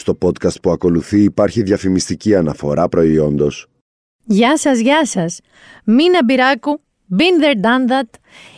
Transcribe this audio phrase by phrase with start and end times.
[0.00, 3.66] Στο podcast που ακολουθεί υπάρχει διαφημιστική αναφορά προϊόντος.
[4.24, 5.40] Γεια σας, γεια σας.
[5.84, 6.80] Μίνα Μπυράκου,
[7.18, 8.08] been there, done that.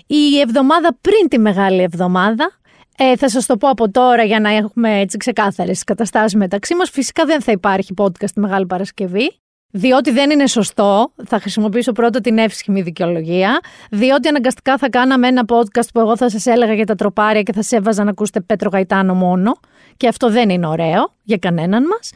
[0.07, 2.51] Η εβδομάδα πριν τη Μεγάλη Εβδομάδα,
[2.97, 6.91] ε, θα σας το πω από τώρα για να έχουμε έτσι ξεκάθαρες καταστάσεις μεταξύ μας.
[6.91, 9.42] Φυσικά δεν θα υπάρχει podcast τη Μεγάλη Παρασκευή.
[9.75, 13.61] Διότι δεν είναι σωστό, θα χρησιμοποιήσω πρώτα την εύσχημη δικαιολογία,
[13.91, 17.53] διότι αναγκαστικά θα κάναμε ένα podcast που εγώ θα σας έλεγα για τα τροπάρια και
[17.53, 19.61] θα σε έβαζα να ακούσετε Πέτρο Γαϊτάνο μόνο
[19.97, 22.13] και αυτό δεν είναι ωραίο για κανέναν μας.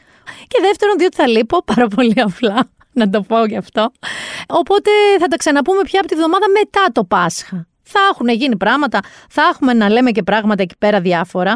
[0.47, 3.91] Και δεύτερον, διότι θα λείπω πάρα πολύ απλά, να το πω γι' αυτό.
[4.47, 7.67] Οπότε θα τα ξαναπούμε πια από τη βδομάδα μετά το Πάσχα.
[7.89, 11.53] Θα έχουν γίνει πράγματα, θα έχουμε να λέμε και πράγματα εκεί πέρα διάφορα.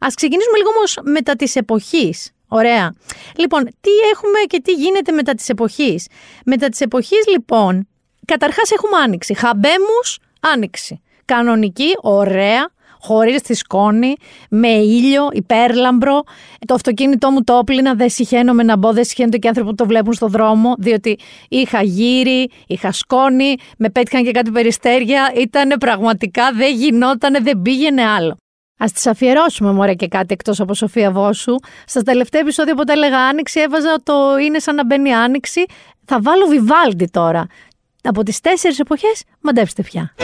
[0.00, 2.30] Ας ξεκινήσουμε λίγο όμως μετά της εποχής.
[2.54, 2.94] Ωραία.
[3.36, 6.06] Λοιπόν, τι έχουμε και τι γίνεται μετά της εποχής;
[6.44, 7.88] Μετά της εποχής λοιπόν,
[8.26, 9.34] καταρχάς έχουμε άνοιξη.
[9.34, 11.02] Χαμπέμους, άνοιξη.
[11.24, 12.70] Κανονική, ωραία,
[13.00, 14.14] χωρίς τη σκόνη,
[14.50, 16.22] με ήλιο, υπέρλαμπρο.
[16.66, 19.86] Το αυτοκίνητό μου το όπλυνα, δεν συχαίνομαι να μπω, δεν συχαίνονται και άνθρωποι που το
[19.86, 21.18] βλέπουν στο δρόμο, διότι
[21.48, 25.32] είχα γύρι, είχα σκόνη, με πέτυχαν και κάτι περιστέρια.
[25.36, 28.41] Ήταν πραγματικά, δεν γινότανε, δεν πήγαινε άλλο.
[28.82, 31.54] Α τις αφιερώσουμε μωρέ και κάτι εκτός από Σοφία Βόσου.
[31.86, 35.64] Στα τελευταία επεισόδια που τα έλεγα Άνοιξη, έβαζα το είναι σαν να μπαίνει Άνοιξη.
[36.04, 37.46] Θα βάλω Βιβάλντι τώρα.
[38.02, 40.14] Από τις τέσσερις εποχές, μαντέψτε πια.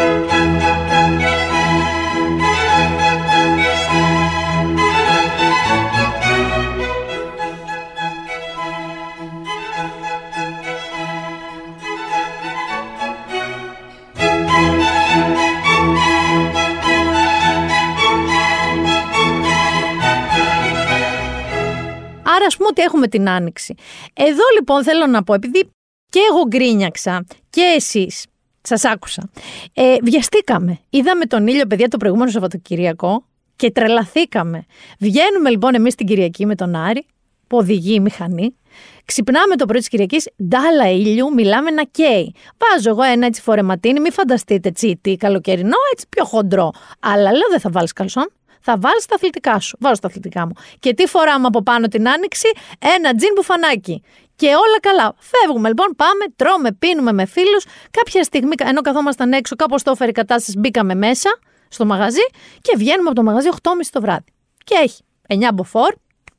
[22.38, 23.74] Άρα, ας πούμε ότι έχουμε την άνοιξη.
[24.14, 25.70] Εδώ λοιπόν θέλω να πω, επειδή
[26.10, 28.26] και εγώ γκρίνιαξα και εσείς,
[28.60, 29.30] σας άκουσα.
[29.74, 30.78] Ε, βιαστήκαμε.
[30.90, 33.24] Είδαμε τον ήλιο, παιδιά, το προηγούμενο Σαββατοκυριακό
[33.56, 34.64] και τρελαθήκαμε.
[34.98, 37.06] Βγαίνουμε λοιπόν εμείς την Κυριακή με τον Άρη,
[37.46, 38.56] που οδηγεί η μηχανή.
[39.04, 42.34] Ξυπνάμε το πρωί της Κυριακής, ντάλα ήλιου, μιλάμε να καίει.
[42.58, 46.70] Βάζω εγώ ένα έτσι φορεματίνι, μην φανταστείτε τσίτι, καλοκαιρινό, έτσι πιο χοντρό.
[47.00, 49.76] Αλλά λέω δεν θα βάλεις καλσόν θα βάλει τα αθλητικά σου.
[49.80, 50.52] Βάζω τα αθλητικά μου.
[50.78, 52.48] Και τι φοράμε από πάνω την άνοιξη,
[52.78, 54.02] ένα τζιν μπουφανάκι.
[54.36, 55.14] Και όλα καλά.
[55.18, 57.64] Φεύγουμε λοιπόν, πάμε, τρώμε, πίνουμε με φίλους.
[57.90, 61.38] Κάποια στιγμή, ενώ καθόμασταν έξω, κάπως το έφερε η κατάσταση, μπήκαμε μέσα
[61.68, 62.26] στο μαγαζί
[62.60, 63.58] και βγαίνουμε από το μαγαζί 8.30
[63.90, 64.32] το βράδυ.
[64.64, 65.94] Και έχει 9 μποφόρ,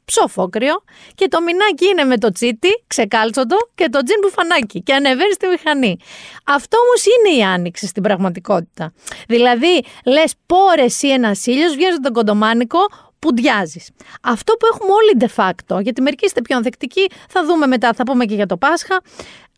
[0.10, 0.84] ψοφόκριο
[1.16, 5.48] και το μινάκι είναι με το τσίτι, ξεκάλτσοντο και το τζιν μπουφανάκι και ανεβαίνει στη
[5.48, 5.98] μηχανή.
[6.46, 8.94] Αυτό όμως είναι η άνοιξη στην πραγματικότητα.
[9.28, 12.80] Δηλαδή, λες, πόρε ή ένας ήλιος, βγαίνει τον κοντομάνικο,
[13.20, 13.82] που ντιάζει.
[14.22, 18.04] Αυτό που έχουμε όλοι de facto, γιατί μερικοί είστε πιο ανθεκτικοί, θα δούμε μετά, θα
[18.04, 19.02] πούμε και για το Πάσχα.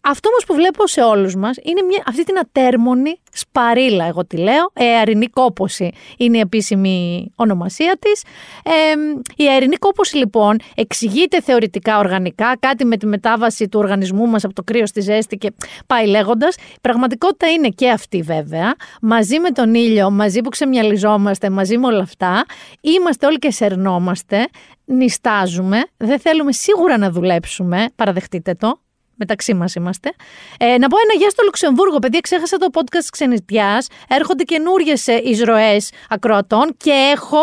[0.03, 4.37] Αυτό όμως που βλέπω σε όλους μας είναι μια, αυτή την ατέρμονη σπαρίλα, εγώ τη
[4.37, 4.71] λέω.
[4.73, 8.23] Ε, αερινή κόποση είναι η επίσημη ονομασία της.
[8.63, 14.43] Ε, η αερινή κόποση λοιπόν εξηγείται θεωρητικά οργανικά, κάτι με τη μετάβαση του οργανισμού μας
[14.43, 15.53] από το κρύο στη ζέστη και
[15.87, 16.55] πάει λέγοντας.
[16.55, 18.75] Η πραγματικότητα είναι και αυτή βέβαια.
[19.01, 22.45] Μαζί με τον ήλιο, μαζί που ξεμιαλιζόμαστε, μαζί με όλα αυτά,
[22.81, 24.47] είμαστε όλοι και σερνόμαστε,
[24.85, 28.79] νιστάζουμε, δεν θέλουμε σίγουρα να δουλέψουμε, παραδεχτείτε το,
[29.21, 30.13] μεταξύ μας είμαστε.
[30.57, 31.99] Ε, να πω ένα γεια στο Λουξεμβούργο.
[31.99, 33.87] Παιδιά, ξέχασα το podcast ξενιτιάς.
[34.07, 37.41] Έρχονται καινούριες εισρωές ακροατών και έχω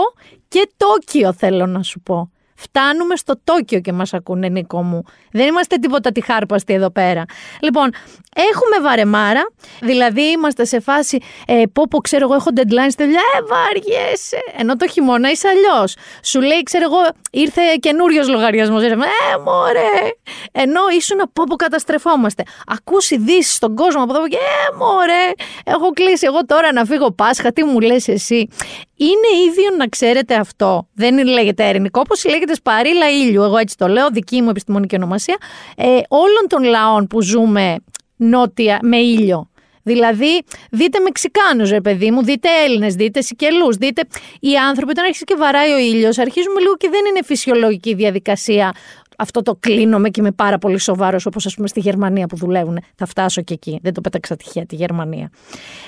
[0.49, 2.31] και Τόκιο, θέλω να σου πω.
[2.61, 5.05] Φτάνουμε στο Τόκιο και μας ακούνε, Νίκο μου.
[5.33, 7.25] Δεν είμαστε τίποτα τη χάρπαστη εδώ πέρα.
[7.61, 7.91] Λοιπόν,
[8.35, 13.21] έχουμε βαρεμάρα, δηλαδή είμαστε σε φάση, ε, πω πω ξέρω εγώ έχω deadline στη δουλειά,
[13.39, 14.39] ε βαριέσαι.
[14.57, 15.97] Ενώ το χειμώνα είσαι αλλιώς.
[16.23, 16.99] Σου λέει, ξέρω εγώ,
[17.31, 18.83] ήρθε καινούριος λογαριασμός.
[18.83, 18.97] Ε,
[19.45, 20.13] μωρέ.
[20.53, 22.43] Ενώ ήσουν πω πω καταστρεφόμαστε.
[22.67, 25.31] Ακούς ειδήσει στον κόσμο από εδώ και, ε, μωρέ,
[25.65, 28.49] έχω κλείσει εγώ τώρα να φύγω Πάσχα, τι μου λες εσύ.
[28.97, 30.89] Είναι ίδιο να ξέρετε αυτό.
[30.95, 33.43] Δεν λέγεται ερηνικό, όπως λέγεται σπαρίλα ήλιου.
[33.43, 35.37] Εγώ έτσι το λέω, δική μου επιστημονική ονομασία.
[35.77, 37.77] Ε, όλων των λαών που ζούμε
[38.17, 39.49] νότια με ήλιο.
[39.83, 44.03] Δηλαδή, δείτε Μεξικάνους, ρε παιδί μου, δείτε Έλληνες, δείτε Σικελούς, δείτε.
[44.41, 48.75] Οι άνθρωποι, όταν αρχίσει και βαράει ο ήλιος, αρχίζουμε λίγο και δεν είναι φυσιολογική διαδικασία.
[49.19, 52.79] Αυτό το κλείνομαι και είμαι πάρα πολύ σοβαρός, όπως ας πούμε στη Γερμανία που δουλεύουν.
[52.95, 53.79] Θα φτάσω και εκεί.
[53.83, 55.31] Δεν το πέταξα τυχαία τη Γερμανία.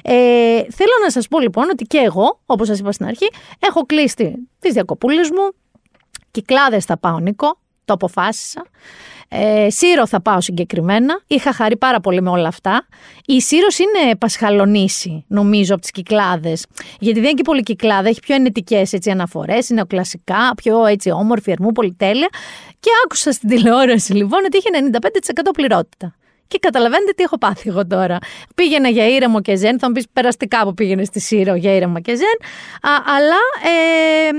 [0.03, 0.13] Ε,
[0.71, 4.49] θέλω να σας πω λοιπόν ότι και εγώ, όπως σας είπα στην αρχή, έχω κλείσει
[4.59, 5.51] τις διακοπούλες μου.
[6.31, 7.59] Κυκλάδες θα πάω, Νίκο.
[7.85, 8.63] Το αποφάσισα.
[9.33, 11.21] Ε, Σύρο θα πάω συγκεκριμένα.
[11.27, 12.87] Είχα χαρεί πάρα πολύ με όλα αυτά.
[13.27, 16.67] Η Σύρος είναι πασχαλονίση, νομίζω, από τις κυκλάδες.
[16.99, 21.51] Γιατί δεν είναι και πολύ κυκλάδα, έχει πιο ενετικές αναφορές, είναι κλασικά, πιο έτσι όμορφη,
[21.51, 22.29] ερμού, πολυτέλεια.
[22.81, 24.69] Και άκουσα στην τηλεόραση λοιπόν ότι είχε
[25.49, 26.15] 95% πληρότητα.
[26.47, 28.19] Και καταλαβαίνετε τι έχω πάθει εγώ τώρα.
[28.55, 29.79] Πήγαινα για ήρεμο και ζεν.
[29.79, 32.37] Θα μου πεις περαστικά που πήγαινες στη Σύρο για ήρεμο και ζεν.
[32.91, 34.31] Α, αλλά ε,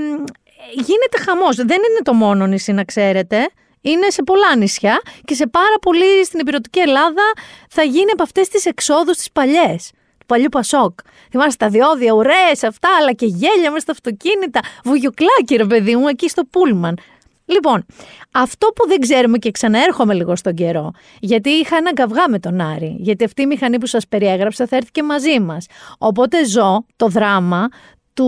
[0.74, 1.56] γίνεται χαμός.
[1.56, 3.50] Δεν είναι το μόνο νησί να ξέρετε.
[3.80, 7.22] Είναι σε πολλά νησιά και σε πάρα πολύ στην υπηρετική Ελλάδα
[7.68, 10.98] θα γίνει από αυτές τις εξόδους τις παλιές του παλιού Πασόκ.
[11.30, 14.60] Θυμάστε τα διόδια, ουρές, αυτά, αλλά και γέλια μέσα στα αυτοκίνητα.
[14.84, 16.98] Βουγιουκλάκι, ρε παιδί μου, εκεί στο Πούλμαν.
[17.44, 17.86] Λοιπόν,
[18.32, 22.60] αυτό που δεν ξέρουμε και ξαναέρχομαι λίγο στον καιρό, γιατί είχα ένα καυγά με τον
[22.60, 25.66] Άρη, γιατί αυτή η μηχανή που σας περιέγραψα θα έρθει και μαζί μας.
[25.98, 27.68] Οπότε ζω το δράμα
[28.14, 28.26] του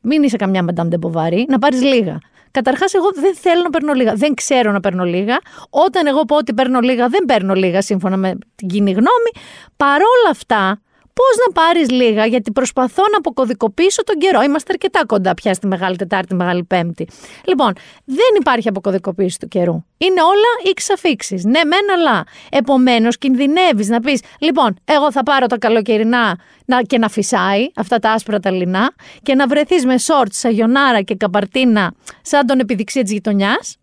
[0.00, 2.18] μην είσαι καμιά Madame de Bovary, να πάρεις λίγα.
[2.50, 5.38] Καταρχάς εγώ δεν θέλω να παίρνω λίγα, δεν ξέρω να παίρνω λίγα.
[5.70, 9.30] Όταν εγώ πω ότι παίρνω λίγα, δεν παίρνω λίγα σύμφωνα με την κοινή γνώμη.
[9.76, 10.80] Παρόλα αυτά,
[11.20, 14.42] Πώς να πάρεις λίγα, γιατί προσπαθώ να αποκωδικοποιήσω τον καιρό.
[14.42, 17.08] Είμαστε αρκετά κοντά πια στη Μεγάλη Τετάρτη, Μεγάλη Πέμπτη.
[17.44, 17.72] Λοιπόν,
[18.04, 19.84] δεν υπάρχει αποκωδικοποίηση του καιρού.
[19.98, 21.34] Είναι όλα ήξ αφήξει.
[21.34, 22.24] Ναι, μεν αλλά.
[22.50, 27.98] Επομένως, κινδυνεύεις να πεις: Λοιπόν, εγώ θα πάρω τα καλοκαιρινά να, και να φυσάει αυτά
[27.98, 33.02] τα άσπρα τα λινά και να βρεθείς με σόρτ, σαγιονάρα και καπαρτίνα σαν τον επιδειξία
[33.02, 33.76] της γειτονιάς.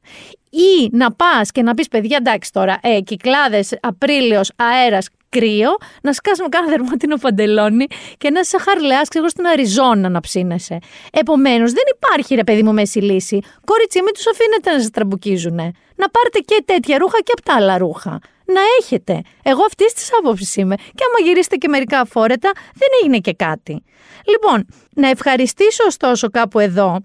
[0.49, 5.71] Ή να πας και να πεις: Παιδιά, εντάξει τώρα, ε, κυκλάδες, Απρίλιος, αέρας, κρύο,
[6.01, 7.85] να σκάσουμε κάνα δερμάτινο παντελόνι
[8.17, 10.77] και να σε χαρλεά, ξέρω στην Αριζόνα να ψήνεσαι.
[11.11, 13.39] Επομένως, δεν υπάρχει ρε παιδί μου μέση λύση.
[13.65, 15.59] Κορίτσι, μην τους αφήνετε να σας τραμπουκίζουν.
[15.95, 18.19] Να πάρετε και τέτοια ρούχα και από τα άλλα ρούχα.
[18.45, 19.21] Να έχετε.
[19.43, 20.75] Εγώ αυτής της άποψης είμαι.
[20.75, 23.83] Και άμα γυρίσετε και μερικά φόρετα, δεν έγινε και κάτι.
[24.31, 24.65] Λοιπόν,
[24.95, 26.97] να ευχαριστήσω ωστόσο κάπου εδώ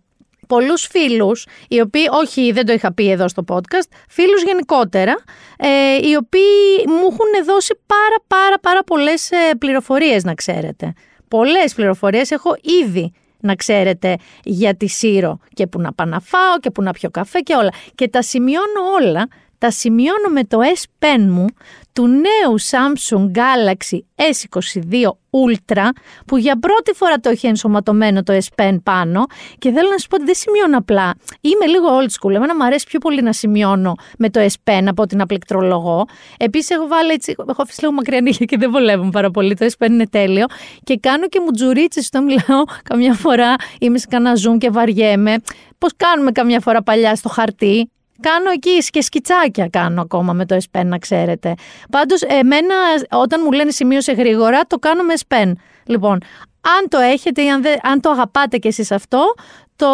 [0.49, 5.15] πολλούς φίλους, οι οποίοι, όχι δεν το είχα πει εδώ στο podcast, φίλους γενικότερα,
[5.57, 5.69] ε,
[6.09, 10.93] οι οποίοι μου έχουν δώσει πάρα πάρα πάρα πολλές ε, πληροφορίες να ξέρετε.
[11.29, 16.59] Πολλές πληροφορίες έχω ήδη να ξέρετε για τη Σύρο και που να πάω να φάω
[16.61, 17.73] και που να πιω καφέ και όλα.
[17.95, 19.29] Και τα σημειώνω όλα,
[19.59, 21.45] τα σημειώνω με το S Pen μου
[21.93, 25.89] του νέου Samsung Galaxy S22 Ultra
[26.27, 29.25] που για πρώτη φορά το έχει ενσωματωμένο το S Pen πάνω
[29.59, 31.15] και θέλω να σου πω ότι δεν σημειώνω απλά.
[31.41, 32.35] Είμαι λίγο old school.
[32.35, 36.07] Εμένα μου αρέσει πιο πολύ να σημειώνω με το S Pen από την απληκτρολογώ.
[36.39, 39.55] Επίσης έχω βάλει έτσι, έχω αφήσει λίγο μακριά νύχια και δεν βολεύουν πάρα πολύ.
[39.55, 40.47] Το S Pen είναι τέλειο
[40.85, 45.37] και κάνω και μου τζουρίτσες στο μιλάω καμιά φορά είμαι σε κανένα zoom και βαριέμαι.
[45.79, 50.57] Πώς κάνουμε καμιά φορά παλιά στο χαρτί, Κάνω εκεί και σκιτσάκια κάνω ακόμα με το
[50.57, 51.55] S να ξέρετε.
[51.91, 52.75] Πάντως, εμένα
[53.11, 55.53] όταν μου λένε σημείωσε γρήγορα, το κάνω με S
[55.85, 56.19] Λοιπόν,
[56.61, 59.35] αν το έχετε ή αν, αν το αγαπάτε κι εσείς αυτό,
[59.77, 59.87] το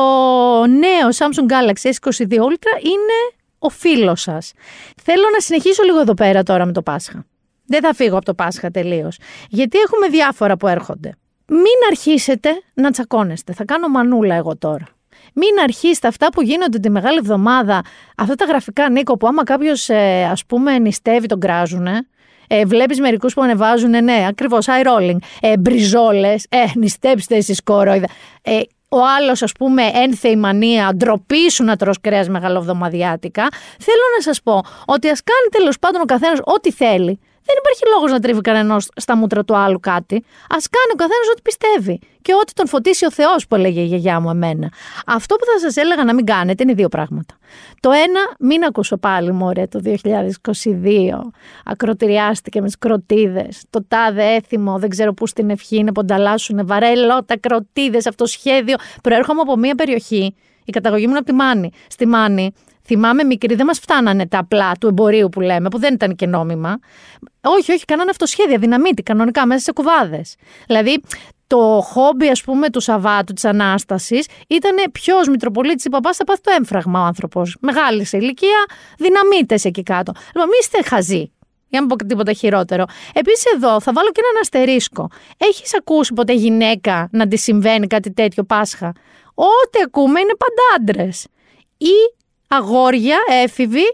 [0.66, 4.52] νέο Samsung Galaxy S22 Ultra είναι ο φίλος σας.
[5.02, 7.24] Θέλω να συνεχίσω λίγο εδώ πέρα τώρα με το Πάσχα.
[7.66, 9.18] Δεν θα φύγω από το Πάσχα τελείως.
[9.48, 11.14] Γιατί έχουμε διάφορα που έρχονται.
[11.46, 13.52] Μην αρχίσετε να τσακώνεστε.
[13.52, 14.93] Θα κάνω μανούλα εγώ τώρα.
[15.34, 17.82] Μην αρχίσετε αυτά που γίνονται τη μεγάλη εβδομάδα,
[18.16, 22.06] αυτά τα γραφικά Νίκο που άμα κάποιος ε, ας πούμε νηστεύει τον κράζουνε.
[22.46, 25.16] Ε, Βλέπεις μερικούς που ανεβάζουν, ναι, ακριβώς, eye rolling.
[25.40, 28.06] Ε, Μπριζόλες, ε, νηστέψτε εσείς κορόιδα.
[28.42, 33.48] Ε, ο άλλος, ας πούμε, ένθεη μανία, ντροπή σου να τρως κρέας μεγαλοβδομαδιάτικα.
[33.78, 37.20] Θέλω να σας πω ότι ας κάνει τέλος πάντων ο καθένας ό,τι θέλει.
[37.46, 40.14] Δεν υπάρχει λόγος να τρίβει κανένας στα μούτρα του άλλου κάτι.
[40.48, 42.00] Α κάνει ο καθένας ό,τι πιστεύει.
[42.22, 44.72] Και ό,τι τον φωτίσει ο Θεός, που έλεγε η γιαγιά μου εμένα.
[45.06, 47.34] Αυτό που θα σας έλεγα να μην κάνετε είναι δύο πράγματα.
[47.80, 51.32] Το ένα, μην ακούσω πάλι, μωρέ, το 2022.
[51.64, 53.64] Ακροτηριάστηκε με τις κροτίδες.
[53.70, 56.66] Το τάδε έθιμο, δεν ξέρω πού στην ευχή είναι που ανταλλάσσουν.
[56.66, 58.76] Βαρέλο, τα κροτίδες, αυτό το σχέδιο.
[59.02, 60.34] Προέρχομαι από μια περιοχή.
[60.64, 61.70] Η καταγωγή μου είναι από τη Μάνη.
[61.88, 62.52] Στη Μάνη
[62.86, 66.26] Θυμάμαι μικρή, δεν μας φτάνανε τα απλά του εμπορίου που λέμε, που δεν ήταν και
[66.26, 66.78] νόμιμα.
[67.40, 70.34] Όχι, όχι, κάνανε αυτοσχέδια, δυναμίτη, κανονικά, μέσα σε κουβάδες.
[70.66, 71.00] Δηλαδή,
[71.46, 76.40] το χόμπι, ας πούμε, του Σαββάτου, της Ανάστασης, ήταν ποιος Μητροπολίτης ή παπάς θα πάθει
[76.40, 77.56] το έμφραγμα ο άνθρωπος.
[77.60, 78.64] Μεγάλης σε ηλικία,
[78.98, 80.12] δυναμίτες εκεί κάτω.
[80.34, 81.32] Λοιπόν, μη είστε χαζοί.
[81.68, 82.84] Για να μην πω τίποτα χειρότερο.
[83.12, 85.10] Επίσης, εδώ θα βάλω και έναν αστερίσκο.
[85.36, 88.92] Έχεις ακούσει ποτέ γυναίκα να τη συμβαίνει κάτι τέτοιο Πάσχα;
[89.34, 90.92] Ό,τι ακούμε είναι πάντα
[91.76, 93.92] Ή αγόρια, έφηβοι,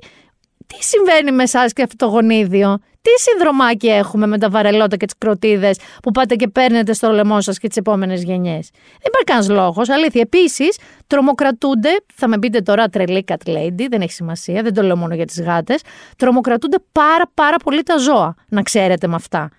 [0.66, 5.04] τι συμβαίνει με εσάς και αυτό το γονίδιο; Τι συνδρομάκι έχουμε με τα βαρελότα και
[5.04, 9.24] τις κροτίδες που πάτε και παίρνετε στο λαιμό σας και τις επόμενες γενιές; Δεν υπάρχει
[9.24, 9.88] κανένας λόγος.
[9.88, 10.20] Αλήθεια.
[10.20, 11.88] Επίσης, τρομοκρατούνται.
[12.14, 15.26] Θα με πείτε τώρα τρελή cat lady, δεν έχει σημασία, δεν το λέω μόνο για
[15.26, 15.80] τις γάτες.
[16.16, 18.34] Τρομοκρατούνται πάρα πάρα πολύ τα ζώα.
[18.48, 19.50] Να ξέρετε με αυτά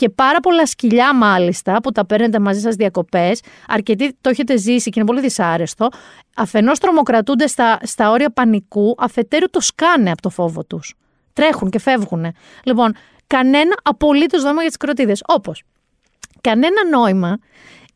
[0.00, 4.90] και πάρα πολλά σκυλιά μάλιστα που τα παίρνετε μαζί σας διακοπές, αρκετοί το έχετε ζήσει
[4.90, 5.88] και είναι πολύ δυσάρεστο,
[6.36, 10.94] αφενός τρομοκρατούνται στα, στα όρια πανικού, αφετέρου το σκάνε από το φόβο τους.
[11.32, 12.26] Τρέχουν και φεύγουν.
[12.64, 12.94] Λοιπόν,
[13.26, 15.22] κανένα απολύτως νόημα για τις κροτίδες.
[15.26, 15.62] Όπως,
[16.40, 17.38] κανένα νόημα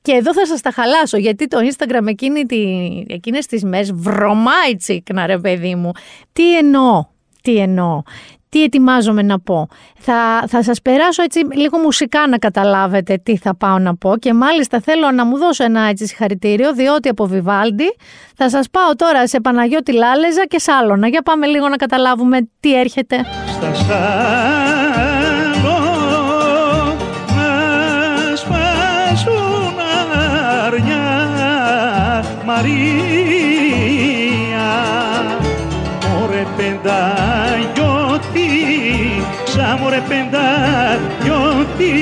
[0.03, 2.63] και εδώ θα σας τα χαλάσω, γιατί το Instagram εκείνη τη,
[3.09, 5.91] εκείνες τις μέρες βρωμάει τσίκνα ρε παιδί μου.
[6.33, 7.05] Τι εννοώ,
[7.43, 8.03] τι εννοώ.
[8.55, 9.69] Τι ετοιμάζομαι να πω.
[9.99, 14.35] Θα, θα σας περάσω έτσι λίγο μουσικά να καταλάβετε τι θα πάω να πω και
[14.35, 17.97] μάλιστα θέλω να μου δώσω ένα έτσι συγχαρητήριο διότι από Βιβάλντι
[18.37, 21.09] θα σας πάω τώρα σε Παναγιώτη Λάλεζα και Σάλωνα.
[21.09, 23.17] Για πάμε λίγο να καταλάβουμε τι έρχεται.
[23.47, 24.19] Στα Σάλω
[27.37, 29.79] να σπάσουν
[30.67, 31.05] αρνιά
[32.45, 32.85] Μαρία
[36.09, 37.24] Μωρέ πενταγιώτη
[39.57, 41.93] Σα μωρέ πενταγιώτη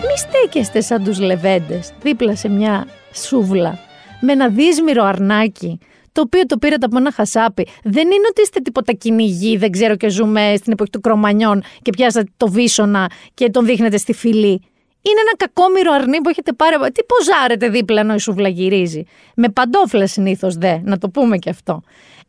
[0.00, 3.78] Μη στέκεστε σαν τους λεβέντες δίπλα σε μια σούβλα
[4.20, 5.78] με ένα δύσμηρο αρνάκι
[6.12, 7.66] το οποίο το πήρατε από ένα χασάπι.
[7.82, 11.90] Δεν είναι ότι είστε τίποτα κυνηγοί, δεν ξέρω και ζούμε στην εποχή του Κρομανιών και
[11.90, 14.62] πιάσατε το βίσονα και τον δείχνετε στη φυλή.
[15.02, 16.76] Είναι ένα κακόμοιρο αρνί που έχετε πάρει.
[16.76, 19.02] Τι ποζάρετε δίπλα ενώ η σούβλα γυρίζει.
[19.34, 21.82] Με παντόφλα συνήθως δε, να το πούμε και αυτό.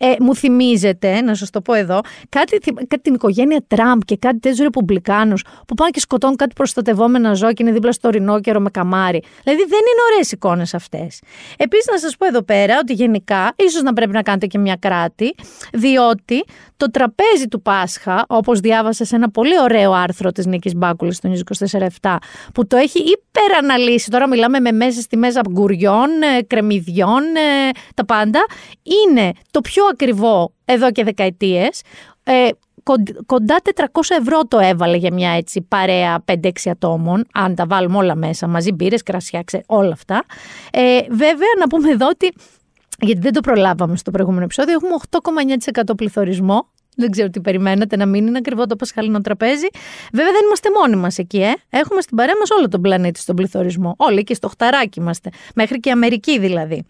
[0.04, 4.40] Ε, μου θυμίζετε, να σας το πω εδώ, κάτι, κάτι την οικογένεια Τραμπ και κάτι
[4.40, 8.70] τέτοιους ρεπουμπλικάνους που πάνε και σκοτώνουν κάτι προστατευόμενα ζώα και είναι δίπλα στο ρινόκερο με
[8.70, 9.24] καμάρι.
[9.44, 11.22] Δηλαδή δεν είναι ωραίες εικόνες αυτές.
[11.58, 14.76] Επίσης, να σας πω εδώ πέρα ότι γενικά ίσως να πρέπει να κάνετε και μια
[14.76, 15.36] κράτη,
[15.74, 16.44] διότι
[16.78, 21.30] το τραπέζι του Πάσχα, όπως διάβασα σε ένα πολύ ωραίο άρθρο της Νίκης Μπάκουλης στο
[21.32, 21.68] News
[22.02, 22.18] 24
[22.54, 24.10] που το έχει υπεραναλύσει.
[24.10, 28.46] Τώρα μιλάμε με μέσα στη μέζα γκουριών, ε, κρεμμυδιών, ε, τα πάντα.
[28.84, 31.82] Είναι το πιο ακριβό εδώ και δεκαετίες.
[32.24, 32.50] Ε,
[33.26, 33.84] κοντά 400
[34.20, 38.72] ευρώ το έβαλε για μια έτσι παρέα 5-6 ατόμων, αν τα βάλουμε όλα μέσα, μαζί
[38.72, 40.24] μπύρες, κρασιά, όλα αυτά.
[40.72, 42.34] Ε, βέβαια, να πούμε εδώ ότι,
[43.00, 44.92] γιατί δεν το προλάβαμε στο προηγούμενο επεισόδιο, έχουμε
[45.90, 46.70] 8,9% πληθωρισμό.
[46.96, 49.68] Δεν ξέρω τι περιμένετε να μην είναι ακριβό το πασχαλινό τραπέζι.
[50.14, 51.54] Βέβαια, δεν είμαστε μόνοι μας εκεί, ε.
[51.70, 53.96] Έχουμε στην παρέα μας όλο τον πλανήτη στον πληθωρισμό.
[53.98, 55.30] Όλοι και στο χταράκι είμαστε.
[55.56, 56.86] Μέχρι και Αμερική δηλαδή.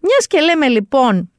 [0.00, 1.30] Μιας και λέμε λοιπόν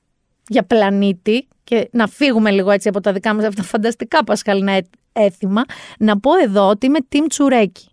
[0.48, 4.82] για πλανήτη και να φύγουμε λίγο έτσι από τα δικά μας αυτά φανταστικά πασχαλινά
[5.14, 5.64] έθιμα,
[6.00, 7.90] να πω εδώ ότι είμαι team τσουρέκι.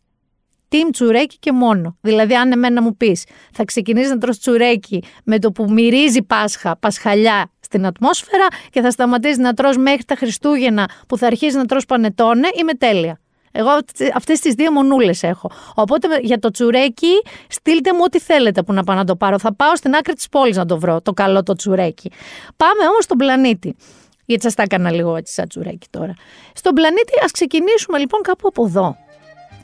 [0.68, 1.96] Team τσουρέκι και μόνο.
[2.00, 6.76] Δηλαδή, αν εμένα μου πεις, θα ξεκινήσεις να τρως τσουρέκι με το που μυρίζει Πάσχα,
[6.76, 11.64] πασχαλιά στην ατμόσφαιρα και θα σταματήσεις να τρως μέχρι τα Χριστούγεννα που θα αρχίσεις να
[11.64, 13.18] τρως πανετόνε, είμαι τέλεια.
[13.56, 13.70] Εγώ
[14.14, 15.50] αυτές τις δύο μονούλες έχω.
[15.74, 19.38] Οπότε για το τσουρέκι στείλτε μου ό,τι θέλετε που να πάω να το πάρω.
[19.38, 22.10] Θα πάω στην άκρη της πόλης να το βρω, το καλό το τσουρέκι.
[22.56, 23.76] Πάμε όμως στον πλανήτη.
[24.24, 26.14] Γιατί σας τα έκανα λίγο έτσι σαν τσουρέκι τώρα.
[26.54, 28.96] Στον πλανήτη ας ξεκινήσουμε λοιπόν κάπου από εδώ.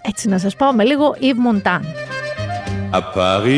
[0.03, 1.85] Έτσι να σας πάω με λίγο Yves Montand.
[2.93, 3.51] À Paris,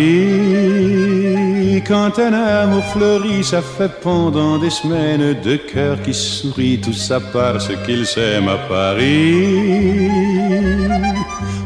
[1.86, 7.18] quand un amour fleurit, ça fait pendant des semaines deux cœurs qui sourient, tout ça
[7.18, 10.10] parce qu'ils s'aiment à Paris.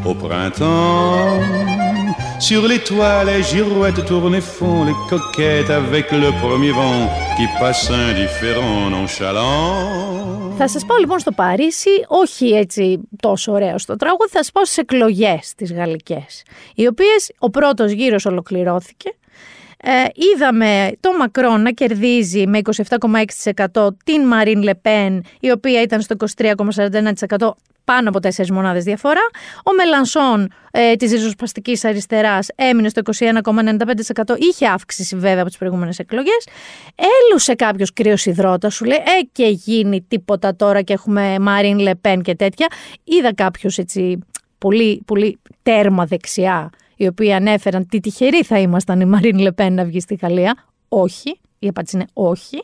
[0.04, 1.40] Au printemps,
[2.40, 7.46] sur les toits, les girouettes tournent et font les coquettes avec le premier vent qui
[7.60, 10.54] passe indifférent, nonchalant.
[10.58, 14.64] Θα σας πάω λοιπόν στο Παρίσι, όχι έτσι τόσο ωραίο στο τραγούδι, θα σας πάω
[14.64, 16.42] στις εκλογές τις γαλλικές,
[16.74, 19.14] οι οποίες ο πρώτος γύρος ολοκληρώθηκε.
[19.88, 22.60] Ε, είδαμε το Μακρόν να κερδίζει με
[23.72, 27.50] 27,6% την Μαρίν Λεπέν, η οποία ήταν στο 23,41%
[27.84, 29.20] πάνω από 4 μονάδες διαφορά.
[29.64, 34.38] Ο Μελανσόν ε, της ριζοσπαστικής αριστεράς έμεινε στο 21,95%.
[34.38, 36.46] Είχε αύξηση βέβαια από τις προηγούμενες εκλογές.
[37.30, 42.22] Έλουσε κάποιος κρύος υδρότας, σου λέει, ε και γίνει τίποτα τώρα και έχουμε Μαρίν Λεπέν
[42.22, 42.66] και τέτοια.
[43.04, 44.18] Είδα κάποιους έτσι
[44.58, 49.84] πολύ, πολύ τέρμα δεξιά, οι οποίοι ανέφεραν τι τυχεροί θα ήμασταν η Μαρίν Λεπέν να
[49.84, 50.54] βγει στη Γαλλία.
[50.88, 52.62] Όχι, η απάντηση είναι όχι.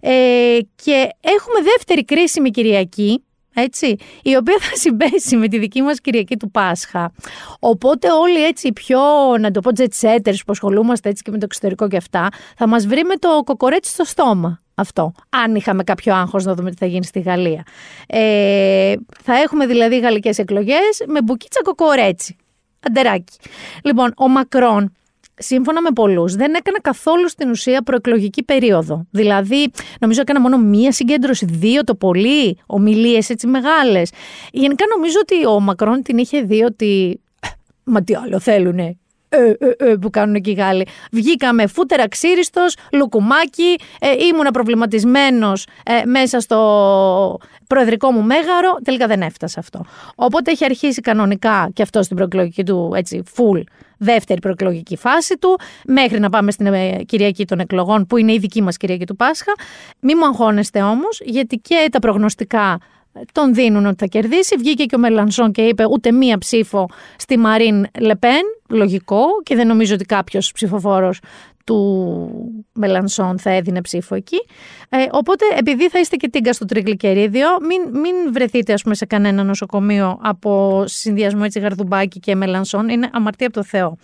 [0.00, 6.00] Ε, και έχουμε δεύτερη κρίσιμη Κυριακή, έτσι, η οποία θα συμπέσει με τη δική μας
[6.00, 7.12] Κυριακή του Πάσχα.
[7.58, 9.00] Οπότε όλοι έτσι πιο,
[9.40, 12.68] να το πω, jet setters που ασχολούμαστε έτσι και με το εξωτερικό και αυτά, θα
[12.68, 14.60] μας βρει με το κοκορέτσι στο στόμα.
[14.74, 17.62] Αυτό, αν είχαμε κάποιο άγχος να δούμε τι θα γίνει στη Γαλλία.
[18.06, 22.36] Ε, θα έχουμε δηλαδή γαλλικές εκλογές με μπουκίτσα κοκορέτσι.
[22.80, 23.36] Αντεράκι.
[23.84, 24.92] Λοιπόν, ο Μακρόν
[25.38, 29.06] σύμφωνα με πολλούς, δεν έκανα καθόλου στην ουσία προεκλογική περίοδο.
[29.10, 34.10] Δηλαδή, νομίζω έκανα μόνο μία συγκέντρωση, δύο το πολύ, ομιλίες έτσι μεγάλες.
[34.52, 37.20] Γενικά νομίζω ότι ο Μακρόν την είχε δει ότι.
[37.84, 38.96] Μα τι άλλο θέλουνε.
[39.28, 40.86] Ε, ε, ε, που κάνουν εκεί οι Γάλλοι.
[41.12, 48.78] Βγήκαμε φούτερα ξύριστος, λουκουμάκι, ε, ήμουνα προβληματισμένος ε, μέσα στο προεδρικό μου μέγαρο.
[48.84, 49.84] Τελικά δεν έφτασε αυτό.
[50.14, 53.62] Οπότε έχει αρχίσει κανονικά και αυτό στην προεκλογική του έτσι, full
[53.98, 58.38] δεύτερη προεκλογική φάση του, μέχρι να πάμε στην ε, Κυριακή των εκλογών, που είναι η
[58.38, 59.52] δική μας Κυριακή του Πάσχα.
[60.00, 62.78] Μη μου αγχώνεστε όμως, γιατί και τα προγνωστικά
[63.32, 64.56] τον δίνουν ότι θα κερδίσει.
[64.56, 68.42] Βγήκε και ο Μελανσόν και είπε ούτε μία ψήφο στη Μαρίν Λεπέν.
[68.68, 71.20] Λογικό και δεν νομίζω ότι κάποιος ψηφοφόρος
[71.66, 74.36] του Μελανσόν θα έδινε ψήφο εκεί.
[74.88, 79.06] Ε, οπότε, επειδή θα είστε και τίγκα στο τριγλικερίδιο, μην, μην βρεθείτε ας πούμε, σε
[79.06, 82.88] κανένα νοσοκομείο από συνδυασμό έτσι γαρδουμπάκι και Μελανσόν.
[82.88, 83.96] Είναι αμαρτία από το Θεό.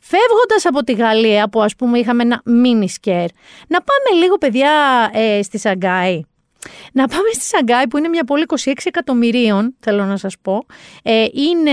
[0.00, 3.28] Φεύγοντας από τη Γαλλία, που ας πούμε είχαμε ένα mini scare,
[3.68, 4.70] να πάμε λίγο, παιδιά,
[5.12, 6.20] ε, στη Σαγκάη.
[6.92, 10.66] Να πάμε στη Σαγκάη που είναι μια πόλη 26 εκατομμυρίων, θέλω να σας πω.
[11.02, 11.72] Ε, είναι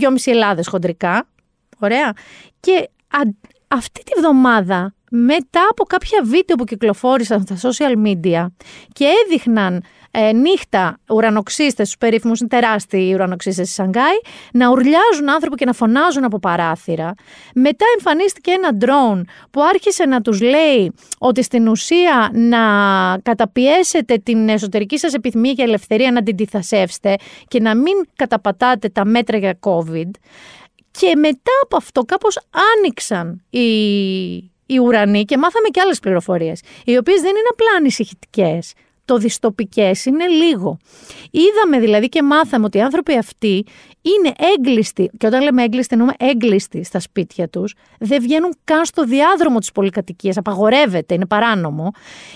[0.00, 1.28] 2,5 Ελλάδες χοντρικά.
[1.78, 2.12] Ωραία.
[2.60, 2.88] Και
[3.68, 8.46] αυτή τη βδομάδα μετά από κάποια βίντεο που κυκλοφόρησαν στα social media
[8.92, 14.16] και έδειχναν ε, νύχτα ουρανοξύστες, τους περίφημους τεράστιοι ουρανοξύστες στη Σανγκάη,
[14.52, 17.14] να ουρλιάζουν άνθρωποι και να φωνάζουν από παράθυρα.
[17.54, 22.58] Μετά εμφανίστηκε ένα ντρόουν που άρχισε να τους λέει ότι στην ουσία να
[23.22, 27.16] καταπιέσετε την εσωτερική σας επιθυμία και ελευθερία να την αντιθασεύσετε
[27.48, 30.10] και να μην καταπατάτε τα μέτρα για COVID.
[30.98, 32.38] Και μετά από αυτό κάπως
[32.76, 33.66] άνοιξαν οι,
[34.66, 38.72] οι ουρανοί και μάθαμε και άλλες πληροφορίες, οι οποίες δεν είναι απλά ανησυχητικές.
[39.04, 40.78] Το διστοπικές είναι λίγο.
[41.30, 43.64] Είδαμε δηλαδή και μάθαμε ότι οι άνθρωποι αυτοί
[44.14, 49.04] είναι έγκλειστοι, και όταν λέμε έγκλειστοι εννοούμε έγκλειστοι στα σπίτια τους, δεν βγαίνουν καν στο
[49.04, 51.90] διάδρομο της πολυκατοικίας, απαγορεύεται, είναι παράνομο.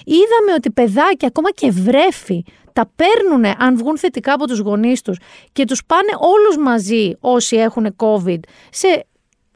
[0.05, 5.19] Είδαμε ότι παιδάκια, ακόμα και βρέφη, τα παίρνουν αν βγουν θετικά από τους γονείς τους
[5.53, 9.07] και τους πάνε όλους μαζί όσοι έχουν COVID σε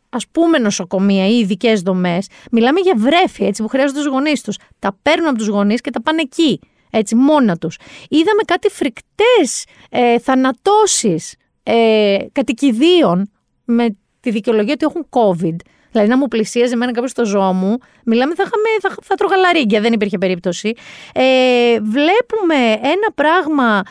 [0.09, 2.27] ας πούμε νοσοκομεία ή ειδικές δομές.
[2.51, 4.59] Μιλάμε για βρέφη έτσι, που χρειάζονται τους γονείς τους.
[4.79, 6.61] Τα παίρνουν από τους γονείς και τα πάνε εκεί.
[6.91, 7.79] Έτσι, μόνα τους.
[8.09, 13.31] Είδαμε κάτι φρικτές ε, θανατώσεις ε, κατοικιδίων
[13.65, 15.57] με τη δικαιολογία ότι έχουν COVID.
[15.91, 19.37] Δηλαδή να μου πλησίαζε εμένα κάποιος στο ζώο μου, μιλάμε θα, είχαμε, θα, θα τρώγα
[19.37, 20.73] λαρίγκια, δεν υπήρχε περίπτωση.
[21.15, 23.83] Ε, βλέπουμε ένα πράγμα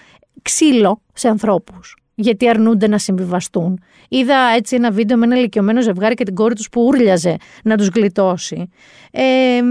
[0.41, 3.83] ξύλο σε ανθρώπους γιατί αρνούνται να συμβιβαστούν.
[4.09, 7.77] Είδα έτσι ένα βίντεο με ένα ηλικιωμένο ζευγάρι και την κόρη τους που ούρλιαζε να
[7.77, 8.69] τους γλιτώσει.
[9.11, 9.61] Ε,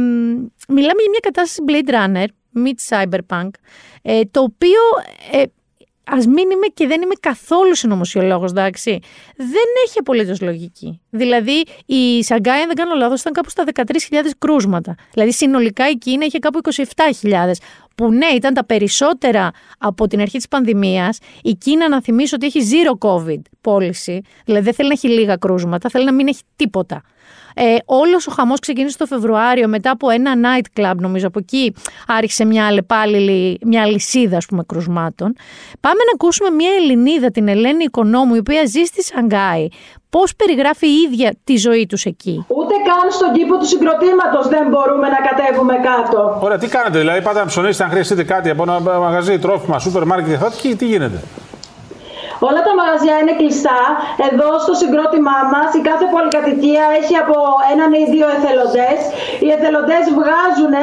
[0.69, 2.27] μιλάμε για μια κατάσταση Blade Runner,
[2.65, 3.49] Meet Cyberpunk,
[4.03, 4.81] ε, το οποίο
[5.33, 5.43] ε,
[6.13, 8.99] Α μην είμαι και δεν είμαι καθόλου συνωμοσιολόγος, εντάξει.
[9.37, 11.01] Δεν έχει απολύτως λογική.
[11.11, 13.85] Δηλαδή, η Σαγκάη, αν δεν κάνω λάθος, ήταν κάπου στα 13.000
[14.39, 14.95] κρούσματα.
[15.13, 16.61] Δηλαδή, συνολικά η Κίνα είχε κάπου
[17.23, 17.53] 27.000.
[17.95, 21.19] Που ναι, ήταν τα περισσότερα από την αρχή της πανδημίας.
[21.43, 24.21] Η Κίνα, να θυμίσω ότι έχει zero COVID πώληση.
[24.45, 27.03] Δηλαδή, δεν θέλει να έχει λίγα κρούσματα, θέλει να μην έχει τίποτα.
[27.55, 31.27] Ε, Όλος ο χαμός ξεκίνησε το Φεβρουάριο μετά από ένα night club, νομίζω.
[31.27, 31.75] Από εκεί
[32.07, 35.35] άρχισε μια, λεπάληλη, μια λυσίδα ας πούμε, κρουσμάτων.
[35.81, 39.69] Πάμε να ακούσουμε μια Ελληνίδα, την Ελένη Οικονόμου, η οποία ζει στη Σανγκάη.
[40.11, 44.69] Πώς περιγράφει η ίδια τη ζωή τους εκεί; Ούτε καν στον κήπο του συγκροτήματος δεν
[44.69, 46.39] μπορούμε να κατέβουμε κάτω.
[46.43, 50.05] Ωραία, τι κάνετε, δηλαδή πάτε να ψωνίσετε αν χρειαστείτε κάτι από ένα μαγαζί, τρόφιμα, σούπερ
[50.05, 51.23] μάρκετ, τι, τι γίνεται;
[52.49, 53.81] Όλα τα μαγαζιά είναι κλειστά.
[54.29, 57.37] Εδώ στο συγκρότημά μας η κάθε πολυκατοικία έχει από
[57.73, 58.99] έναν ή δύο εθελοντές.
[59.45, 60.75] Οι εθελοντές βγάζουν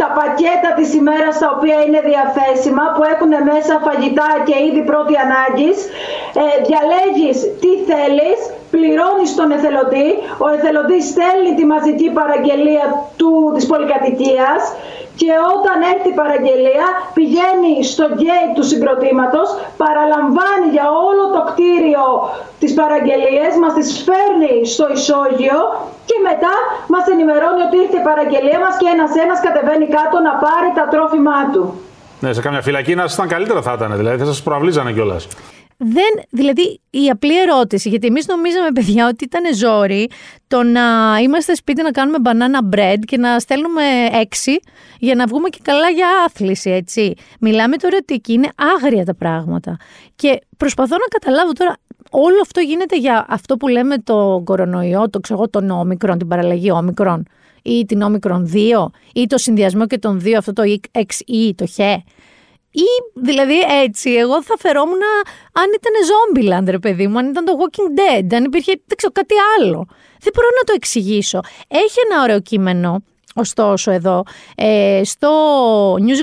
[0.00, 5.14] τα πακέτα της ημέρας τα οποία είναι διαθέσιμα, που έχουν μέσα φαγητά και είδη πρώτη
[5.24, 5.78] ανάγκης.
[6.42, 8.38] Ε, Διαλέγεις τι θέλεις,
[8.74, 10.08] πληρώνεις τον εθελοντή.
[10.44, 12.84] Ο εθελοντής στέλνει τη μαζική παραγγελία
[13.18, 14.62] του, της πολυκατοικίας
[15.20, 16.86] και όταν έρθει η παραγγελία
[17.18, 19.48] πηγαίνει στο gate του συγκροτήματος,
[19.82, 22.06] παραλαμβάνει για όλο το κτίριο
[22.62, 25.60] τις παραγγελίες, μας τις φέρνει στο ισόγειο
[26.08, 26.54] και μετά
[26.92, 31.40] μας ενημερώνει ότι ήρθε η παραγγελία μας και ένας-ένας κατεβαίνει κάτω να πάρει τα τρόφιμά
[31.52, 31.64] του.
[32.22, 35.22] Ναι, σε κάμια φυλακή να ήταν καλύτερα θα ήταν, δηλαδή θα σας προαυλίζανε κιόλας.
[35.76, 40.10] Δεν, δηλαδή η απλή ερώτηση, γιατί εμείς νομίζαμε παιδιά ότι ήταν ζόρι
[40.46, 43.82] το να είμαστε σπίτι να κάνουμε banana bread και να στέλνουμε
[44.12, 44.60] έξι
[44.98, 47.14] για να βγούμε και καλά για άθληση, έτσι.
[47.40, 49.76] Μιλάμε τώρα ότι εκεί είναι άγρια τα πράγματα.
[50.16, 51.76] Και προσπαθώ να καταλάβω τώρα,
[52.10, 56.70] όλο αυτό γίνεται για αυτό που λέμε το κορονοϊό, το ξέρω τον όμικρον, την παραλλαγή
[56.70, 57.26] όμικρον
[57.62, 62.02] ή την όμικρον 2 ή το συνδυασμό και των δύο, αυτό το XE, το χε.
[62.76, 65.00] Ή δηλαδή έτσι, εγώ θα φερόμουν
[65.52, 69.12] αν ήταν Zombieland, ρε παιδί μου, αν ήταν το Walking Dead, αν υπήρχε δεν ξέρω,
[69.12, 69.86] κάτι άλλο.
[70.20, 71.40] Δεν μπορώ να το εξηγήσω.
[71.68, 73.02] Έχει ένα ωραίο κείμενο
[73.34, 74.22] ωστόσο εδώ,
[74.54, 75.28] ε, στο
[75.94, 76.20] News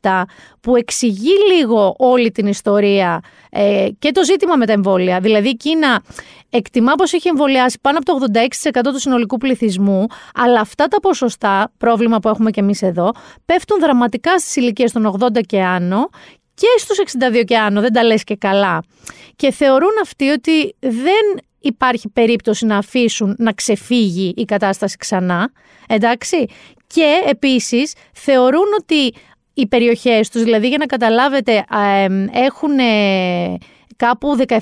[0.00, 0.22] 24-7
[0.60, 5.20] που εξηγεί λίγο όλη την ιστορία ε, και το ζήτημα με τα εμβόλια.
[5.20, 6.02] Δηλαδή η Κίνα
[6.50, 8.40] εκτιμά πως έχει εμβολιάσει πάνω από το
[8.78, 13.10] 86% του συνολικού πληθυσμού, αλλά αυτά τα ποσοστά, πρόβλημα που έχουμε και εμείς εδώ,
[13.44, 16.08] πέφτουν δραματικά στις ηλικίες των 80 και άνω
[16.54, 16.98] και στους
[17.32, 18.82] 62 και άνω, δεν τα λες και καλά.
[19.36, 25.52] Και θεωρούν αυτοί ότι δεν υπάρχει περίπτωση να αφήσουν να ξεφύγει η κατάσταση ξανά,
[25.88, 26.46] εντάξει.
[26.86, 29.14] Και επίσης θεωρούν ότι
[29.54, 31.64] οι περιοχές τους, δηλαδή για να καταλάβετε,
[32.32, 32.78] έχουν
[33.96, 34.58] κάπου 17.000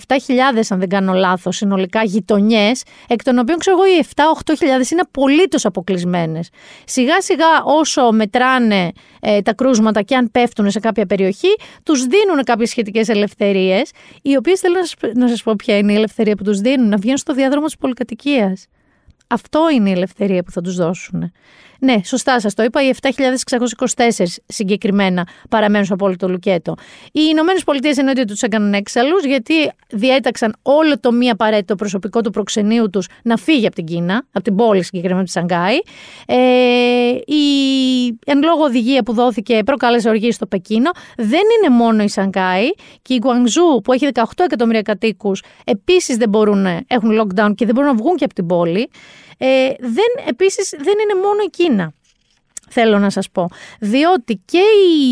[0.69, 5.65] αν δεν κάνω λάθος συνολικά γειτονιές, εκ των οποίων ξέρω εγώ οι 7-8.000 είναι απολύτως
[5.65, 6.49] αποκλεισμένες.
[6.85, 12.45] Σιγά σιγά όσο μετράνε ε, τα κρούσματα και αν πέφτουν σε κάποια περιοχή, τους δίνουν
[12.45, 13.91] κάποιες σχετικές ελευθερίες,
[14.23, 16.89] οι οποίες θέλω να σας, να σας πω ποια είναι η ελευθερία που τους δίνουν,
[16.89, 18.67] να βγαίνουν στο διάδρομο της πολυκατοικίας.
[19.27, 21.33] Αυτό είναι η ελευθερία που θα τους δώσουν.
[21.81, 22.83] Ναι, σωστά σας το είπα.
[22.83, 26.75] Οι 7.624 συγκεκριμένα παραμένουν στο απόλυτο λουκέτο.
[27.05, 29.55] Οι Ηνωμένες Πολιτείες εννοείται ότι τους έκαναν έξαλλου, γιατί
[29.89, 34.45] διέταξαν όλο το μη απαραίτητο προσωπικό του προξενείου τους να φύγει από την Κίνα, από
[34.45, 35.77] την πόλη συγκεκριμένα τη Σανγκάη.
[36.27, 36.37] Ε,
[37.27, 37.45] η
[38.25, 40.91] εν λόγω οδηγία που δόθηκε προκάλεσε οργή στο Πεκίνο.
[41.17, 42.69] Δεν είναι μόνο η Σανγκάη
[43.03, 47.75] και η Γκουανγζού που έχει 18 εκατομμύρια κατοίκους επίσης δεν μπορούν, έχουν lockdown και δεν
[47.75, 48.91] μπορούν να βγουν και από την πόλη.
[49.43, 51.93] Ε, δεν, επίσης δεν είναι μόνο η Κίνα.
[52.73, 53.49] Θέλω να σας πω.
[53.81, 54.63] Διότι και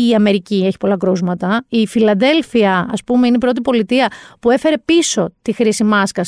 [0.07, 1.65] η Αμερική έχει πολλά κρούσματα.
[1.69, 6.23] Η Φιλαντέλφια, ας πούμε, είναι η πρώτη πολιτεία που έφερε πίσω τη χρήση μάσκα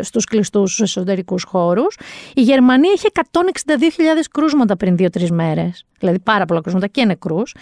[0.00, 1.96] στους κλειστούς στους εσωτερικούς χώρους.
[2.34, 5.84] Η Γερμανία έχει 162.000 κρούσματα πριν 2-3 μέρες.
[5.98, 7.54] Δηλαδή πάρα πολλά κρούσματα και νεκρούς.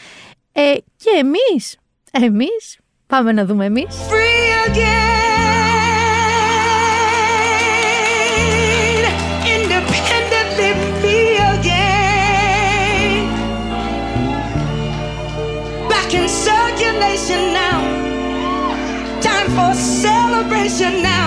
[0.52, 1.76] Ε, και εμείς,
[2.10, 3.96] εμείς, πάμε να δούμε εμείς.
[4.70, 5.19] celebration
[19.60, 19.74] for
[20.06, 21.26] celebration now.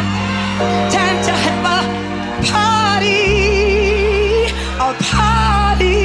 [0.96, 1.80] Time to have a
[2.52, 3.24] party.
[4.88, 6.02] A party.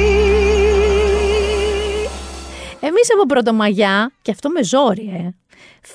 [2.79, 5.35] Εμείς από Πρωτομαγιά, και αυτό με ζόρι, ε.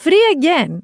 [0.02, 0.78] Free again.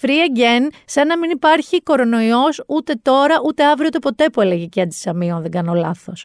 [0.00, 4.64] Free again, σαν να μην υπάρχει κορονοϊός ούτε τώρα, ούτε αύριο, ούτε ποτέ που έλεγε
[4.64, 6.24] και αντισαμείο, δεν κάνω λάθος.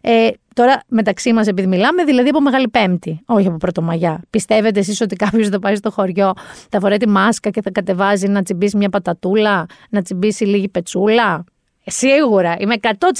[0.00, 4.22] Ε, τώρα μεταξύ μας, επειδή μιλάμε, δηλαδή από Μεγάλη Πέμπτη, όχι από Πρωτομαγιά.
[4.30, 6.32] Πιστεύετε εσείς ότι κάποιος θα πάει στο χωριό,
[6.70, 11.44] θα φοράει τη μάσκα και θα κατεβάζει να τσιμπήσει μια πατατούλα, να τσιμπήσει λίγη πετσούλα;
[11.84, 12.74] Σίγουρα, είμαι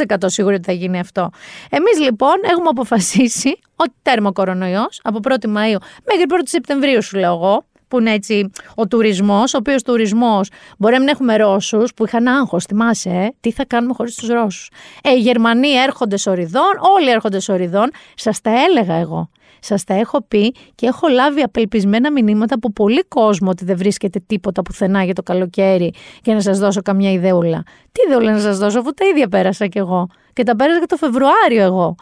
[0.06, 1.30] 100% σίγουρη ότι θα γίνει αυτό.
[1.70, 7.32] Εμείς λοιπόν έχουμε αποφασίσει ότι τέρμα κορονοϊός από 1η Μαου μέχρι 1η Σεπτεμβρίου, σου λέω
[7.34, 10.48] εγώ, που είναι έτσι ο τουρισμός, ο οποίος τουρισμός
[10.78, 14.28] μπορεί να μην έχουμε Ρώσους που είχαν άγχος, θυμάσαι, ε; τι θα κάνουμε χωρίς τους
[14.28, 14.70] Ρώσους.
[15.02, 17.90] Ε, οι Γερμανοί έρχονται σοριδών, όλοι έρχονται σοριδών.
[18.14, 19.30] Σας τα έλεγα εγώ.
[19.60, 24.20] Σας τα έχω πει και έχω λάβει απελπισμένα μηνύματα από πολύ κόσμο ότι δεν βρίσκεται
[24.26, 27.62] τίποτα πουθενά για το καλοκαίρι και να σας δώσω καμιά ιδεούλα.
[27.92, 30.06] Τι ιδεούλα να σας δώσω, αφού τα ίδια πέρασα κι εγώ.
[30.32, 31.94] Και τα πέρασα και το Φεβρουάριο εγώ.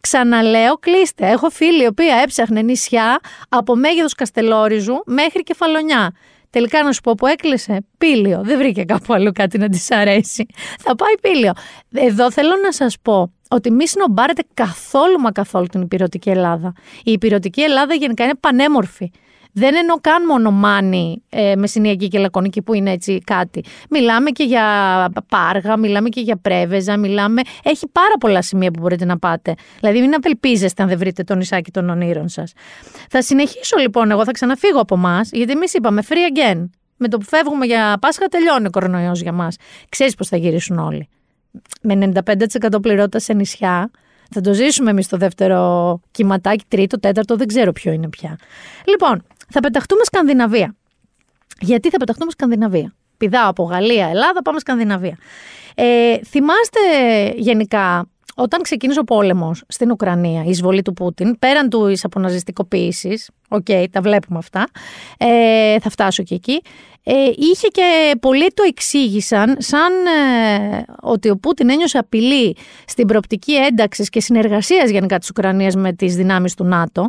[0.00, 1.30] Ξαναλέω, κλείστε.
[1.30, 6.14] Έχω φίλη η οποία έψαχνε νησιά από μέγεθος Καστελόριζου μέχρι Κεφαλονιά.
[6.50, 7.86] Τελικά να σου πω που έκλεισε.
[7.98, 8.40] Πήλιο.
[8.44, 10.46] Δεν βρήκε κάπου αλλού κάτι να της αρέσει.
[10.78, 11.52] Θα πάει πήλιο.
[11.92, 16.72] Εδώ θέλω να σας πω ότι μη συνομπάρετε καθόλου μα καθόλου την υπηρετική Ελλάδα.
[17.04, 19.10] Η υπηρετική Ελλάδα γενικά είναι πανέμορφη.
[19.58, 23.64] Δεν εννοώ καν μόνο μάνι ε, μεσηνιακή και λακωνική που είναι έτσι κάτι.
[23.90, 24.64] Μιλάμε και για
[25.28, 27.42] πάργα, μιλάμε και για πρέβεζα, μιλάμε.
[27.62, 29.54] Έχει πάρα πολλά σημεία που μπορείτε να πάτε.
[29.80, 32.52] Δηλαδή, μην απελπίζεστε αν δεν βρείτε το νησάκι των ονείρων σας.
[33.10, 36.68] Θα συνεχίσω λοιπόν, εγώ θα ξαναφύγω από εμάς, γιατί εμείς είπαμε free again.
[36.96, 39.56] Με το που φεύγουμε για Πάσχα τελειώνει ο κορονοϊός για μας.
[39.88, 41.08] Ξέρεις πώς θα γυρίσουν όλοι.
[41.82, 43.90] Με 95% πληρότητα σε νησιά,
[44.30, 48.38] θα το ζήσουμε εμείς το δεύτερο κυματάκι, τρίτο, τέταρτο, δεν ξέρω ποιο είναι πια.
[48.84, 50.74] Λοιπόν, θα πεταχτούμε Σκανδιναβία.
[51.60, 55.16] Γιατί θα πεταχτούμε Σκανδιναβία; Πηδάω από Γαλλία, Ελλάδα, πάμε Σκανδιναβία.
[55.74, 56.80] Ε, θυμάστε
[57.36, 63.64] γενικά όταν ξεκίνησε ο πόλεμος στην Ουκρανία, η εισβολή του Πούτιν, πέραν του αποναζιστικοποίηση, ok,
[63.68, 64.66] okay, τα βλέπουμε αυτά,
[65.18, 66.62] ε, θα φτάσω και εκεί,
[67.02, 72.56] ε, είχε και πολλοί το εξήγησαν σαν ε, ότι ο Πούτιν ένιωσε απειλή
[72.86, 77.08] στην προοπτική ένταξης και συνεργασίας γενικά της Ουκρανίας με τις δυνάμεις του ΝΑΤΟ,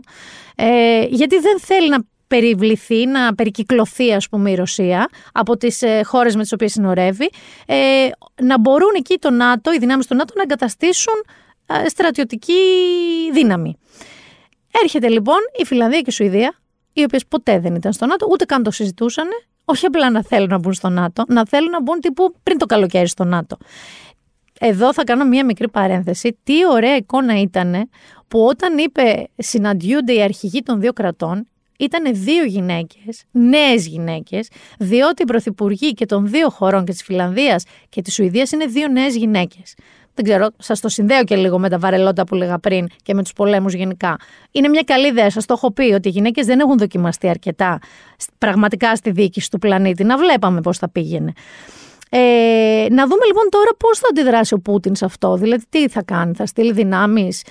[0.56, 1.97] ε, γιατί δεν θέλει να
[2.28, 7.30] περιβληθεί, να περικυκλωθεί ας πούμε η Ρωσία από τις ε, χώρες με τις οποίες συνορεύει,
[7.66, 7.76] ε,
[8.42, 11.13] να μπορούν εκεί το ΝΑΤΟ, οι δυνάμεις του ΝΑΤΟ να εγκαταστήσουν
[11.66, 12.54] ε, στρατιωτική
[13.34, 13.78] δύναμη.
[14.84, 16.54] Έρχεται λοιπόν η Φιλανδία και η Σουηδία,
[16.94, 19.28] οι οποίες ποτέ δεν ήταν στο ΝΑΤΟ, ούτε καν το συζητούσαν,
[19.66, 22.66] όχι απλά να θέλουν να μπουν στο ΝΑΤΟ, να θέλουν να μπουν τύπου πριν το
[22.66, 23.58] καλοκαίρι στο ΝΑΤΟ.
[24.60, 26.38] Εδώ θα κάνω μία μικρή παρένθεση.
[26.44, 27.90] Τι ωραία εικόνα ήταν
[28.28, 35.22] που όταν είπε συναντιούνται οι αρχηγοί των δύο κρατών, ήταν δύο γυναίκες, νέες γυναίκες, διότι
[35.22, 39.16] οι πρωθυπουργοί και των δύο χωρών και της Φιλανδίας και της Σουηδίας είναι δύο νέες
[39.16, 39.76] γυναίκες.
[40.13, 43.24] Δεν ξέρω, σας το συνδέω και λίγο με τα βαρελότα που λέγα πριν και με
[43.24, 44.18] τους πολέμους γενικά.
[44.52, 45.30] Είναι μια καλή ιδέα.
[45.30, 47.80] Σας το έχω πει ότι οι γυναίκες δεν έχουν δοκιμαστεί αρκετά
[48.38, 50.04] πραγματικά στη διοίκηση του πλανήτη.
[50.04, 51.34] Να βλέπαμε πώς θα πήγαινε.
[52.10, 55.36] Ε, να δούμε λοιπόν τώρα πώς θα αντιδράσει ο Πούτιν σε αυτό.
[55.36, 57.43] Δηλαδή, τι θα κάνει, θα στείλει δυνάμεις.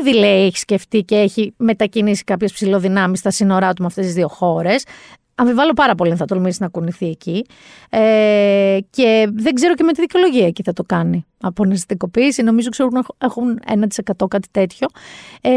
[0.00, 4.14] Ήδη λέει έχει σκεφτεί και έχει μετακινήσει κάποιες ψηλοδυνάμεις στα σύνορά του με αυτές τις
[4.14, 4.84] δύο χώρες.
[5.34, 7.46] Αμφιβάλλω πάρα πολύ αν θα τολμήσει να κουνηθεί εκεί.
[7.90, 11.26] Ε, και δεν ξέρω και με τη δικαιολογία εκεί θα το κάνει.
[11.44, 13.60] Από αναζητικοποίηση, νομίζω ξέρω έχουν
[14.20, 14.86] 1% κάτι τέτοιο.
[15.40, 15.50] Ε,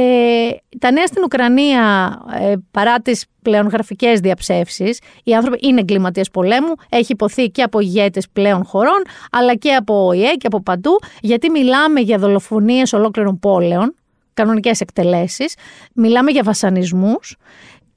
[0.80, 6.74] τα νέα στην Ουκρανία, ε, παρά τις πλέον γραφικές διαψεύσεις, οι άνθρωποι είναι εγκληματίες πολέμου.
[6.90, 11.50] Έχει υποθεί και από ηγέτες πλέον χωρών, αλλά και από ΟΗΕ και από παντού, γιατί
[11.50, 13.96] μιλάμε για δολοφονίες ολόκληρων πόλεων,
[14.34, 15.56] κανονικές εκτελέσεις.
[15.94, 17.38] Μιλάμε για βασανισμούς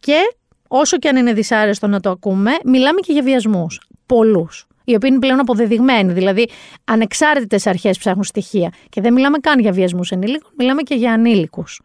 [0.00, 0.37] και
[0.68, 3.80] όσο και αν είναι δυσάρεστο να το ακούμε, μιλάμε και για βιασμούς.
[4.06, 4.66] Πολλούς.
[4.84, 6.12] Οι οποίοι είναι πλέον αποδεδειγμένοι.
[6.12, 6.48] Δηλαδή,
[6.84, 8.72] ανεξάρτητες αρχές ψάχνουν στοιχεία.
[8.88, 11.80] Και δεν μιλάμε καν για βιασμούς ενήλικων, μιλάμε και για ανήλικους.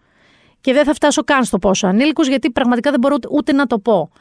[0.61, 3.79] Και δεν θα φτάσω καν στο πόσο ανήλικους, γιατί πραγματικά δεν μπορώ ούτε να το
[3.79, 4.11] πω.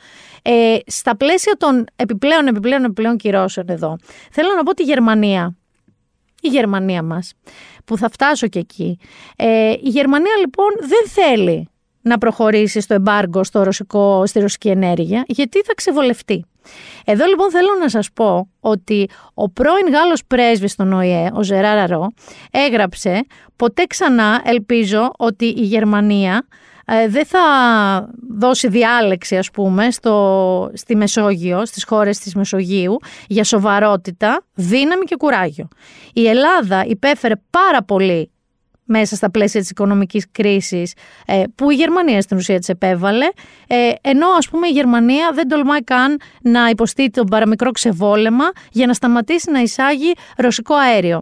[0.43, 3.97] Ε, στα πλαίσια των επιπλέον, επιπλέον, επιπλέον κυρώσεων εδώ,
[4.31, 5.57] θέλω να πω τη Γερμανία.
[6.41, 7.33] Η Γερμανία μας,
[7.85, 8.99] που θα φτάσω και εκεί.
[9.37, 11.69] Ε, η Γερμανία λοιπόν δεν θέλει
[12.03, 16.45] να προχωρήσει στο εμπάργκο στο ρωσικό, στη ρωσική ενέργεια, γιατί θα ξεβολευτεί.
[17.05, 21.87] Εδώ λοιπόν θέλω να σας πω ότι ο πρώην Γάλλος πρέσβης στον ΟΗΕ, ο Ζεράρα
[21.87, 22.07] Ρο,
[22.51, 26.47] έγραψε «Ποτέ ξανά ελπίζω ότι η Γερμανία
[26.85, 27.41] ε, δεν θα
[28.39, 35.17] δώσει διάλεξη ας πούμε στο, στη Μεσόγειο, στις χώρες της Μεσογείου για σοβαρότητα, δύναμη και
[35.17, 35.69] κουράγιο.
[36.13, 38.32] Η Ελλάδα υπέφερε πάρα πολύ
[38.93, 40.93] μέσα στα πλαίσια της οικονομικής κρίσης
[41.27, 43.27] ε, που η Γερμανία στην ουσία της επέβαλε
[43.67, 48.87] ε, ενώ ας πούμε η Γερμανία δεν τολμάει καν να υποστεί τον παραμικρό ξεβόλεμα για
[48.87, 51.21] να σταματήσει να εισάγει ρωσικό αέριο.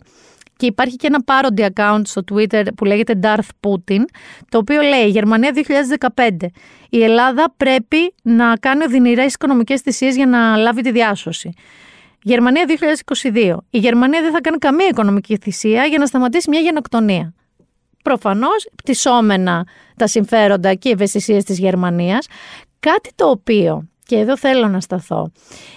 [0.56, 4.00] Και υπάρχει και ένα parody account στο Twitter που λέγεται Darth Putin,
[4.48, 5.52] το οποίο λέει Γερμανία
[6.14, 6.28] 2015.
[6.90, 11.52] Η Ελλάδα πρέπει να κάνει οδυνηρές οικονομικές θυσίες για να λάβει τη διάσωση.
[12.22, 12.64] Γερμανία
[13.32, 13.56] 2022.
[13.70, 17.34] Η Γερμανία δεν θα κάνει καμία οικονομική θυσία για να σταματήσει μια γενοκτονία
[18.02, 22.26] προφανώς πτυσσόμενα τα συμφέροντα και οι ευαισθησίες της Γερμανίας.
[22.80, 25.30] Κάτι το οποίο, και εδώ θέλω να σταθώ,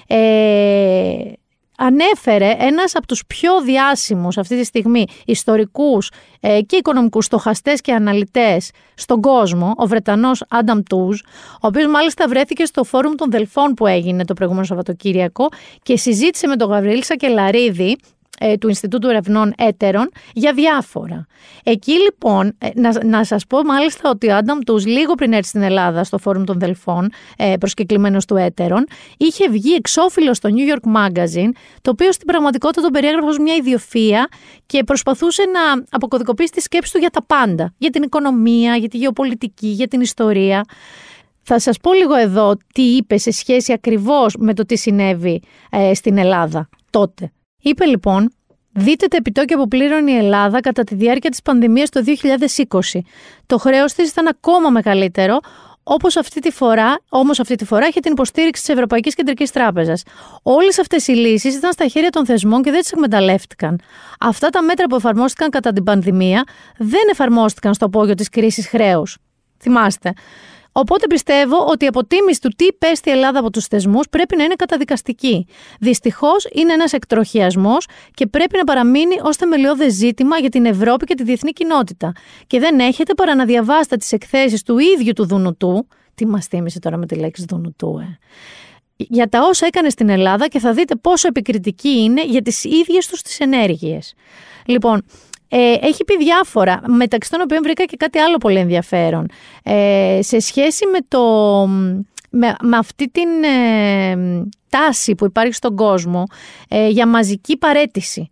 [0.07, 1.31] ε,
[1.77, 7.93] ανέφερε ένας από τους πιο διάσημους αυτή τη στιγμή ιστορικούς ε, και οικονομικούς στοχαστές και
[7.93, 11.19] αναλυτές στον κόσμο, ο Βρετανός Άνταμ Τούζ,
[11.53, 15.47] ο οποίος μάλιστα βρέθηκε στο φόρουμ των Δελφών που έγινε το προηγούμενο Σαββατοκύριακο
[15.83, 17.97] και συζήτησε με τον Γαβρίλη Σακελαρίδη
[18.39, 21.25] ε, του Ινστιτούτου Ερευνών Έτερων για διάφορα.
[21.63, 25.47] Εκεί λοιπόν, ε, να, να σας πω μάλιστα ότι ο Άνταμ Τους λίγο πριν έρθει
[25.47, 28.85] στην Ελλάδα στο Φόρουμ των Δελφών, ε, προσκεκλημένος του Έτερων,
[29.17, 31.49] είχε βγει εξώφυλλο στο New York Magazine,
[31.81, 34.27] το οποίο στην πραγματικότητα τον περιέγραφε ως μια ιδιοφία
[34.65, 37.73] και προσπαθούσε να αποκωδικοποιήσει τη σκέψη του για τα πάντα.
[37.77, 40.63] Για την οικονομία, για τη γεωπολιτική, για την ιστορία.
[41.41, 45.93] Θα σας πω λίγο εδώ τι είπε σε σχέση ακριβώς με το τι συνέβη ε,
[45.93, 47.31] στην Ελλάδα τότε.
[47.63, 48.33] Είπε λοιπόν,
[48.71, 52.03] δείτε τα επιτόκια που πλήρωνε η Ελλάδα κατά τη διάρκεια της πανδημίας το
[52.67, 52.99] 2020.
[53.45, 55.39] Το χρέος της ήταν ακόμα μεγαλύτερο,
[55.83, 60.03] Όπως αυτή τη φορά, όμως αυτή τη φορά είχε την υποστήριξη της Ευρωπαϊκής Κεντρικής Τράπεζας.
[60.43, 63.79] Όλες αυτές οι λύσεις ήταν στα χέρια των θεσμών και δεν τις εκμεταλλεύτηκαν.
[64.19, 66.43] Αυτά τα μέτρα που εφαρμόστηκαν κατά την πανδημία
[66.77, 69.17] δεν εφαρμόστηκαν στο απόγειο της κρίσης χρέους.
[69.59, 70.13] Θυμάστε.
[70.75, 74.43] Οπότε πιστεύω ότι η αποτίμηση του τι πέστη η Ελλάδα από τους θεσμούς πρέπει να
[74.43, 75.45] είναι καταδικαστική.
[75.79, 81.15] Δυστυχώς είναι ένας εκτροχιασμός και πρέπει να παραμείνει ως θεμελιώδες ζήτημα για την Ευρώπη και
[81.15, 82.11] τη διεθνή κοινότητα.
[82.47, 85.87] Και δεν έχετε παρά να διαβάσετε τις εκθέσεις του ίδιου του Δουνουτού.
[86.15, 88.17] Τι μας θύμισε τώρα με τη λέξη Δουνουτού, ε;
[88.95, 93.07] Για τα όσα έκανε στην Ελλάδα και θα δείτε πόσο επικριτική είναι για τις ίδιες
[93.07, 94.13] τους τις ενέργειες.
[94.65, 95.03] Λοιπόν,
[95.55, 99.27] ε, έχει πει διάφορα, μεταξύ των οποίων βρήκα και κάτι άλλο πολύ ενδιαφέρον.
[99.63, 101.23] Ε, σε σχέση με, το,
[102.29, 106.23] με, με αυτή την ε, τάση που υπάρχει στον κόσμο
[106.69, 108.29] ε, για μαζική παρέτηση.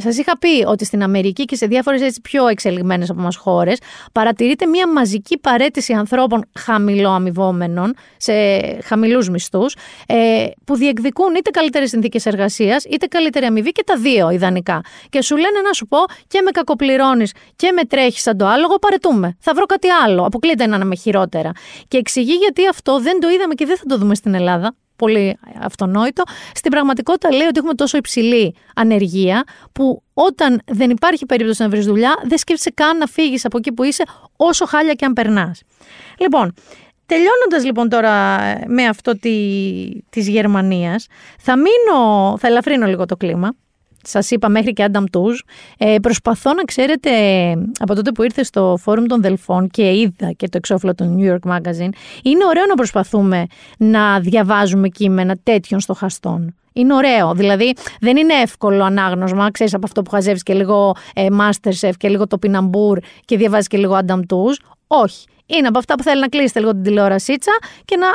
[0.00, 3.78] Σας είχα πει ότι στην Αμερική και σε διάφορες πιο εξελιγμένες από εμά χώρες
[4.12, 8.32] παρατηρείται μια μαζική παρέτηση ανθρώπων χαμηλοαμοιβόμενων, σε
[8.82, 9.76] χαμηλούς μισθούς,
[10.06, 14.80] ε, που διεκδικούν είτε καλύτερες συνθήκες εργασίας, είτε καλύτερη αμοιβή και τα δύο ιδανικά.
[15.08, 18.78] Και σου λένε να σου πω και με κακοπληρώνεις και με τρέχεις σαν το άλογο,
[18.78, 19.36] παρετούμε.
[19.40, 20.24] Θα βρω κάτι άλλο.
[20.24, 21.50] Αποκλείται να είμαι χειρότερα.
[21.88, 25.38] Και εξηγεί γιατί αυτό δεν το είδαμε και δεν θα το δούμε στην Ελλάδα πολύ
[25.60, 26.22] αυτονόητο.
[26.54, 31.86] Στην πραγματικότητα λέει ότι έχουμε τόσο υψηλή ανεργία που όταν δεν υπάρχει περίπτωση να βρεις
[31.86, 34.04] δουλειά, δεν σκέφτεσαι καν να φύγεις από εκεί που είσαι,
[34.36, 35.62] όσο χάλια και αν περνάς.
[36.18, 36.54] Λοιπόν,
[37.06, 39.30] Τελειώνοντας λοιπόν τώρα με αυτό τη,
[40.10, 41.06] της Γερμανίας,
[41.38, 43.54] θα μείνω, θα ελαφρύνω λίγο το κλίμα
[44.08, 45.38] Σας είπα μέχρι και Adam Tooze.
[45.78, 47.10] Ε, προσπαθώ να ξέρετε
[47.78, 51.32] από τότε που ήρθε στο φόρουμ των Δελφών και είδα και το εξώφυλλο του New
[51.32, 53.46] York Magazine, είναι ωραίο να προσπαθούμε
[53.78, 56.54] να διαβάζουμε κείμενα τέτοιων στοχαστών.
[56.72, 57.34] Είναι ωραίο.
[57.34, 59.50] Δηλαδή, δεν είναι εύκολο ανάγνωσμα.
[59.50, 63.66] Ξέρεις από αυτό που χαζεύεις και λίγο ε, Masterchef και λίγο το Πιναμπούρ και διαβάζεις
[63.66, 64.56] και λίγο Adam Tooze.
[64.86, 65.26] Όχι.
[65.46, 67.52] Είναι από αυτά που θέλει να κλείσετε λίγο την τηλεόρασίτσα
[67.84, 68.06] και να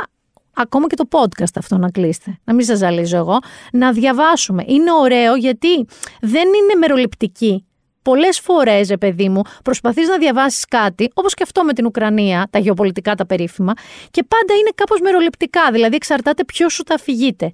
[0.60, 3.38] ακόμα και το podcast αυτό να κλείσετε, να μην σας ζαλίζω εγώ,
[3.72, 4.64] να διαβάσουμε.
[4.66, 5.86] Είναι ωραίο γιατί
[6.20, 7.64] δεν είναι μεροληπτική.
[8.02, 12.46] Πολλές φορές, ρε παιδί μου, προσπαθείς να διαβάσεις κάτι, όπως και αυτό με την Ουκρανία,
[12.50, 13.72] τα γεωπολιτικά, τα περίφημα,
[14.10, 17.50] και πάντα είναι κάπως μεροληπτικά, δηλαδή εξαρτάται ποιο σου τα αφηγείται.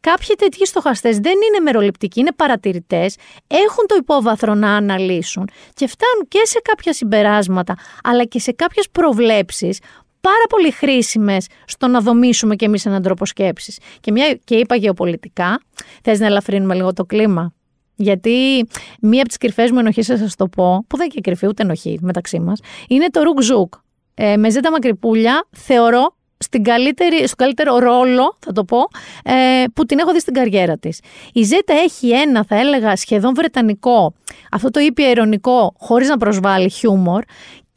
[0.00, 6.28] Κάποιοι τέτοιοι στοχαστές δεν είναι μεροληπτικοί, είναι παρατηρητές, έχουν το υπόβαθρο να αναλύσουν και φτάνουν
[6.28, 9.78] και σε κάποια συμπεράσματα, αλλά και σε κάποιες προβλέψεις
[10.26, 13.78] πάρα πολύ χρήσιμες στο να δομήσουμε κι εμείς έναν τρόπο σκέψης.
[14.00, 15.60] Και, μια, και είπα γεωπολιτικά,
[16.02, 17.52] θες να ελαφρύνουμε λίγο το κλίμα;
[17.94, 18.66] Γιατί
[19.00, 21.46] μία από τις κρυφές μου ενοχέ, θα σας το πω, που δεν είναι και κρυφή
[21.46, 23.74] ούτε ενοχή μεταξύ μας, είναι το ρουκ ζουκ.
[24.14, 28.78] Ε, με ζέτα μακρυπούλια θεωρώ στην καλύτερη, στο καλύτερο ρόλο, θα το πω,
[29.24, 31.00] ε, που την έχω δει στην καριέρα της.
[31.32, 34.14] Η Ζέτα έχει ένα, θα έλεγα, σχεδόν βρετανικό,
[34.50, 37.22] αυτό το είπα ειρωνικό, χωρίς να προσβάλλει χιούμορ,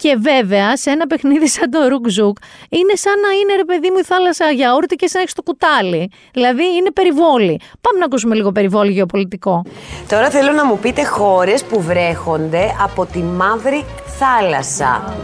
[0.01, 2.37] και βέβαια σε ένα παιχνίδι σαν το Ρουκ Ζουκ
[2.69, 5.41] είναι σαν να είναι ρε παιδί μου η θάλασσα γιαούρτι και σαν να έχεις το
[5.41, 6.11] κουτάλι.
[6.33, 7.59] Δηλαδή είναι περιβόλι.
[7.81, 9.63] Πάμε να ακούσουμε λίγο περιβόλι γεωπολιτικό.
[10.07, 13.85] Τώρα θέλω να μου πείτε χώρες που βρέχονται από τη Μαύρη
[14.19, 15.15] Θάλασσα.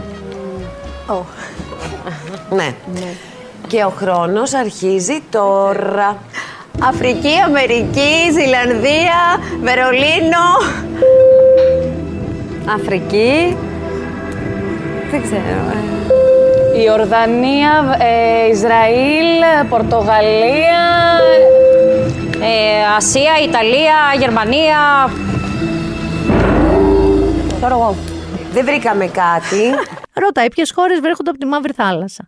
[1.08, 1.22] Oh.
[2.50, 2.74] Ναι.
[3.66, 6.22] Και ο χρόνος αρχίζει τώρα.
[6.82, 9.18] Αφρική, Αμερική, Ζηλανδία,
[9.62, 10.46] Βερολίνο.
[12.74, 13.56] Αφρική.
[15.10, 15.40] Δεν ξέρω.
[15.42, 16.82] ε.
[16.82, 20.84] Η Ορδανία, ε, Ισραήλ, Πορτογαλία.
[22.40, 25.10] Ε, Ασία, Ιταλία, Γερμανία.
[27.56, 27.96] Ξέρω εγώ.
[28.52, 29.62] Δεν βρήκαμε κάτι.
[30.12, 32.26] Ρώτα, ποιες χώρες βρέχονται από τη Μαύρη Θάλασσα.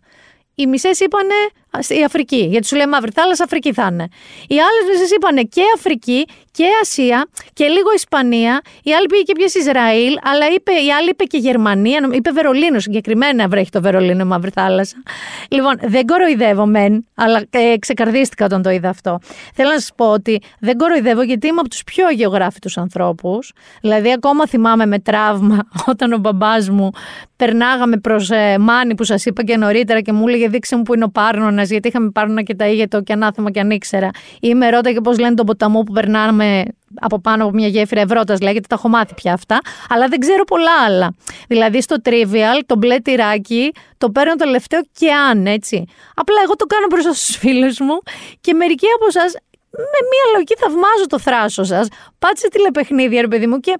[0.55, 1.33] Οι μισές είπανε
[1.68, 4.07] α, η Αφρική, γιατί σου λέει Μαύρη Θάλασσα, Αφρική θα είναι.
[4.47, 8.61] Οι άλλες μισέ είπανε και Αφρική και Ασία και λίγο Ισπανία.
[8.83, 11.99] Η άλλη πήγε και πιες Ισραήλ, αλλά είπε, η άλλη είπε και Γερμανία.
[12.01, 14.95] νομ- Είπε Βερολίνο συγκεκριμένα βρέχει το Βερολίνο η Μαύρη Θάλασσα.
[15.49, 19.19] Λοιπόν, δεν κοροϊδεύω μεν, αλλά ε, ξεκαρδίστηκα όταν το είδα αυτό.
[19.53, 23.53] Θέλω να σας πω ότι δεν κοροϊδεύω γιατί είμαι από τους πιο αγιογράφητους ανθρώπους.
[23.81, 26.89] Δηλαδή, ακόμα θυμάμαι με τραύμα όταν ο μπαμπάς μου
[27.35, 30.93] περνάγαμε προς ε, Μάνη που σας είπα και νωρίτερα και μου έλεγε δείξε μου που
[30.93, 31.09] είναι ο
[31.59, 34.09] Πάρνονα, γιατί είχαμε Πάρνονα και τα ίδια το και ανάθεμα και αν ήξερα.
[34.39, 36.63] Ή με ρώταγε πώς λένε τον ποταμό που περνάμε
[37.01, 39.59] από πάνω από μια γέφυρα Ευρώτας, λέγεται, τα έχω μάθει πια αυτά.
[39.89, 41.15] Αλλά δεν ξέρω πολλά άλλα.
[41.47, 45.83] Δηλαδή στο trivial, το μπλε τυράκι, το παίρνω το τελευταίο και αν, έτσι.
[46.15, 47.99] Απλά εγώ το κάνω μπροστά στου φίλους μου
[48.41, 49.39] και μερικοί από εσά
[49.71, 51.87] με μία λογική θαυμάζω το θράσο σας.
[52.19, 53.71] Πάτσε τηλεπαιχνίδια, ρε παιδί μου, και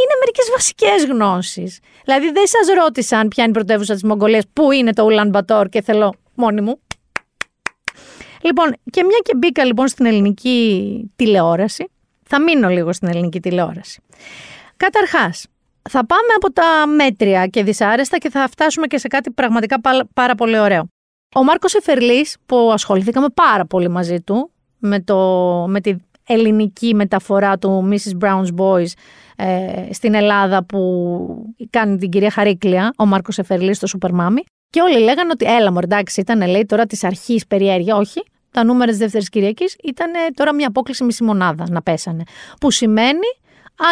[0.00, 1.78] είναι μερικές βασικές γνώσεις.
[2.04, 5.68] Δηλαδή, δεν σας ρώτησαν ποια είναι η πρωτεύουσα της Μογγολίας, πού είναι το Ουλαν Μπατόρ
[5.68, 6.80] και θέλω μόνη μου.
[8.42, 11.90] Λοιπόν, και μια και μπήκα λοιπόν στην ελληνική τηλεόραση,
[12.22, 14.02] θα μείνω λίγο στην ελληνική τηλεόραση.
[14.76, 15.46] Καταρχάς,
[15.90, 20.08] θα πάμε από τα μέτρια και δυσάρεστα και θα φτάσουμε και σε κάτι πραγματικά πα-
[20.14, 20.88] πάρα πολύ ωραίο.
[21.34, 25.16] Ο Μάρκος Εφερλής, που ασχοληθήκαμε πάρα πολύ μαζί του, με, το,
[25.68, 25.94] με τη
[26.26, 28.24] ελληνική μεταφορά του Mrs.
[28.24, 28.92] Brown's Boys
[29.36, 34.42] ε, στην Ελλάδα που κάνει την κυρία Χαρίκλια, ο Μάρκος Εφερλής στο Super Mummy.
[34.70, 37.96] Και όλοι λέγανε ότι έλα μου, εντάξει, ήταν λέει τώρα της αρχής περιέργεια.
[37.96, 42.22] Όχι, τα νούμερα της Δεύτερης Κυριακής ήταν τώρα μια απόκληση μισή μονάδα να πέσανε.
[42.60, 43.28] Που σημαίνει,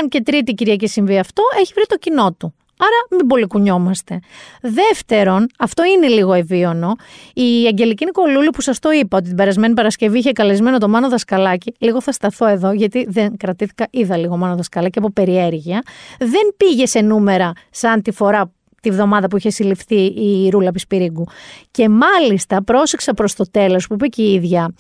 [0.00, 2.54] αν και Τρίτη Κυριακή συμβεί αυτό, έχει βρει το κοινό του.
[2.78, 4.18] Άρα μην πολύ κουνιόμαστε.
[4.60, 6.94] Δεύτερον, αυτό είναι λίγο ευίωνο.
[7.34, 11.08] Η Αγγελική Νικολούλου που σας το είπα ότι την περασμένη Παρασκευή είχε καλεσμένο το Μάνο
[11.08, 11.74] Δασκαλάκη.
[11.78, 15.82] Λίγο θα σταθώ εδώ γιατί δεν κρατήθηκα, είδα λίγο Μάνο Δασκαλάκη από περιέργεια.
[16.18, 18.52] Δεν πήγε σε νούμερα σαν τη φορά
[18.88, 21.26] τη βδομάδα που είχε συλληφθεί η Ρούλα Πισπυρίγκου.
[21.70, 24.74] Και μάλιστα πρόσεξα προς το τέλος που είπε και η ίδια,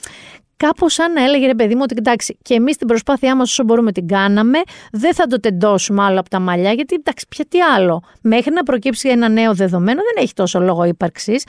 [0.58, 3.64] Κάπως σαν να έλεγε ρε παιδί μου ότι εντάξει, και εμείς την προσπάθειά μας όσο
[3.64, 4.58] μπορούμε την κάναμε,
[4.92, 8.02] δεν θα το τεντώσουμε άλλο από τα μαλλιά, γιατί εντάξει, πια τι άλλο.
[8.22, 11.44] Μέχρι να προκύψει ένα νέο δεδομένο δεν έχει τόσο λόγο ύπαρξης.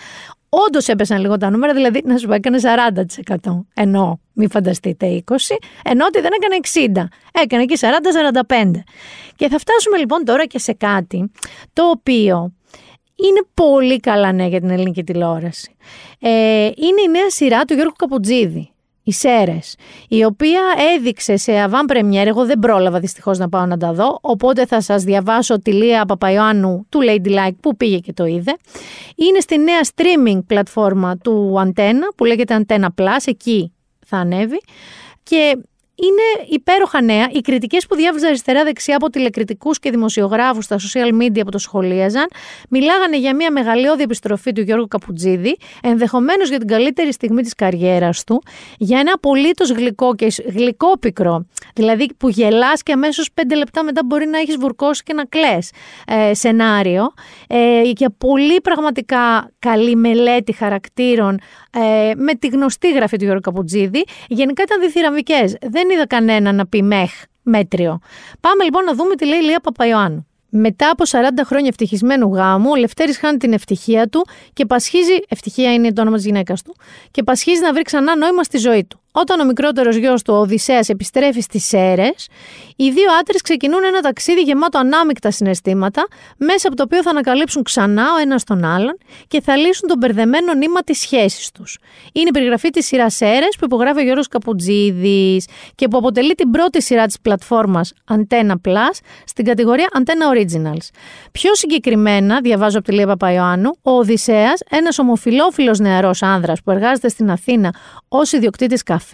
[0.49, 2.60] Όντως έπεσαν λίγο τα νούμερα, δηλαδή να σου πω έκανε
[3.43, 3.65] 40%.
[3.73, 5.33] Ενώ, μην φανταστείτε 20,
[5.83, 6.57] ενώ ότι δεν έκανε
[7.01, 7.41] 60.
[7.43, 7.77] Έκανε και
[8.47, 8.71] 40-45.
[9.36, 11.31] Και θα φτάσουμε λοιπόν τώρα και σε κάτι
[11.73, 12.51] το οποίο
[13.15, 15.75] είναι πολύ καλά νέα για την ελληνική τηλεόραση.
[16.19, 16.29] Ε,
[16.65, 18.71] είναι η νέα σειρά του Γιώργου Καπουτζίδη.
[19.08, 19.76] Οι Σέρες,
[20.08, 20.62] η οποία
[20.96, 24.82] έδειξε σε avant premiere, εγώ δεν πρόλαβα δυστυχώς να πάω να τα δω, οπότε θα
[24.82, 28.58] σας διαβάσω τη Λία Παπαϊωάννου του Ladylike που πήγε και το είδε.
[29.15, 33.74] Είναι στη νέα streaming πλατφόρμα του Antenna που λέγεται Antenna Plus, εκεί
[34.06, 34.62] θα ανέβει
[35.24, 35.58] και
[35.97, 37.27] είναι υπέροχα νέα.
[37.31, 42.28] Οι κριτικές που διάβαζα αριστερά-δεξιά από τηλεκριτικούς και δημοσιογράφους στα social media που το σχολίαζαν,
[42.69, 48.24] μιλάγανε για μια μεγαλειώδη επιστροφή του Γιώργου Καπουτζίδη, ενδεχομένως για την καλύτερη στιγμή της καριέρας
[48.24, 48.43] του,
[48.78, 54.26] για ένα απολύτως γλυκό και γλυκόπικρο, δηλαδή που γελάς και αμέσως πέντε λεπτά μετά μπορεί
[54.26, 55.57] να έχεις βουρκώσει και να κλε
[56.07, 57.13] ε, σενάριο.
[57.47, 61.39] Ε, για πολύ πραγματικά καλή μελέτη χαρακτήρων
[61.72, 64.03] ε, με τη γνωστή γραφή του Γιώργου Καπουτζίδη.
[64.28, 65.55] Γενικά ήταν διθυραμβικές.
[65.61, 67.11] Δεν είδα κανένα να πει μεχ
[67.41, 67.99] μέτριο.
[68.39, 70.27] Πάμε λοιπόν να δούμε τι λέει η Λία Παπαϊωάννου.
[70.49, 75.19] Μετά από 40 χρόνια ευτυχισμένου γάμου, ο Λευτέρης χάνει την ευτυχία του και πασχίζει.
[75.27, 76.75] Ευτυχία είναι το όνομα της γυναίκας του.
[77.11, 78.99] Και πασχίζει να βρει ξανά νόημα στη ζωή του.
[79.20, 82.28] Όταν ο μικρότερος γιος του, ο Οδυσσέας, επιστρέφει στις Σέρες,
[82.76, 86.07] οι δύο άντρες ξεκινούν ένα ταξίδι γεμάτο ανάμεικτα συναισθήματα,
[86.38, 88.97] μέσα από το οποίο θα ανακαλύψουν ξανά ο ένας τον άλλον
[89.28, 91.78] και θα λύσουν τον μπερδεμένο νήμα της σχέσης τους.
[92.13, 95.41] Είναι η περιγραφή της σειράς Σέρες που υπογράφει ο Γιώργος Καπουτζίδη
[95.76, 100.88] και που αποτελεί την πρώτη σειρά της πλατφόρμας Antenna Plus στην κατηγορία Antenna Originals.
[101.32, 107.09] Πιο συγκεκριμένα, διαβάζω από τη Λία Παπαϊωάννου, ο Οδυσσέας, ένας ομοφιλόφιλος νεαρός άνδρας που εργάζεται
[107.09, 107.74] στην Αθήνα
[108.07, 109.05] ως ιδιοκτήτης καφέ,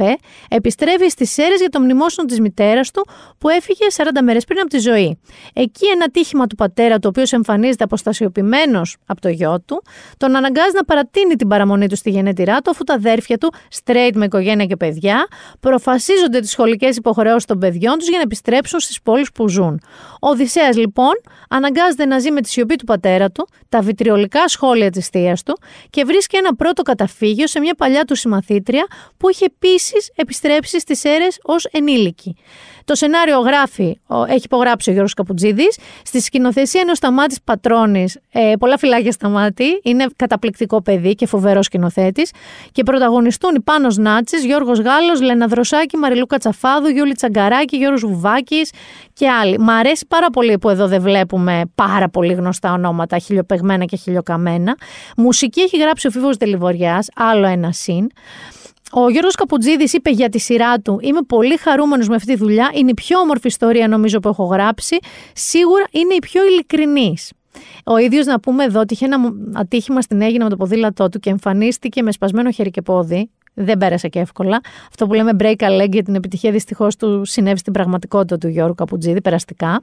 [0.50, 3.06] επιστρέφει στις Σέρε για το μνημόσυνο της μητέρας του
[3.38, 5.20] που έφυγε 40 μέρες πριν από τη ζωή.
[5.54, 9.84] Εκεί ένα τύχημα του πατέρα, το οποίο εμφανίζεται αποστασιοποιημένος από το γιο του,
[10.18, 14.12] τον αναγκάζει να παρατείνει την παραμονή του στη γενέτειρά του, αφού τα αδέρφια του, straight
[14.14, 15.28] με οικογένεια και παιδιά,
[15.60, 19.82] προφασίζονται τις σχολικές υποχρεώσεις των παιδιών τους για να επιστρέψουν στις πόλεις που ζουν.
[20.22, 21.14] Ο Οδυσσέας λοιπόν
[21.50, 25.58] αναγκάζεται να ζει με τη σιωπή του πατέρα του, τα βιτριολικά σχόλια της θεία του
[25.89, 28.86] και βρίσκει ένα πρώτο καταφύγιο σε μια παλιά του συμμαθήτρια
[29.18, 29.46] που είχε
[29.84, 32.36] επίσης επιστρέψει στις αίρες ως ενήλικη.
[32.86, 38.78] Το σενάριο γράφει, έχει υπογράψει ο Γιώργος Καπουτζίδης, στη σκηνοθεσία ενός Σταμάτης Πατρώνης, ε, πολλά
[38.78, 42.32] φυλάκια Σταμάτη, είναι καταπληκτικό παιδί και φοβερός σκηνοθέτης
[42.72, 48.72] και πρωταγωνιστούν οι Πάνος Νάτσης, Γιώργος Γάλλος, Λένα Δροσάκη, Μαριλού Κατσαφάδου, Γιούλη Τσαγκαράκη, Γιώργος Βουβάκης
[49.14, 49.60] και άλλοι.
[49.60, 54.78] Μ' αρέσει πάρα πολύ που εδώ δεν βλέπουμε πάρα πολύ γνωστά ονόματα, χιλιοπεγμένα και χιλιοκαμένα.
[55.18, 58.08] Μουσική έχει γράψει ο Φίβος Τελιβοριάς, άλλο ένα συν.
[58.96, 62.72] Ο Γιώργος Καπουτζίδη είπε για τη σειρά του: Είμαι πολύ χαρούμενος με αυτή τη δουλειά.
[62.74, 64.98] Είναι η πιο όμορφη ιστορία, νομίζω, που έχω γράψει.
[65.34, 67.32] Σίγουρα είναι η πιο ειλικρινής.
[67.84, 71.20] Ο ίδιος, να πούμε εδώ, ότι είχε ένα ατύχημα στην Έγινα με το ποδήλατό του
[71.20, 73.30] και εμφανίστηκε με σπασμένο χέρι και πόδι.
[73.54, 74.62] Δεν πέρασε και εύκολα.
[74.89, 78.47] Αυτό που λέμε break a leg για την επιτυχία δυστυχώς του συνέβη στην πραγματικότητα του
[78.47, 79.82] Γιώργου Καπουτζίδη, περαστικά.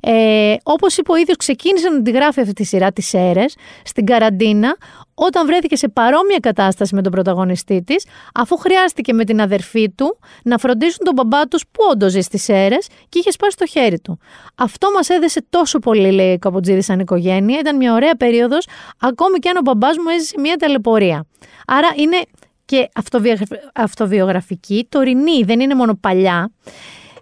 [0.00, 3.44] Ε, Όπως είπε ο ίδιος, ξεκίνησε να τη γράφει αυτή τη σειρά τη αίρε
[3.84, 4.76] στην καραντίνα,
[5.14, 10.18] όταν βρέθηκε σε παρόμοια κατάσταση με τον πρωταγωνιστή της, αφού χρειάστηκε με την αδερφή του
[10.44, 12.76] να φροντίσουν τον μπαμπά τους που όντως ζει στις αίρε
[13.08, 14.18] και είχε σπάσει το χέρι του.
[14.54, 17.58] Αυτό μας έδεσε τόσο πολύ, λέει ο Καπουτζίδης, σαν οικογένεια.
[17.58, 18.66] Ήταν μια ωραία περίοδος,
[18.98, 21.26] ακόμη και αν ο μπαμπάς μου έζησε μια ταλαιπωρία.
[21.66, 22.16] Άρα είναι
[22.68, 22.88] και
[23.74, 26.50] αυτοβιογραφική, τωρινή, δεν είναι μόνο παλιά.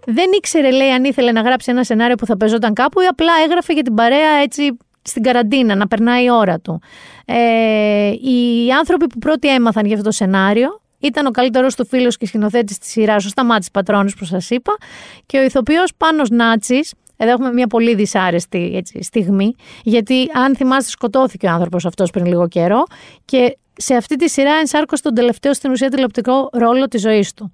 [0.05, 3.31] Δεν ήξερε, λέει, αν ήθελε να γράψει ένα σενάριο που θα παίζονταν κάπου ή απλά
[3.45, 6.81] έγραφε για την παρέα έτσι στην καραντίνα, να περνάει η ώρα του.
[7.25, 12.17] Ε, οι άνθρωποι που πρώτοι έμαθαν για αυτό το σενάριο ήταν ο καλύτερος του φίλος
[12.17, 14.77] και σκηνοθέτης της σειράς, ο Σταμάτης Πατρώνης που σας είπα,
[15.25, 20.89] και ο ηθοποιός Πάνος Νάτσης, εδώ έχουμε μια πολύ δυσάρεστη έτσι, στιγμή, γιατί αν θυμάστε
[20.89, 22.83] σκοτώθηκε ο άνθρωπος αυτός πριν λίγο καιρό
[23.25, 27.51] και σε αυτή τη σειρά ενσάρκωσε τον τελευταίο στην ουσία τηλεοπτικό ρόλο της ζωής του.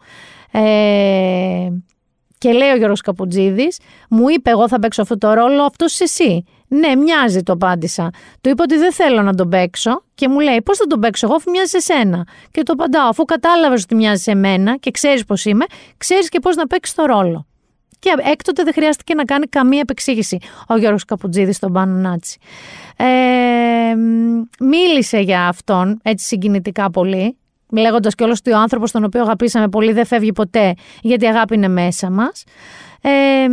[0.51, 1.67] Ε,
[2.38, 6.43] και λέει ο Γιώργος Καπουτζίδης, μου είπε εγώ θα παίξω αυτό το ρόλο, αυτός εσύ.
[6.67, 8.09] Ναι, μοιάζει, το απάντησα.
[8.41, 11.26] Του είπα ότι δεν θέλω να τον παίξω και μου λέει πώς θα τον παίξω
[11.26, 12.28] εγώ, αφού μοιάζει σε σένα.
[12.51, 15.65] Και το απαντάω, αφού κατάλαβες ότι μοιάζει σε μένα και ξέρεις πώς είμαι,
[15.97, 17.47] ξέρεις και πώς να παίξεις το ρόλο.
[18.03, 20.37] Και έκτοτε δεν χρειάστηκε να κάνει καμία επεξήγηση
[20.67, 22.37] ο Γιώργος Καπουτζίδης στον Πάνο Νάτσι.
[22.97, 23.05] Ε,
[24.59, 27.37] μίλησε για αυτόν έτσι συγκινητικά πολύ,
[27.69, 31.55] λέγοντας κιόλας ότι ο άνθρωπος τον οποίο αγαπήσαμε πολύ δεν φεύγει ποτέ, γιατί η αγάπη
[31.55, 32.43] είναι μέσα μας.
[33.05, 33.47] Ε,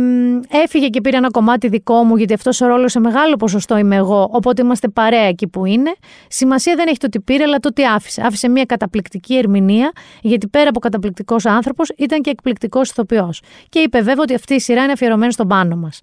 [0.63, 3.95] έφυγε και πήρε ένα κομμάτι δικό μου, γιατί αυτός ο ρόλος σε μεγάλο ποσοστό είμαι
[3.95, 4.29] εγώ.
[4.31, 5.93] Οπότε είμαστε παρέα εκεί που είναι.
[6.27, 8.21] Σημασία δεν έχει το τι πήρε, αλλά το τι άφησε.
[8.21, 9.91] Άφησε μια καταπληκτική ερμηνεία,
[10.21, 13.41] γιατί πέρα από καταπληκτικός άνθρωπος, ήταν και εκπληκτικός ηθοποιός.
[13.69, 16.01] Και είπε βέβαια ότι αυτή η σειρά είναι αφιερωμένη στον πάνω μας.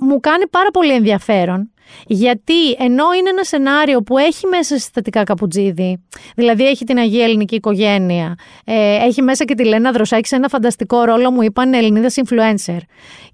[0.00, 1.70] Μου κάνει πάρα πολύ ενδιαφέρον
[2.06, 6.04] γιατί ενώ είναι ένα σενάριο που έχει μέσα συστατικά καπουτζίδι,
[6.36, 8.34] δηλαδή έχει την Αγία Ελληνική οικογένεια,
[8.64, 12.78] ε, έχει μέσα και τη Λένα Δροσάκη σε ένα φανταστικό ρόλο, μου είπαν Ελληνίδα influencer.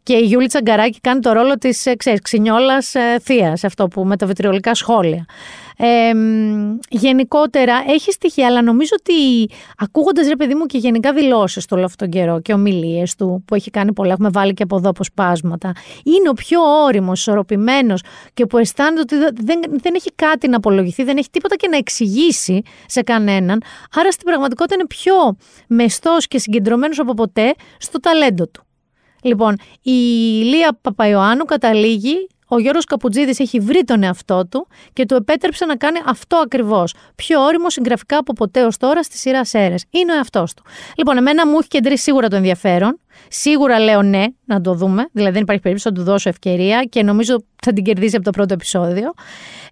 [0.02, 4.16] Και η Γιούλη Τσαγκαράκη κάνει το ρόλο της ε, ξινιόλας ε, θεία, αυτό που με
[4.16, 5.26] τα βιτριολικά σχόλια.
[5.76, 9.48] Ε, μ, γενικότερα έχει στοιχεία, αλλά νομίζω ότι
[9.78, 13.42] ακούγοντας ρε παιδί μου και γενικά δηλώσεις του όλο αυτόν τον καιρό και ομιλίες του
[13.46, 15.72] που έχει κάνει πολλά, έχουμε βάλει και από εδώ αποσπάσματα,
[16.04, 18.02] είναι ο πιο όριμος, ισορροπημένος
[18.34, 21.76] και που αισθάνεται ότι δεν, δεν έχει κάτι να απολογηθεί, δεν έχει τίποτα και να
[21.76, 23.62] εξηγήσει σε κανέναν.
[23.94, 28.64] Άρα στην πραγματικότητα είναι πιο μεστός και συγκεντρωμένος από ποτέ στο ταλέντο του.
[29.22, 29.90] Λοιπόν, η
[30.42, 35.76] Λία Παπαϊωάννου καταλήγει, ο Γιώργος Καπουτζίδης έχει βρει τον εαυτό του και του επέτρεψε να
[35.76, 36.94] κάνει αυτό ακριβώς.
[37.14, 39.84] Πιο όριμο συγγραφικά από ποτέ ως τώρα στη σειρά Σέρες.
[39.90, 40.62] Είναι ο εαυτός του.
[40.96, 43.00] Λοιπόν, εμένα μου έχει κεντρήσει σίγουρα το ενδιαφέρον.
[43.28, 45.08] Σίγουρα λέω ναι, να το δούμε.
[45.12, 48.30] Δηλαδή δεν υπάρχει περίπτωση να του δώσω ευκαιρία και νομίζω θα την κερδίσει από το
[48.30, 49.12] πρώτο επεισόδιο.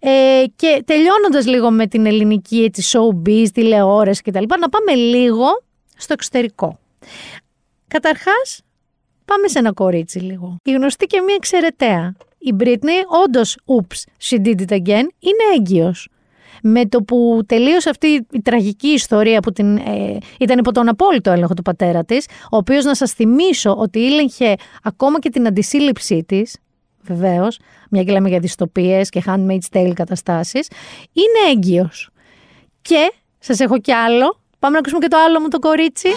[0.01, 4.45] Ε, και τελειώνοντας λίγο με την ελληνική έτσι, showbiz, τηλεόραση κτλ.
[4.61, 5.47] Να πάμε λίγο
[5.97, 6.79] στο εξωτερικό.
[7.89, 8.61] Καταρχάς,
[9.25, 10.57] πάμε σε ένα κορίτσι λίγο.
[10.65, 12.15] Η γνωστή και μία εξαιρεταία.
[12.43, 16.09] Η Britney, όντως, oops, she did it again, είναι έγκυος.
[16.63, 21.31] Με το που τελείωσε αυτή η τραγική ιστορία που την, ε, ήταν υπό τον απόλυτο
[21.31, 26.25] έλεγχο του πατέρα της, ο οποίος να σας θυμίσω ότι ήλεγχε ακόμα και την αντισύλληψή
[26.27, 26.57] της,
[27.03, 27.59] βεβαίως,
[27.91, 30.69] μια και λέμε για δυστοπίες και handmaid's tale καταστάσεις,
[31.13, 32.11] είναι έγκυος.
[32.83, 36.09] Και, σας έχω κι άλλο, πάμε να ακούσουμε και το άλλο μου το κορίτσι.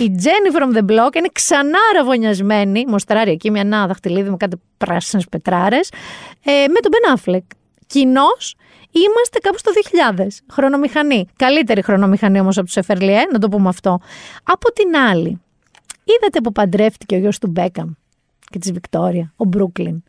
[0.00, 4.56] Η Jenny from the Block είναι ξανά ραβωνιασμένη, μοστράρει εκεί μια ένα δαχτυλίδι με κάτι
[4.78, 5.92] πράσινες πετράρες,
[6.44, 7.46] ε, με τον Ben Affleck.
[7.86, 8.26] Κοινώ
[8.90, 10.26] είμαστε κάπου στο 2000.
[10.50, 11.26] Χρονομηχανή.
[11.36, 14.00] Καλύτερη χρονομηχανή όμως από τους Εφερλιέ, να το πούμε αυτό.
[14.42, 15.40] Από την άλλη,
[16.04, 17.90] είδατε που παντρεύτηκε ο γιος του Μπέκαμ
[18.50, 20.02] και της Βικτόρια, ο Μπρούκλιν.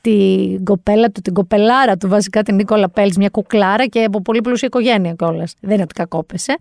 [0.00, 4.40] Την κοπέλα του, την κοπελάρα του, βασικά την Νίκολα Πέλτ, μια κουκλάρα και από πολύ
[4.40, 5.54] πλούσια οικογένεια κιόλας.
[5.60, 6.56] Δεν είναι ότι κακόπεσε.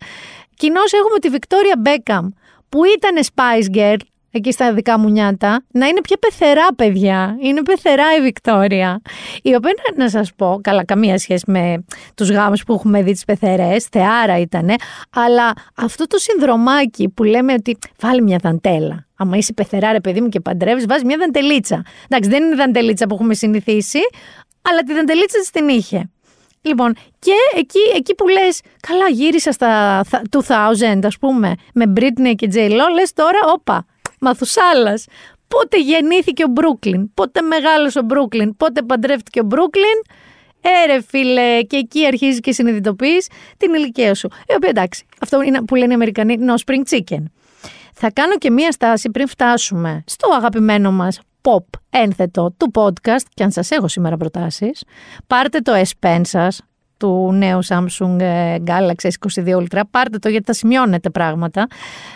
[0.55, 2.29] Κοινώ έχουμε τη Βικτόρια Μπέκαμ,
[2.69, 3.97] που ήταν Spice Girl,
[4.31, 7.37] εκεί στα δικά μου νιάτα, να είναι πιο πεθερά παιδιά.
[7.39, 9.01] Είναι πεθερά η Βικτόρια.
[9.41, 11.83] Η οποία, να σας πω, καλά καμία σχέση με
[12.15, 14.73] τους γάμους που έχουμε δει τις πεθερές, θεάρα ήτανε,
[15.09, 19.07] αλλά αυτό το συνδρομάκι που λέμε ότι βάλει μια δαντέλα.
[19.15, 21.81] Άμα είσαι πεθερά ρε παιδί μου και παντρεύεις, βάζεις μια δαντελίτσα.
[22.07, 23.99] Εντάξει, δεν είναι η δαντελίτσα που έχουμε συνηθίσει,
[24.61, 26.09] αλλά τη δαντελίτσα της την είχε.
[26.61, 32.49] Λοιπόν, και εκεί, εκεί που λες, καλά, γύρισα στα 2000, ας πούμε, με Britney και
[32.53, 32.57] J.
[32.57, 33.85] Lo, λες τώρα, όπα,
[34.19, 35.05] Μαθουσάλας.
[35.47, 40.01] Πότε γεννήθηκε ο Μπρούκλιν, πότε μεγάλωσε ο Μπρούκλιν, πότε παντρεύτηκε ο Μπρούκλιν.
[40.61, 44.29] Έρε φίλε, και εκεί αρχίζεις και συνειδητοποιείς την ηλικία σου.
[44.47, 47.23] Η οποία εντάξει, αυτό είναι που λένε οι Αμερικανοί, no spring chicken.
[47.93, 53.43] Θα κάνω και μία στάση πριν φτάσουμε στο αγαπημένο μας pop ένθετο του podcast και
[53.43, 54.83] αν σας έχω σήμερα προτάσεις,
[55.27, 56.61] πάρτε το S Pen σας,
[56.99, 59.81] του νέου Samsung ε, Galaxy S22 Ultra.
[59.91, 61.67] Πάρτε το γιατί θα σημειώνετε πράγματα.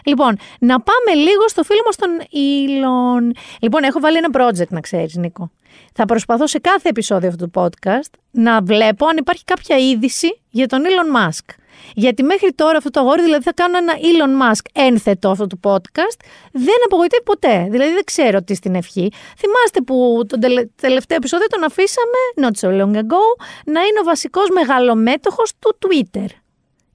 [0.05, 3.38] Λοιπόν, να πάμε λίγο στο φίλο μας τον Elon.
[3.61, 5.51] Λοιπόν, έχω βάλει ένα project να ξέρεις Νίκο.
[5.93, 10.67] Θα προσπαθώ σε κάθε επεισόδιο αυτού του podcast να βλέπω αν υπάρχει κάποια είδηση για
[10.67, 11.55] τον Elon Musk.
[11.93, 15.59] Γιατί μέχρι τώρα αυτό το αγόρι, δηλαδή θα κάνω ένα Elon Musk ένθετο αυτό του
[15.63, 16.19] podcast,
[16.51, 17.67] δεν απογοητεύει ποτέ.
[17.69, 19.11] Δηλαδή δεν ξέρω τι στην ευχή.
[19.38, 20.38] Θυμάστε που το
[20.76, 23.24] τελευταίο επεισόδιο τον αφήσαμε, not so long ago,
[23.65, 26.28] να είναι ο βασικός μεγαλομέτωχος του Twitter.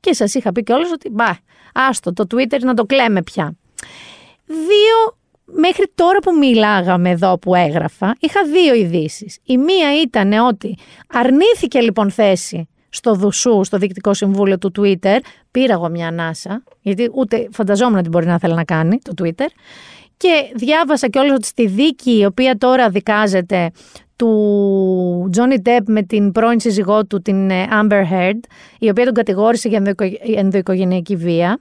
[0.00, 1.36] Και σας είχα πει κιόλας ότι, μπα,
[1.74, 3.56] άστο, το Twitter να το κλαίμε πια.
[4.44, 5.17] Δύο
[5.68, 9.38] μέχρι τώρα που μιλάγαμε εδώ που έγραφα, είχα δύο ειδήσεις.
[9.44, 10.76] Η μία ήταν ότι
[11.08, 15.18] αρνήθηκε λοιπόν θέση στο Δουσού, στο διοικητικό συμβούλιο του Twitter.
[15.50, 19.46] Πήρα εγώ μια ανάσα, γιατί ούτε φανταζόμουν ότι μπορεί να θέλει να κάνει το Twitter.
[20.16, 23.70] Και διάβασα και όλο ότι στη δίκη η οποία τώρα δικάζεται
[24.18, 28.40] του Johnny Depp με την πρώην σύζυγό του, την ε, Amber Heard,
[28.78, 29.96] η οποία τον κατηγόρησε για
[30.36, 31.58] ενδοοικογενειακή βία.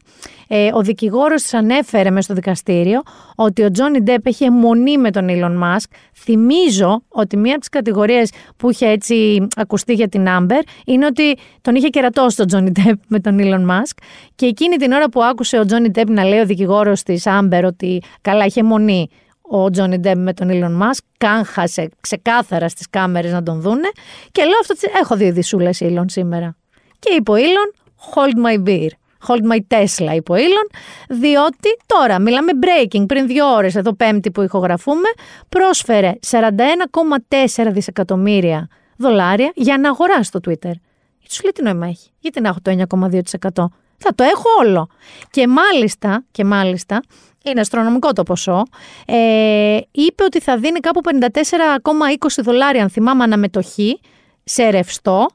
[0.47, 3.01] Ε, ο δικηγόρος της ανέφερε μέσα στο δικαστήριο
[3.36, 5.89] ότι ο Johnny Depp έχει αιμονή με τον Elon Musk.
[6.14, 11.38] Θυμίζω ότι μία από τις κατηγορίες που είχε έτσι ακουστεί για την Amber είναι ότι
[11.62, 13.97] τον είχε κερατώσει τον Johnny Depp με τον Elon Musk
[14.36, 17.62] και εκείνη την ώρα που άκουσε ο Johnny Depp να λέει ο δικηγόρος της Amber
[17.64, 19.10] ότι καλά είχε αιμονή
[19.50, 23.89] ο Τζόνι Ντέμ με τον Elon Musk, κάγχασε ξεκάθαρα στις κάμερες να τον δούνε
[24.32, 26.56] και λέω αυτό, έχω δύο δισούλες Elon σήμερα.
[27.00, 27.74] Και είπε ο Elon,
[28.14, 28.89] hold my beer.
[29.28, 30.76] Hold my Tesla, είπε ο Elon,
[31.10, 35.10] διότι τώρα μιλάμε breaking, πριν δύο ώρες εδώ πέμπτη που ηχογραφούμε,
[35.50, 38.68] πρόσφερε 41,4 δισεκατομμύρια
[38.98, 40.72] δολάρια για να αγοράσει το Twitter.
[41.20, 43.66] Γιατί σου λέει τι νόημα έχει, γιατί να έχω το 9,2%.
[43.98, 44.89] Θα το έχω όλο.
[45.32, 47.02] Και μάλιστα, και μάλιστα
[47.50, 48.64] είναι αστρονομικό το ποσό,
[49.06, 54.00] ε, είπε ότι θα δίνει κάπου 54,20 δολάρια, αν θυμάμαι, αναμετοχή
[54.43, 55.28] σε ρευστό,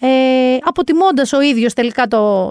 [0.00, 2.50] ε, αποτιμώντας ο ίδιος τελικά το,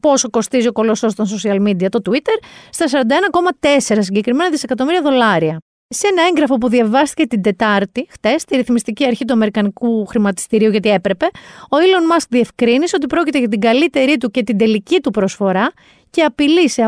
[0.00, 2.38] πόσο κοστίζει ο κολοσσός των social media, το Twitter,
[2.70, 5.58] στα 41,4 συγκεκριμένα δισεκατομμύρια δολάρια.
[5.88, 10.88] Σε ένα έγγραφο που διαβάστηκε την Τετάρτη, χτες, στη ρυθμιστική αρχή του Αμερικανικού χρηματιστηρίου, γιατί
[10.88, 11.24] έπρεπε,
[11.62, 15.72] ο Elon Musk διευκρίνησε ότι πρόκειται για την καλύτερη του και την τελική του προσφορά
[16.10, 16.82] και απειλεί σε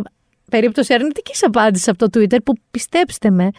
[0.51, 3.51] περίπτωση αρνητικής απάντησης από το Twitter, που πιστέψτε με,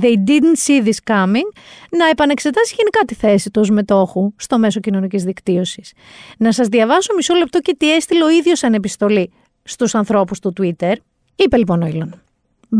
[0.00, 1.48] they didn't see this coming,
[1.90, 5.92] να επανεξετάσει γενικά τη θέση του ως μετόχου στο μέσο κοινωνικής δικτύωσης.
[6.38, 10.52] Να σας διαβάσω μισό λεπτό και τι έστειλε ο ίδιος σαν επιστολή στους ανθρώπους του
[10.60, 10.92] Twitter.
[11.36, 12.10] Είπε λοιπόν ο Elon.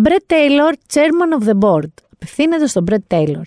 [0.04, 1.90] Brett Taylor, chairman of the board.
[2.12, 3.42] Απευθύνεται στον Brett Taylor.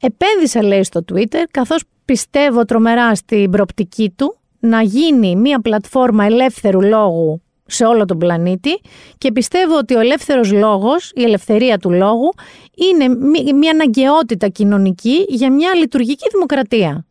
[0.00, 6.82] Επένδυσα, λέει, στο Twitter, καθώς πιστεύω τρομερά στην προπτική του να γίνει μια πλατφόρμα ελεύθερου
[6.82, 7.42] λόγου
[7.72, 8.80] σε όλο τον πλανήτη
[9.18, 12.32] και πιστεύω ότι ο ελεύθερος λόγος, η ελευθερία του λόγου,
[12.74, 13.08] είναι
[13.52, 17.06] μια αναγκαιότητα κοινωνική για μια λειτουργική δημοκρατία.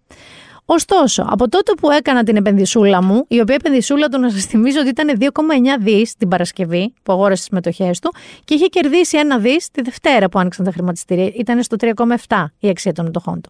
[0.65, 4.79] Ωστόσο, από τότε που έκανα την επενδυσούλα μου, η οποία επενδυσούλα του να σας θυμίζω
[4.79, 5.27] ότι ήταν 2,9
[5.79, 8.13] δις την Παρασκευή που αγόρασε τις μετοχές του
[8.45, 11.31] και είχε κερδίσει ένα δις τη Δευτέρα που άνοιξαν τα χρηματιστήρια.
[11.35, 13.49] Ήταν στο 3,7 η αξία των μετοχών του.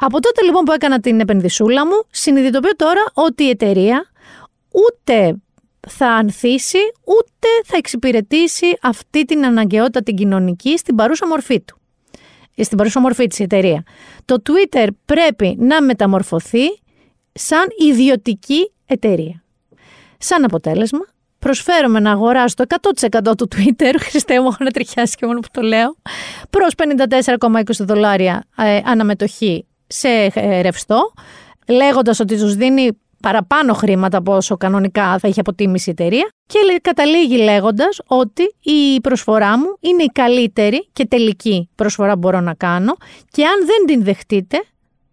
[0.00, 4.10] Από τότε λοιπόν που έκανα την επενδυσούλα μου, συνειδητοποιώ τώρα ότι η εταιρεία
[4.70, 5.36] ούτε
[5.88, 11.78] θα ανθίσει, ούτε θα εξυπηρετήσει αυτή την αναγκαιότητα την κοινωνική στην παρούσα μορφή του
[12.64, 13.82] στην παρούσα μορφή της εταιρεία.
[14.24, 16.66] Το Twitter πρέπει να μεταμορφωθεί
[17.32, 19.42] σαν ιδιωτική εταιρεία.
[20.18, 21.06] Σαν αποτέλεσμα,
[21.38, 22.64] προσφέρομαι να αγοράσω το
[23.30, 25.96] 100% του Twitter, Χριστέ μου, έχω να τριχιάσει και μόνο που το λέω,
[26.50, 26.74] προς
[27.18, 31.12] 54,20 δολάρια ε, αναμετοχή σε ε, ρευστό,
[31.68, 32.90] λέγοντας ότι τους δίνει
[33.22, 39.00] παραπάνω χρήματα από όσο κανονικά θα είχε αποτίμηση η εταιρεία και καταλήγει λέγοντας ότι η
[39.00, 42.96] προσφορά μου είναι η καλύτερη και τελική προσφορά που μπορώ να κάνω
[43.30, 44.64] και αν δεν την δεχτείτε,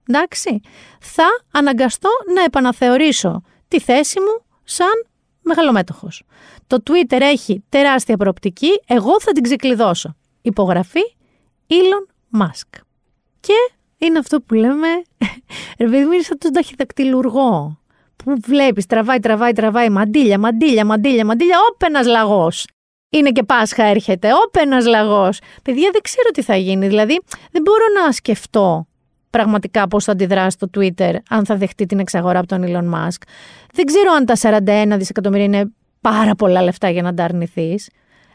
[0.10, 0.62] εντάξει,
[1.00, 5.06] θα αναγκαστώ να επαναθεωρήσω τη θέση μου σαν
[5.42, 6.24] μεγαλομέτωχος.
[6.68, 10.16] Το Twitter έχει τεράστια προοπτική, εγώ θα την ξεκλειδώσω.
[10.42, 11.16] Υπογραφή
[11.68, 12.80] Elon Musk.
[13.40, 13.54] Και
[13.98, 14.88] είναι αυτό που λέμε,
[15.80, 17.80] ρε παιδί μου είναι σαν τον ταχυδακτηλουργό
[18.26, 22.68] που βλέπεις, τραβάει, τραβάει, τραβάει, μαντίλια, μαντίλια, μαντίλια, μαντίλια, όπαινα λαγός.
[23.10, 25.40] Είναι και Πάσχα έρχεται, όπαινα λαγός.
[25.64, 26.88] Παιδιά, δεν ξέρω τι θα γίνει.
[26.88, 27.22] Δηλαδή,
[27.52, 28.88] δεν μπορώ να σκεφτώ
[29.30, 33.22] πραγματικά πώς θα αντιδράσει το Twitter αν θα δεχτεί την εξαγορά από τον Elon Musk.
[33.74, 35.72] Δεν ξέρω αν τα 41 δισεκατομμύρια είναι
[36.02, 37.90] πάρα πολλά λεφτά για να τα αρνηθείς.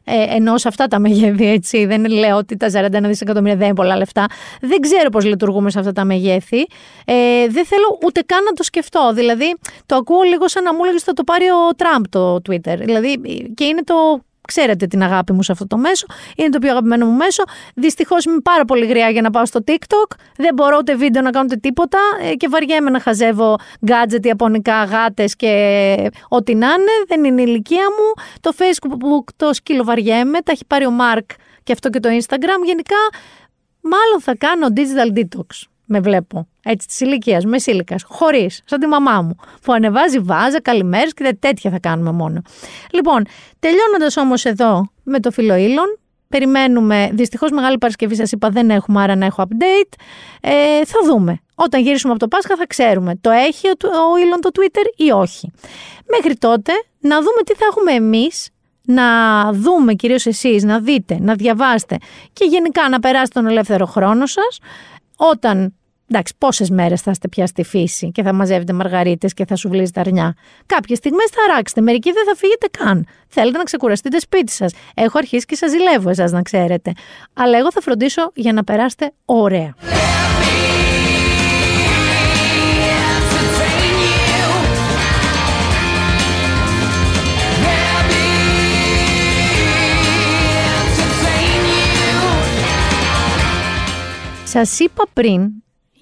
[0.04, 1.86] Ε, ενώ σε αυτά τα μεγέθη, έτσι.
[1.86, 4.26] Δεν λέω ότι τα 41 δισεκατομμύρια δεν είναι πολλά λεφτά.
[4.60, 6.60] Δεν ξέρω πώς λειτουργούμε σε αυτά τα μεγέθη.
[7.04, 9.12] Ε, δεν θέλω ούτε καν να το σκεφτώ.
[9.14, 12.78] Δηλαδή, το ακούω λίγο σαν να μου έλεγες θα το πάρει ο Τραμπ το Twitter.
[12.78, 13.20] Δηλαδή,
[13.54, 14.20] και είναι το
[14.52, 16.06] Ξέρετε την αγάπη μου σε αυτό το μέσο.
[16.36, 17.42] Είναι το πιο αγαπημένο μου μέσο.
[17.74, 20.16] Δυστυχώς είμαι πάρα πολύ γριά για να πάω στο TikTok.
[20.36, 24.84] Δεν μπορώ ούτε βίντεο να κάνω ούτε τίποτα ε, και βαριέμαι να χαζεύω gadget, ιαπωνικά,
[24.84, 25.50] γάτες και
[26.28, 26.92] ό,τι να είναι.
[27.06, 28.24] Δεν είναι η ηλικία μου.
[28.40, 30.38] Το Facebook το σκύλο βαριέμαι.
[30.40, 31.26] Τα έχει πάρει ο Mark
[31.62, 32.64] και αυτό και το Instagram.
[32.64, 32.96] Γενικά,
[33.80, 36.48] μάλλον θα κάνω digital detox με βλέπω.
[36.62, 39.36] Έτσι της ηλικίας, μεσήλικα, χωρίς, σαν τη μαμά μου.
[39.62, 42.42] Που ανεβάζει βάζα, καλημέρες και τέτοια θα κάνουμε μόνο.
[42.92, 43.26] Λοιπόν,
[43.58, 45.98] τελειώνοντας όμως εδώ με το φίλο Ήλον,
[46.28, 47.10] περιμένουμε.
[47.12, 49.92] Δυστυχώς Μεγάλη Παρασκευή σας είπα δεν έχουμε, άρα να έχω update.
[50.40, 51.40] Ε, θα δούμε.
[51.54, 53.16] Όταν γυρίσουμε από το Πάσχα θα ξέρουμε.
[53.20, 53.72] Το έχει ο,
[54.12, 55.52] ο Ήλον το Twitter ή όχι.
[56.06, 58.48] Μέχρι τότε να δούμε τι θα έχουμε εμείς
[58.82, 59.06] να
[59.52, 61.96] δούμε κυρίως εσείς, να δείτε, να διαβάσετε
[62.32, 64.58] και γενικά να περάσετε τον ελεύθερο χρόνο σας
[65.16, 65.74] όταν
[66.12, 69.68] Εντάξει, πόσες μέρες θα είστε πια στη φύση και θα μαζεύετε μαργαρίτες και θα σου
[69.68, 70.34] βλύζετε αρνιά.
[70.66, 73.06] Κάποιες στιγμές θα αράξετε, μερικοί δεν θα φύγετε καν.
[73.28, 74.72] Θέλετε να ξεκουραστείτε σπίτι σας.
[74.94, 76.92] Έχω αρχίσει και σας ζηλεύω εσάς να ξέρετε.
[77.32, 79.74] Αλλά εγώ θα φροντίσω για να περάσετε ωραία.
[94.44, 95.50] Σας είπα πριν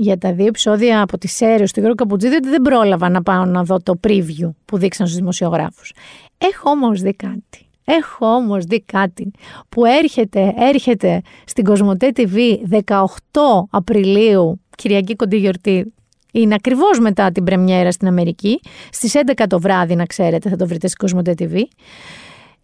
[0.00, 3.44] για τα δύο επεισόδια από τη σέρια του Γιώργου Καπουτζίδη ότι δεν πρόλαβα να πάω
[3.44, 5.92] να δω το preview που δείξαν στους δημοσιογράφους.
[6.38, 7.66] Έχω όμως δει κάτι.
[7.84, 9.30] Έχω όμως δει κάτι
[9.68, 13.04] που έρχεται, έρχεται στην Κοσμοτέ TV 18
[13.70, 15.92] Απριλίου, Κυριακή κοντή γιορτή,
[16.32, 20.66] είναι ακριβώς μετά την πρεμιέρα στην Αμερική, στις 11 το βράδυ να ξέρετε θα το
[20.66, 21.62] βρείτε στην Κοσμοτέ TV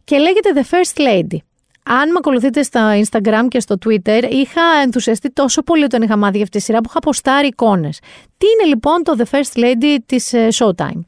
[0.05, 1.39] και λέγεται The First Lady.
[1.87, 6.35] Αν με ακολουθείτε στο Instagram και στο Twitter, είχα ενθουσιαστεί τόσο πολύ όταν είχα μάθει
[6.35, 7.99] για αυτή τη σειρά που είχα αποστάρει εικόνες.
[8.37, 11.01] Τι είναι λοιπόν το The First Lady της ε, Showtime;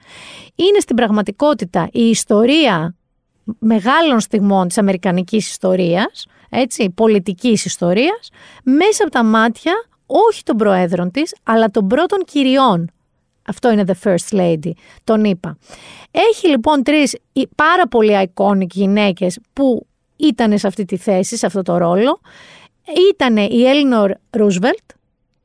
[0.54, 2.96] Είναι στην πραγματικότητα η ιστορία
[3.58, 8.28] μεγάλων στιγμών της αμερικανικής ιστορίας, έτσι, πολιτικής ιστορίας,
[8.62, 9.72] μέσα από τα μάτια
[10.06, 12.90] όχι των προέδρων της, αλλά των πρώτων κυριών
[13.48, 14.70] Αυτό είναι The First Lady,
[15.04, 15.58] τον είπα.
[16.10, 17.16] Έχει λοιπόν τρεις
[17.54, 19.86] πάρα πολύ iconic γυναίκες που
[20.16, 22.20] ήταν σε αυτή τη θέση, σε αυτό το ρόλο.
[23.12, 24.90] Ήταν η Έλινορ Ρούσβελτ,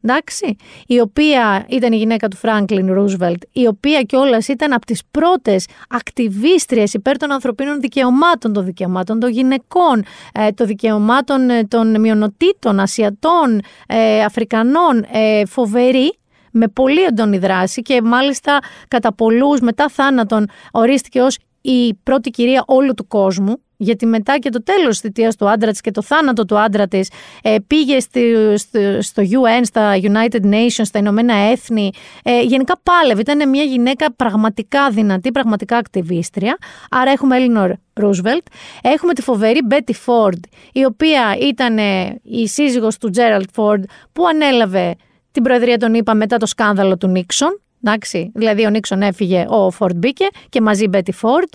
[0.01, 0.55] εντάξει,
[0.87, 5.67] η οποία ήταν η γυναίκα του Φράγκλιν Ρούσβελτ, η οποία κιόλας ήταν από τις πρώτες
[5.89, 10.03] ακτιβίστριες υπέρ των ανθρωπίνων δικαιωμάτων, των δικαιωμάτων των γυναικών,
[10.33, 16.13] ε, των δικαιωμάτων ε, των μειονοτήτων, Ασιατών, ε, Αφρικανών, ε, φοβερή,
[16.51, 22.63] με πολύ έντονη δράση και μάλιστα κατά πολλούς μετά θάνατον ορίστηκε ως η πρώτη κυρία
[22.67, 26.01] όλου του κόσμου γιατί μετά και το τέλος της θητείας του άντρα της και το
[26.01, 27.11] θάνατο του άντρα της
[27.41, 31.89] ε, πήγε στη, στο, στο UN, στα United Nations, στα Ηνωμένα Έθνη.
[32.23, 36.57] Ε, γενικά πάλευε, ήταν μια γυναίκα πραγματικά δυνατή, πραγματικά ακτιβίστρια.
[36.89, 38.45] Άρα έχουμε Έλινορ Ρούσβελτ.
[38.81, 44.27] Έχουμε τη φοβερή Μπέτι Φόρντ, η οποία ήταν ε, η σύζυγος του Τζέραλντ Φόρντ που
[44.27, 44.95] ανέλαβε
[45.31, 47.61] την προεδρία των ΗΠΑ μετά το σκάνδαλο του Νίξον.
[47.83, 51.49] Εντάξει, δηλαδή ο Νίξον έφυγε, ο Φόρντ μπήκε και μαζί η Μπέτι Φόρντ.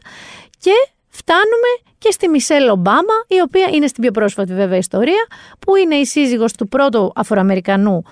[0.59, 0.73] Και
[1.17, 5.27] φτάνουμε και στη Μισελ Ομπάμα, η οποία είναι στην πιο πρόσφατη βέβαια ιστορία,
[5.59, 8.03] που είναι η σύζυγος του πρώτου Αφροαμερικανού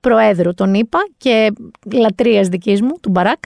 [0.00, 1.52] Προέδρου, τον είπα, και
[1.92, 3.42] λατρείας δικής μου, του Μπαράκ.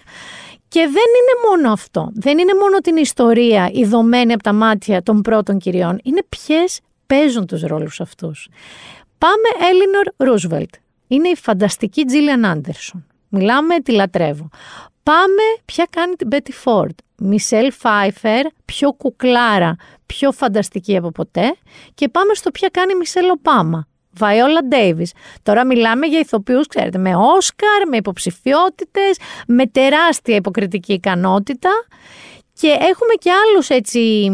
[0.69, 2.11] Και δεν είναι μόνο αυτό.
[2.13, 6.01] Δεν είναι μόνο την ιστορία ειδωμένη από τα μάτια των πρώτων κυριών.
[6.03, 8.49] Είναι ποιες παίζουν τους ρόλους αυτούς.
[9.19, 10.75] Πάμε Έλινορ Ρούσβελτ.
[11.07, 13.07] Είναι η φανταστική Τζίλιαν Άντερσον.
[13.29, 14.49] Μιλάμε, τη λατρεύω.
[15.03, 16.99] Πάμε, ποια κάνει την Μπέτι Φόρντ.
[17.19, 21.57] Μισελ Φάιφερ, πιο κουκλάρα, πιο φανταστική από ποτέ.
[21.95, 23.87] Και πάμε στο ποια κάνει Μισελ Οπάμα.
[24.19, 25.13] Βαϊόλα Ντέιβις.
[25.43, 31.71] Τώρα μιλάμε για ηθοποιούς, ξέρετε, με Όσκαρ, με υποψηφιότητες, με τεράστια υποκριτική ικανότητα
[32.59, 34.31] και έχουμε και άλλους έτσι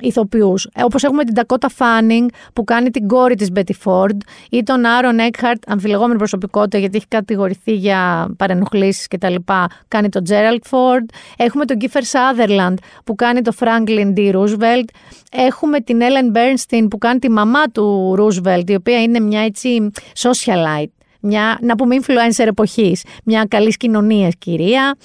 [0.00, 4.16] ηθοποιούς, ε, όπως έχουμε την Dakota Fanning που κάνει την κόρη της Betty Ford
[4.50, 10.08] ή τον Aaron Eckhart, αμφιλεγόμενη προσωπικότητα γιατί έχει κατηγορηθεί για παρενοχλήσεις και τα λοιπά, κάνει
[10.08, 11.04] τον Gerald Ford.
[11.36, 12.74] Έχουμε τον Kiefer Sutherland
[13.04, 14.34] που κάνει τον Franklin D.
[14.34, 14.88] Roosevelt.
[15.30, 19.90] Έχουμε την Ellen Bernstein που κάνει τη μαμά του Roosevelt, η οποία είναι μια έτσι
[20.18, 24.96] socialite μια, να πούμε influencer εποχής, μια καλής κοινωνίας κυρία.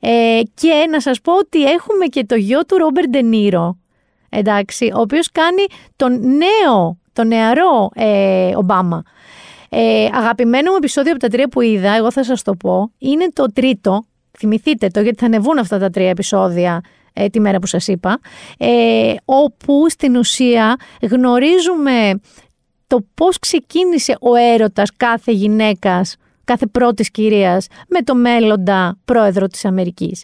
[0.00, 3.78] Ε, και να σας πω ότι έχουμε και το γιο του Ρόμπερ Ντενίρο,
[4.28, 5.66] εντάξει, ο οποίος κάνει
[5.96, 9.02] τον νέο, τον νεαρό ε, Ομπάμα.
[9.68, 13.28] Ε, αγαπημένο μου επεισόδιο από τα τρία που είδα, εγώ θα σας το πω, είναι
[13.32, 14.04] το τρίτο,
[14.38, 16.80] θυμηθείτε το γιατί θα ανεβούν αυτά τα τρία επεισόδια
[17.12, 18.18] ε, τη μέρα που σας είπα,
[18.58, 20.76] ε, όπου στην ουσία
[21.10, 22.20] γνωρίζουμε
[22.86, 26.16] το πώς ξεκίνησε ο έρωτας κάθε γυναίκας
[26.46, 30.22] κάθε πρώτης κυρίας με το μέλλοντα πρόεδρο της Αμερικής.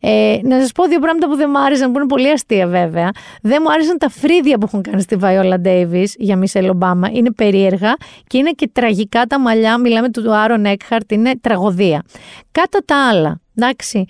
[0.00, 3.10] Ε, να σας πω δύο πράγματα που δεν μου άρεσαν, που είναι πολύ αστεία βέβαια.
[3.42, 7.08] Δεν μου άρεσαν τα φρύδια που έχουν κάνει στη Βαϊόλα Ντέιβι για Μισελ Ομπάμα.
[7.12, 7.94] Είναι περίεργα
[8.26, 9.78] και είναι και τραγικά τα μαλλιά.
[9.78, 12.02] Μιλάμε του Άρον Έκχαρτ, είναι τραγωδία.
[12.50, 14.04] Κατά τα άλλα, εντάξει,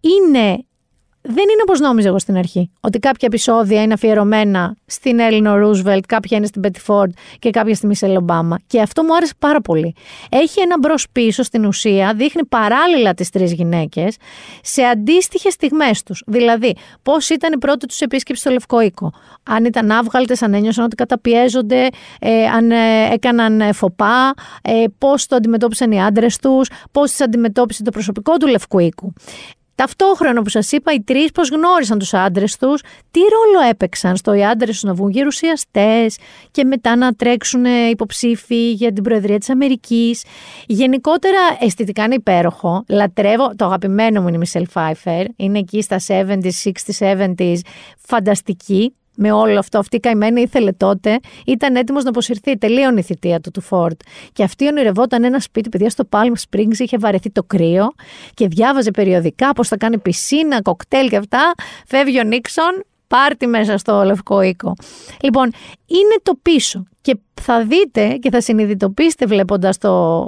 [0.00, 0.64] είναι
[1.30, 2.70] δεν είναι όπως νόμιζα εγώ στην αρχή.
[2.80, 7.74] Ότι κάποια επεισόδια είναι αφιερωμένα στην Έλληνο Ρούσβελτ, κάποια είναι στην Πέτι Φόρντ και κάποια
[7.74, 8.58] στη Μισελ Ομπάμα.
[8.66, 9.94] Και αυτό μου άρεσε πάρα πολύ.
[10.28, 14.16] Έχει ένα μπρος πίσω στην ουσία, δείχνει παράλληλα τις τρεις γυναίκες
[14.62, 16.22] σε αντίστοιχες στιγμές τους.
[16.26, 19.12] Δηλαδή, πώς ήταν η πρώτη τους επίσκεψη στο Λευκό Οίκο.
[19.42, 21.88] Αν ήταν άβγαλτες, αν ένιωσαν ότι καταπιέζονται,
[22.20, 27.82] ε, αν ε, έκαναν φοπά, ε, πώς το αντιμετώπισαν οι άντρες τους, πώς τις αντιμετώπισε
[27.82, 29.12] το προσωπικό του Λευκού Οίκου.
[29.78, 34.34] Ταυτόχρονα που σας είπα, οι τρεις πώς γνώρισαν τους άντρες τους, τι ρόλο έπαιξαν στο
[34.34, 36.18] οι άντρες τους να βγουν γερουσιαστές
[36.50, 40.24] και μετά να τρέξουν υποψήφοι για την Προεδρία της Αμερικής.
[40.66, 42.84] Γενικότερα, αισθητικά είναι υπέροχο.
[42.88, 43.50] Λατρεύω.
[43.56, 45.26] Το αγαπημένο μου είναι η Μισελ Φάιφερ.
[45.36, 47.58] Είναι εκεί στα 70s, 60s, 70s.
[47.98, 49.78] Φανταστική με όλο αυτό.
[49.78, 52.58] Αυτή η καημένη ήθελε τότε, ήταν έτοιμος να αποσυρθεί.
[52.58, 54.00] Τελείωνε η θητεία του του Φόρτ.
[54.32, 57.92] Και αυτή ονειρευόταν ένα σπίτι, παιδιά, στο Palm Springs, είχε βαρεθεί το κρύο
[58.34, 61.54] και διάβαζε περιοδικά πώς θα κάνει πισίνα, κοκτέιλ και αυτά.
[61.86, 64.74] Φεύγει ο Νίξον, πάρτι μέσα στο Λευκό Οίκο.
[65.22, 65.44] Λοιπόν,
[65.86, 66.86] είναι το πίσω.
[67.00, 70.24] Και θα δείτε και θα συνειδητοποιήσετε βλέποντας το,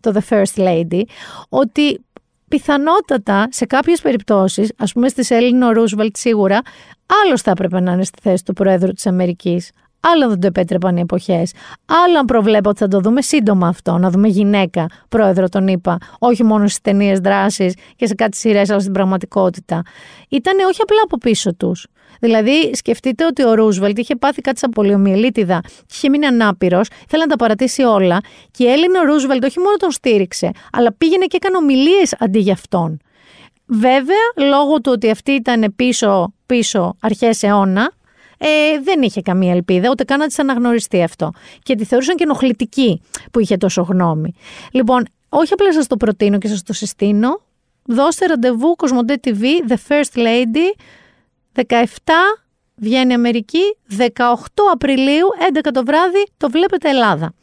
[0.00, 1.02] το The First Lady
[1.48, 2.00] ότι
[2.48, 6.60] πιθανότατα σε κάποιες περιπτώσεις, ας πούμε στη Έλληνο Ρούσβελτ σίγουρα,
[7.06, 9.70] άλλος θα έπρεπε να είναι στη θέση του Προέδρου της Αμερικής.
[10.00, 11.52] Άλλο δεν το επέτρεπαν οι εποχές.
[12.04, 15.98] Άλλο αν προβλέπω ότι θα το δούμε σύντομα αυτό, να δούμε γυναίκα πρόεδρο, τον είπα,
[16.18, 19.82] όχι μόνο στις ταινίες δράσης και σε κάτι σειρές, αλλά στην πραγματικότητα.
[20.28, 21.86] Ήταν όχι απλά από πίσω τους.
[22.20, 27.22] Δηλαδή, σκεφτείτε ότι ο Ρούσβελτ είχε πάθει κάτι σαν πολιομιελίτιδα και είχε μείνει ανάπηρος, ήθελε
[27.22, 28.20] να τα παρατήσει όλα.
[28.50, 32.52] Και η Έλληνα Ρούσβελτ όχι μόνο τον στήριξε, αλλά πήγαινε και έκανε ομιλίες αντί για
[32.52, 32.98] αυτόν.
[33.74, 37.92] Βέβαια, λόγω του ότι αυτή ήταν πίσω, πίσω αρχές αιώνα,
[38.38, 41.30] ε, δεν είχε καμία ελπίδα, ούτε καν να της αναγνωριστεί αυτό.
[41.62, 43.00] Και τη θεωρούσαν και ενοχλητική
[43.32, 44.34] που είχε τόσο γνώμη.
[44.72, 47.40] Λοιπόν, όχι απλά σας το προτείνω και σας το συστήνω,
[47.84, 50.80] δώστε ραντεβού Κοσμοντέ TV, The First Lady,
[51.54, 51.84] 17
[52.76, 54.04] βγαίνει Αμερική, 18
[54.72, 57.34] Απριλίου, 11 το βράδυ, το βλέπετε Ελλάδα.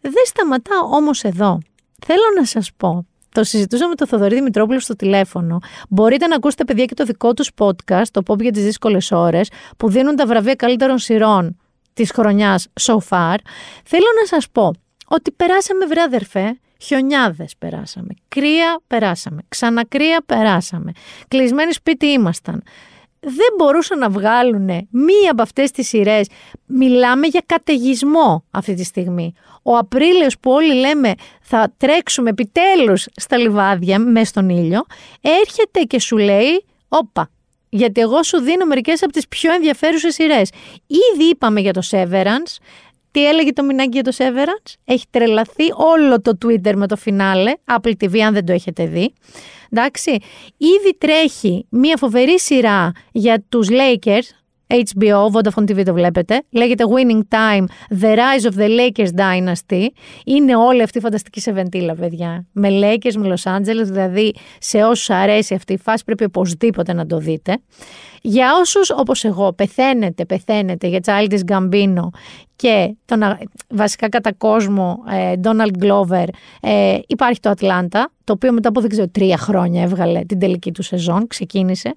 [0.00, 1.58] Δεν σταματάω όμως εδώ.
[2.06, 5.58] Θέλω να σας πω, το συζητούσα με τον Θοδωρή Δημητρόπουλο στο τηλέφωνο.
[5.88, 9.50] Μπορείτε να ακούσετε, παιδιά, και το δικό τους podcast, το Pop για τις δύσκολες ώρες,
[9.76, 11.56] που δίνουν τα βραβεία καλύτερων σειρών
[11.92, 13.36] της χρονιάς so far.
[13.84, 14.72] Θέλω να σας πω
[15.06, 18.14] ότι περάσαμε, βρε αδερφέ, χιονιάδες περάσαμε.
[18.28, 19.42] Κρύα περάσαμε.
[19.48, 20.92] Ξανακρύα περάσαμε.
[21.28, 22.62] Κλεισμένοι σπίτι ήμασταν
[23.24, 26.28] δεν μπορούσαν να βγάλουν μία από αυτές τις σειρές.
[26.66, 29.34] Μιλάμε για καταιγισμό αυτή τη στιγμή.
[29.62, 34.84] Ο Απρίλιος που όλοι λέμε θα τρέξουμε επιτέλους στα λιβάδια μέσα στον ήλιο,
[35.20, 37.30] έρχεται και σου λέει, όπα,
[37.68, 40.50] γιατί εγώ σου δίνω μερικές από τις πιο ενδιαφέρουσες σειρές.
[40.86, 42.56] Ήδη είπαμε για το Severance,
[43.14, 47.52] τι έλεγε το μηνάκι για το Severance; Έχει τρελαθεί όλο το Twitter με το φινάλε.
[47.76, 49.12] Apple TV, αν δεν το έχετε δει.
[49.70, 50.10] Εντάξει.
[50.56, 54.22] Ήδη τρέχει μια φοβερή σειρά για τους Lakers.
[54.66, 56.42] HBO, Vodafone TV το βλέπετε.
[56.50, 57.64] Λέγεται Winning Time,
[58.00, 59.86] The Rise of the Lakers Dynasty.
[60.24, 62.46] Είναι όλη αυτή η φανταστική σεβεντήλα, παιδιά.
[62.52, 67.06] Με Lakers, με Los Angeles, δηλαδή σε όσους αρέσει αυτή η φάση πρέπει οπωσδήποτε να
[67.06, 67.58] το δείτε.
[68.26, 72.08] Για όσους όπως εγώ πεθαίνετε, πεθαίνετε για Childish Gambino
[72.56, 73.20] και τον
[73.68, 76.24] βασικά κατά κόσμο ε, Donald Glover
[76.60, 80.72] ε, υπάρχει το Ατλάντα, το οποίο μετά από δεν ξέρω τρία χρόνια έβγαλε την τελική
[80.72, 81.92] του σεζόν, ξεκίνησε.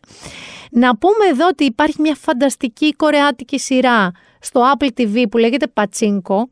[0.71, 6.49] Να πούμε εδώ ότι υπάρχει μια φανταστική κορεάτικη σειρά στο Apple TV που λέγεται Πατσίνκο,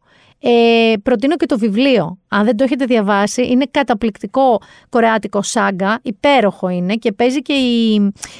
[0.47, 2.19] ε, προτείνω και το βιβλίο.
[2.27, 7.93] Αν δεν το έχετε διαβάσει, είναι καταπληκτικό κορεάτικο σάγκα, υπέροχο είναι και παίζει και η,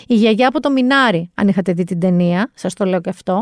[0.07, 3.41] η γιαγιά από το Μινάρι, αν είχατε δει την ταινία, σας το λέω και αυτό.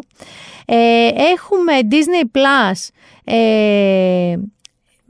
[0.65, 2.89] Ε, έχουμε Disney Plus,
[3.23, 4.35] ε,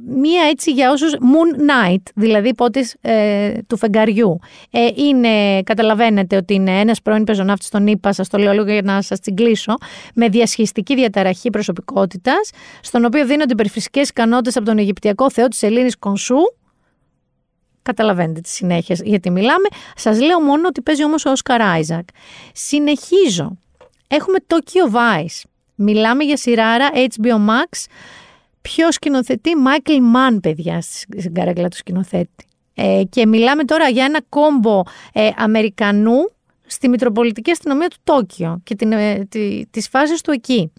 [0.06, 4.39] μία έτσι για όσους Moon Knight, δηλαδή πότης ε, του φεγγαριού.
[4.72, 8.82] Ε, είναι, καταλαβαίνετε ότι είναι ένας πρώην πεζοναύτης στον ΗΠΑ, σας το λέω λίγο για
[8.82, 9.74] να σας τσιγκλίσω,
[10.14, 12.49] με διασχιστική διαταραχή προσωπικότητας,
[12.82, 16.38] στον οποίο δίνονται υπερφυσικές ικανότητες από τον Αιγυπτιακό θεό της Ελλήνης Κονσού,
[17.84, 19.68] Καταλαβαίνετε τη συνέχεια γιατί μιλάμε.
[19.95, 22.08] Σας λέω μόνο ότι παίζει όμως ο Όσκαρ Άιζακ.
[22.54, 23.58] Συνεχίζω.
[24.08, 25.41] Έχουμε Tokyo Vice.
[25.76, 27.86] Μιλάμε για σειράρα HBO Max
[28.64, 30.82] Ποιος σκηνοθετεί, Μάικλ Μαν, παιδιά,
[31.18, 32.47] στην καρέκλα του σκηνοθέτη.
[32.74, 34.82] Ε, και μιλάμε τώρα για ένα κόμπο
[35.14, 36.32] ε, Αμερικανού
[36.66, 40.72] στη Μητροπολιτική Αστυνομία του Τόκιο και την, ε, τη, τις φάσεις του εκεί.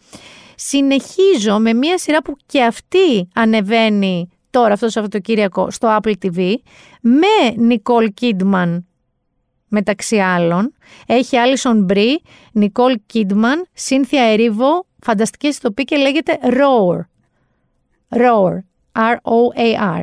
[0.55, 6.55] Συνεχίζω με μια σειρά που και αυτή ανεβαίνει τώρα αυτό το Σαββατοκύριακο στο Apple TV
[7.01, 8.87] με Νικόλ Κίντμαν
[9.69, 10.75] μεταξύ άλλων.
[11.07, 12.21] Έχει Άλισον Μπρι,
[12.53, 17.01] Νικόλ Κίντμαν, Σύνθια Ερίβο, φανταστική ιστοπή και λέγεται Roar.
[18.09, 18.59] Roar.
[18.95, 20.03] R-O-A-R.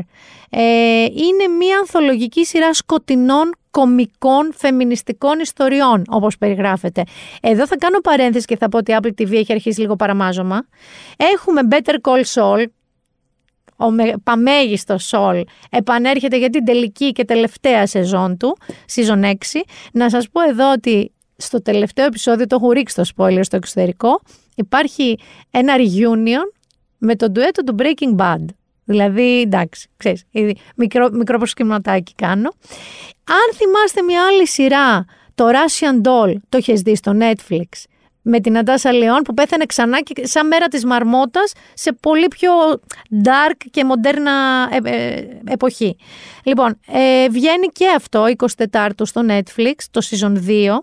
[0.49, 7.03] Ε, είναι μια ανθολογική σειρά σκοτεινών κομικών φεμινιστικών ιστοριών, όπως περιγράφεται.
[7.41, 10.65] Εδώ θα κάνω παρένθεση και θα πω ότι η Apple TV έχει αρχίσει λίγο παραμάζωμα.
[11.17, 12.65] Έχουμε Better Call Saul,
[13.75, 18.57] ο παμέγιστο Σολ επανέρχεται για την τελική και τελευταία σεζόν του,
[18.95, 19.33] season 6.
[19.93, 24.21] Να σας πω εδώ ότι στο τελευταίο επεισόδιο, το έχω ρίξει το spoiler στο εξωτερικό,
[24.55, 25.17] υπάρχει
[25.51, 26.60] ένα reunion
[27.03, 28.45] με το ντουέτο του Breaking Bad.
[28.83, 30.23] Δηλαδή, εντάξει, ξέρεις,
[30.75, 32.49] μικρό, μικρό προσκυματάκι κάνω.
[33.25, 37.83] Αν θυμάστε μια άλλη σειρά, το Russian Doll, το έχεις δει στο Netflix,
[38.21, 42.51] με την Αντάσα Λεόν που πέθανε ξανά και σαν μέρα της μαρμότας σε πολύ πιο
[43.23, 44.31] dark και μοντέρνα
[44.71, 45.97] ε, ε, εποχή.
[46.43, 48.25] Λοιπόν, ε, βγαίνει και αυτό
[48.71, 50.77] 24 στο Netflix, το season 2.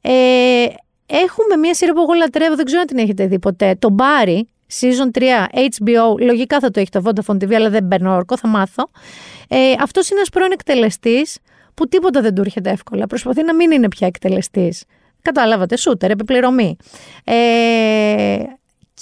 [0.00, 0.66] Ε,
[1.06, 4.40] έχουμε μια σειρά που εγώ λατρεύω, δεν ξέρω αν την έχετε δει ποτέ, το Barry,
[4.80, 8.48] Season 3, HBO, λογικά θα το έχει το Vodafone TV, αλλά δεν παίρνω όρκο, θα
[8.48, 8.90] μάθω.
[9.48, 11.38] Ε, Αυτός είναι ένας πρώην εκτελεστής
[11.74, 13.06] που τίποτα δεν του έρχεται εύκολα.
[13.06, 14.84] Προσπαθεί να μην είναι πια εκτελεστής.
[15.22, 16.76] Κατάλαβατε, σούτερ, επιπληρωμή.
[17.24, 18.36] Ε,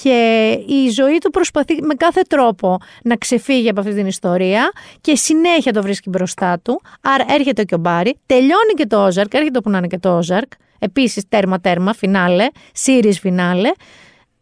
[0.02, 5.16] και η ζωή του προσπαθεί με κάθε τρόπο να ξεφύγει από αυτή την ιστορία και
[5.16, 6.80] συνέχεια το βρίσκει μπροστά του.
[7.00, 10.16] Άρα έρχεται και ο Μπάρι, τελειώνει και το Όζαρκ, έρχεται όπου να είναι και το
[10.16, 10.52] Όζαρκ.
[10.78, 12.46] Επίσης τέρμα-τέρμα, φινάλε,
[12.84, 13.70] series φινάλε.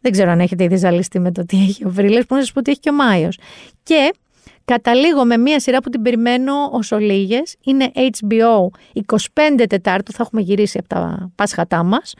[0.05, 2.51] Δεν ξέρω αν έχετε ήδη ζαλιστεί με το τι έχει ο Βρύλε, που να σας
[2.51, 3.37] πω ότι έχει και ο Μάιος.
[3.83, 4.13] Και
[4.65, 7.55] καταλήγω με μία σειρά που την περιμένω ως ολίγες.
[7.63, 8.67] Είναι HBO
[9.55, 12.13] 25 Τετάρτου, θα έχουμε γυρίσει από τα Πάσχατά μας.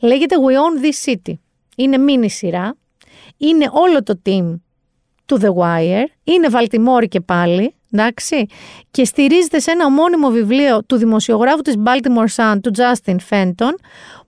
[0.00, 1.34] Λέγεται We Own This City.
[1.76, 2.76] Είναι μίνι σειρά.
[3.36, 4.60] Είναι όλο το team
[5.26, 6.06] του The Wire.
[6.24, 7.74] Είναι Βαλτιμόρη και πάλι.
[7.90, 8.46] Εντάξει,
[8.90, 13.74] και στηρίζεται σε ένα ομώνυμο βιβλίο του δημοσιογράφου της Baltimore Sun, του Justin Fenton,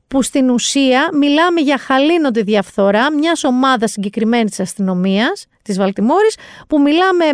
[0.09, 6.37] που στην ουσία μιλάμε για χαλήνωτη διαφθορά μιας ομάδας συγκεκριμένης της αστυνομίας της Βαλτιμόρης
[6.69, 7.25] που μιλάμε,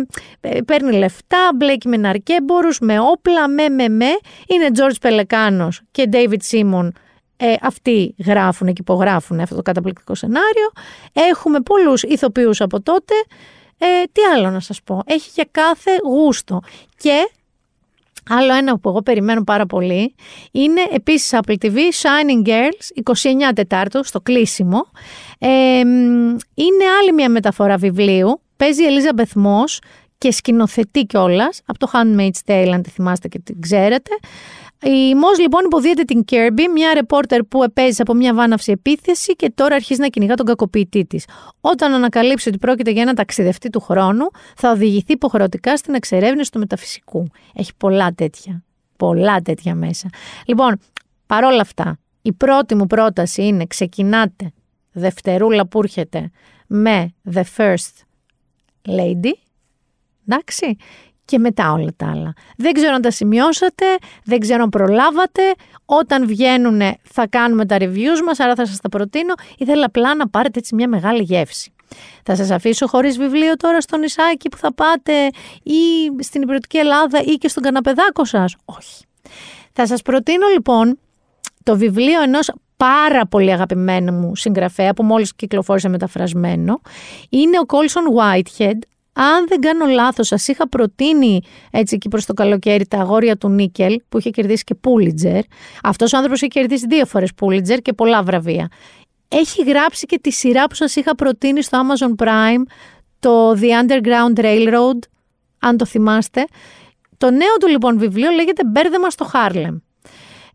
[0.41, 4.17] ε, παίρνει λεφτά, μπλέκει με ναρκέμπορους, με όπλα, με με με,
[4.47, 6.89] είναι George Πελεκάνος και David Simon
[7.37, 10.71] ε, αυτοί γράφουν και υπογράφουν αυτό το καταπληκτικό σενάριο.
[11.13, 13.13] Έχουμε πολλούς ηθοποιούς από τότε.
[13.77, 15.01] Ε, τι άλλο να σας πω.
[15.05, 16.61] Έχει για κάθε γούστο.
[16.97, 17.29] Και
[18.29, 20.15] άλλο ένα που εγώ περιμένω πάρα πολύ
[20.51, 23.13] είναι επίσης Apple TV Shining Girls
[23.49, 24.87] 29 Τετάρτου στο κλείσιμο.
[25.39, 25.79] Ε,
[26.53, 28.41] είναι άλλη μια μεταφορά βιβλίου.
[28.57, 29.79] Παίζει η Ελίζα Μπεθμός
[30.17, 34.11] και σκηνοθετεί κιόλας από το Handmaid's Tale, αν τη θυμάστε και την ξέρετε.
[34.81, 39.51] Η Μος λοιπόν υποδίεται την Κέρμπι, μια ρεπόρτερ που επέζησε από μια βάναυση επίθεση και
[39.55, 41.25] τώρα αρχίζει να κυνηγά τον κακοποιητή της.
[41.61, 46.59] Όταν ανακαλύψει ότι πρόκειται για ένα ταξιδευτή του χρόνου, θα οδηγηθεί υποχρεωτικά στην εξερεύνηση του
[46.59, 47.27] μεταφυσικού.
[47.53, 48.63] Έχει πολλά τέτοια.
[48.97, 50.09] Πολλά τέτοια μέσα.
[50.45, 50.79] Λοιπόν,
[51.25, 54.51] παρόλα αυτά, η πρώτη μου πρόταση είναι ξεκινάτε
[54.91, 56.31] δευτερούλα που έρχεται
[56.67, 57.93] με The First
[58.87, 59.31] Lady,
[60.27, 60.77] εντάξει,
[61.25, 62.33] και μετά όλα τα άλλα.
[62.57, 63.85] Δεν ξέρω αν τα σημειώσατε,
[64.23, 65.41] δεν ξέρω αν προλάβατε.
[65.85, 69.33] Όταν βγαίνουν θα κάνουμε τα reviews μας, άρα θα σας τα προτείνω.
[69.57, 71.73] Ήθελα απλά να πάρετε έτσι μια μεγάλη γεύση.
[72.23, 75.29] Θα σας αφήσω χωρίς βιβλίο τώρα στο νησάκι που θα πάτε
[75.63, 75.79] ή
[76.19, 79.03] στην υπηρετική Ελλάδα ή και στον καναπεδάκο σας; Όχι.
[79.73, 80.99] Θα σας προτείνω λοιπόν
[81.63, 86.81] το βιβλίο ενός πάρα πολύ αγαπημένου μου συγγραφέα που μόλις κυκλοφόρησε μεταφρασμένο.
[87.29, 88.77] Είναι ο Κόλσον Whitehead,
[89.17, 91.41] αν δεν κάνω λάθος, σας είχα προτείνει
[91.71, 95.41] έτσι εκεί προς το καλοκαίρι τα αγόρια του Νίκελ, που είχε κερδίσει και Πούλιτζερ.
[95.83, 98.67] Αυτός ο άνθρωπος είχε κερδίσει δύο φορές Πούλιτζερ και πολλά βραβεία.
[99.27, 102.63] Έχει γράψει και τη σειρά που σας είχα προτείνει στο Amazon Prime,
[103.19, 104.99] το The Underground Railroad,
[105.59, 106.45] αν το θυμάστε.
[107.17, 109.77] Το νέο του λοιπόν βιβλίο λέγεται Μπέρδεμα στο Χάρλεμ.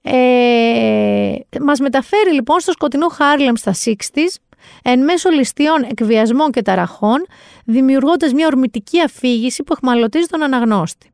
[0.03, 4.49] Ε, μας μεταφέρει λοιπόν στο σκοτεινό Χάρλεμ στα 60s
[4.83, 7.27] εν μέσω ληστειών, εκβιασμών και ταραχών,
[7.65, 11.11] δημιουργώντας μια ορμητική αφήγηση που αιχμαλωτίζει τον αναγνώστη.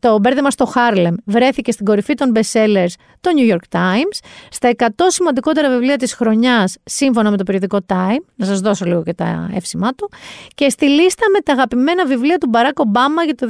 [0.00, 4.18] Το μπέρδεμα στο Χάρλεμ βρέθηκε στην κορυφή των bestsellers των New York Times,
[4.50, 9.02] στα 100 σημαντικότερα βιβλία της χρονιάς σύμφωνα με το περιοδικό Time, να σας δώσω λίγο
[9.02, 10.10] και τα εύσημά του,
[10.54, 13.46] και στη λίστα με τα αγαπημένα βιβλία του Μπαράκ Ομπάμα για το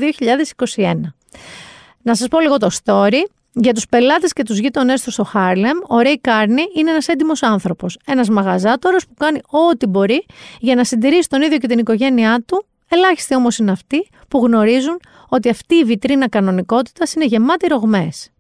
[0.77, 1.15] 2021.
[2.03, 3.23] Να σας πω λίγο το story.
[3.53, 7.43] Για τους πελάτες και τους γείτονές τους στο Χάρλεμ, ο Ρέι Κάρνι είναι ένας έντιμος
[7.43, 7.99] άνθρωπος.
[8.07, 10.27] Ένας μαγαζάτορας που κάνει ό,τι μπορεί
[10.61, 12.65] για να συντηρήσει τον ίδιο και την οικογένειά του.
[12.89, 18.31] Ελάχιστοι όμως είναι αυτοί που γνωρίζουν ότι αυτή η βιτρίνα κανονικότητας είναι γεμάτη ρογμές.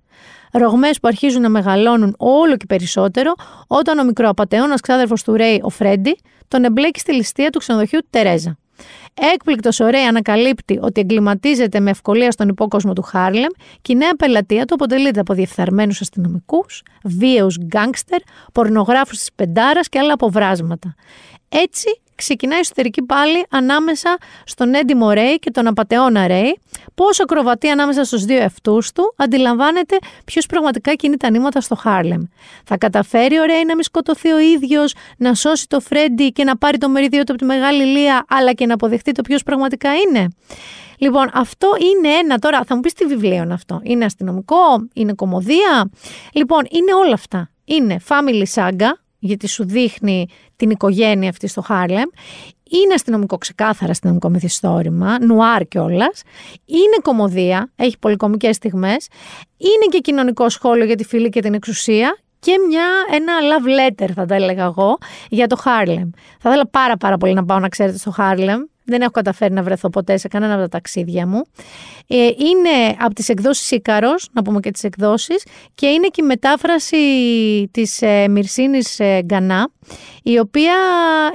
[0.52, 3.32] Ρογμές που αρχίζουν να μεγαλώνουν όλο και περισσότερο
[3.66, 8.58] όταν ο μικροαπαταιώνα ξάδερφος του Ρέι, ο Φρέντι, τον εμπλέκει στη ληστεία του ξενοδοχείου Τερέζα.
[9.14, 13.50] Έκπληκτος ωραία ανακαλύπτει ότι εγκληματίζεται με ευκολία στον υπόκοσμο του Χάρλεμ
[13.82, 18.20] και η νέα πελατεία του αποτελείται από διεφθαρμένους αστυνομικούς, βίαιους γκάγκστερ,
[18.52, 20.94] πορνογράφους της Πεντάρας και άλλα αποβράσματα.
[21.48, 26.58] Έτσι ξεκινάει η εσωτερική πάλι ανάμεσα στον έντιμο Ρέι και τον απαταιώνα Ρέι,
[26.94, 32.22] πόσο κροβατεί ανάμεσα στους δύο εαυτούς του, αντιλαμβάνεται ποιος πραγματικά κινεί τα νήματα στο Χάρλεμ.
[32.64, 36.56] Θα καταφέρει ο Ρέι να μην σκοτωθεί ο ίδιος, να σώσει το Φρέντι και να
[36.56, 39.90] πάρει το μερίδιο του από τη μεγάλη Λία, αλλά και να αποδεχτεί το ποιος πραγματικά
[39.94, 40.28] είναι.
[40.98, 43.80] Λοιπόν, αυτό είναι ένα τώρα, θα μου πεις τι βιβλίο είναι αυτό.
[43.82, 45.90] Είναι αστυνομικό, είναι κομμωδία.
[46.32, 47.50] Λοιπόν, είναι όλα αυτά.
[47.64, 48.90] Είναι family saga,
[49.20, 52.08] γιατί σου δείχνει την οικογένεια αυτή στο Χάρλεμ.
[52.70, 56.22] Είναι αστυνομικό, ξεκάθαρα αστυνομικό μυθιστόρημα, νουάρ κιόλας.
[56.64, 59.08] Είναι κωμωδία, έχει πολύ κωμικές στιγμές.
[59.56, 64.08] Είναι και κοινωνικό σχόλιο για τη φυλή και την εξουσία και μια, ένα love letter
[64.14, 66.10] θα το έλεγα εγώ για το Χάρλεμ.
[66.38, 68.60] Θα ήθελα πάρα πάρα πολύ να πάω να ξέρετε στο Χάρλεμ.
[68.84, 71.42] Δεν έχω καταφέρει να βρεθώ ποτέ σε κανένα από τα ταξίδια μου.
[72.06, 76.26] Ε, είναι από τις εκδόσεις Ίκαρος, να πούμε και τις εκδόσεις, και είναι και η
[76.26, 76.96] μετάφραση
[77.70, 79.70] της ε, Μυρσίνης ε, Γκανά,
[80.22, 80.74] η οποία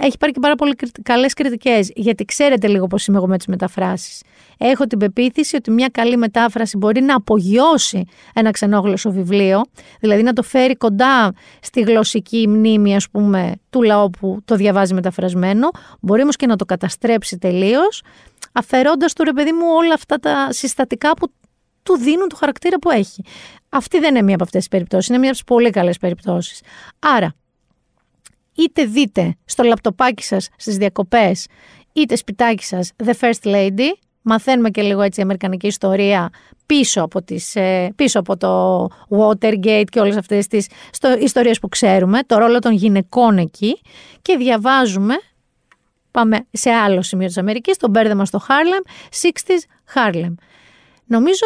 [0.01, 3.47] έχει πάρει και πάρα πολύ καλές κριτικές, γιατί ξέρετε λίγο πώς είμαι εγώ με τις
[3.47, 4.21] μεταφράσεις.
[4.57, 8.03] Έχω την πεποίθηση ότι μια καλή μετάφραση μπορεί να απογειώσει
[8.33, 9.61] ένα ξενόγλωσσο βιβλίο,
[9.99, 14.93] δηλαδή να το φέρει κοντά στη γλωσσική μνήμη, ας πούμε, του λαού που το διαβάζει
[14.93, 15.69] μεταφρασμένο,
[16.01, 18.03] μπορεί όμως και να το καταστρέψει τελείως,
[18.51, 21.31] αφαιρώντας του ρε παιδί μου όλα αυτά τα συστατικά που
[21.83, 23.23] του δίνουν το χαρακτήρα που έχει.
[23.69, 26.61] Αυτή δεν είναι μία από αυτές τις περιπτώσεις, είναι μία από τις πολύ καλές περιπτώσεις.
[26.99, 27.35] Άρα,
[28.55, 31.47] είτε δείτε στο λαπτοπάκι σας στις διακοπές,
[31.93, 33.89] είτε σπιτάκι σας The First Lady,
[34.25, 36.29] μαθαίνουμε και λίγο έτσι η αμερικανική ιστορία
[36.65, 40.67] πίσω από, τις, ε, πίσω από το Watergate και όλες αυτές τις
[41.19, 43.79] ιστορίες που ξέρουμε, το ρόλο των γυναικών εκεί
[44.21, 45.15] και διαβάζουμε
[46.15, 48.89] Πάμε σε άλλο σημείο της Αμερικής, το μπέρδεμα στο Harlem,
[49.21, 50.33] 60s Harlem.
[51.05, 51.45] Νομίζω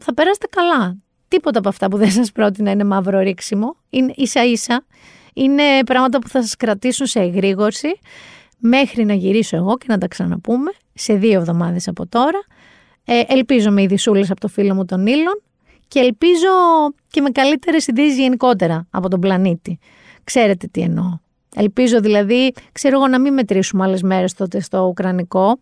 [0.00, 0.96] θα περάσετε καλά.
[1.28, 3.76] τίποτα από αυτά που δεν σας πρότεινα είναι μαύρο ρίξιμο.
[3.90, 4.84] Είναι ίσα ίσα.
[5.34, 7.98] Είναι πράγματα που θα σας κρατήσουν σε εγρήγορση
[8.58, 12.44] μέχρι να γυρίσω εγώ και να τα ξαναπούμε σε δύο εβδομάδες από τώρα.
[13.04, 15.42] Ε, ελπίζω με ειδισούλες από το φίλο μου τον Ήλον
[15.88, 16.48] και ελπίζω
[17.10, 19.78] και με καλύτερες ιδέες γενικότερα από τον πλανήτη.
[20.24, 21.18] Ξέρετε τι εννοώ.
[21.56, 25.58] Ελπίζω δηλαδή, ξέρω εγώ να μην μετρήσουμε άλλες μέρες τότε στο Ουκρανικό.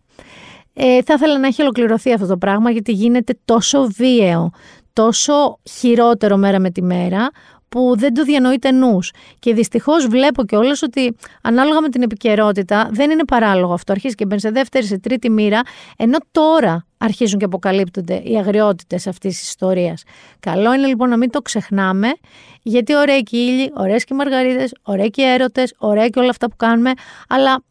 [0.73, 4.51] Ε, θα ήθελα να έχει ολοκληρωθεί αυτό το πράγμα γιατί γίνεται τόσο βίαιο,
[4.93, 7.29] τόσο χειρότερο μέρα με τη μέρα
[7.73, 9.11] που δεν το διανοείται νους.
[9.39, 13.91] Και δυστυχώς βλέπω κιόλας ότι ανάλογα με την επικαιρότητα δεν είναι παράλογο αυτό.
[13.91, 15.61] Αρχίζει και μπαίνει σε δεύτερη, σε τρίτη μοίρα,
[15.97, 20.03] ενώ τώρα αρχίζουν και αποκαλύπτονται οι αγριότητες αυτής της ιστορίας.
[20.39, 22.13] Καλό είναι λοιπόν να μην το ξεχνάμε,
[22.61, 26.19] γιατί ωραία και οι ήλιοι, ωραίες και οι μαργαρίδες, ωραία και οι έρωτες, ωραία και
[26.19, 26.91] όλα αυτά που κάνουμε,
[27.27, 27.63] αλλά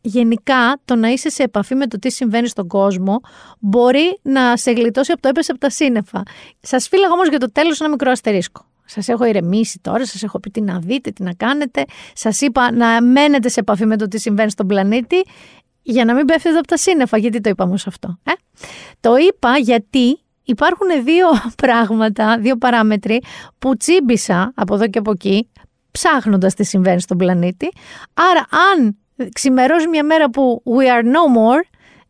[0.00, 3.20] γενικά το να είσαι σε επαφή με το τι συμβαίνει στον κόσμο
[3.58, 6.22] μπορεί να σε γλιτώσει από το έπεσε από τα σύννεφα.
[6.60, 8.69] Σας φύλαγα όμως για το τέλος ένα μικρό αστερίσκο.
[8.90, 11.84] Σας έχω ηρεμήσει τώρα, σας έχω πει τι να δείτε, τι να κάνετε.
[12.14, 15.24] Σας είπα να μένετε σε επαφή με το τι συμβαίνει στον πλανήτη
[15.82, 17.18] για να μην πέφτετε από τα σύννεφα.
[17.18, 18.18] Γιατί το είπα όμως αυτό.
[18.22, 18.32] Ε;
[19.00, 21.26] Το είπα γιατί υπάρχουν δύο
[21.62, 23.22] πράγματα, δύο παράμετροι
[23.58, 25.48] που τσίμπησα από εδώ και από εκεί
[25.90, 27.68] ψάχνοντας τι συμβαίνει στον πλανήτη.
[28.14, 28.96] Άρα αν
[29.32, 31.62] ξημερώσει μια μέρα που we are no more,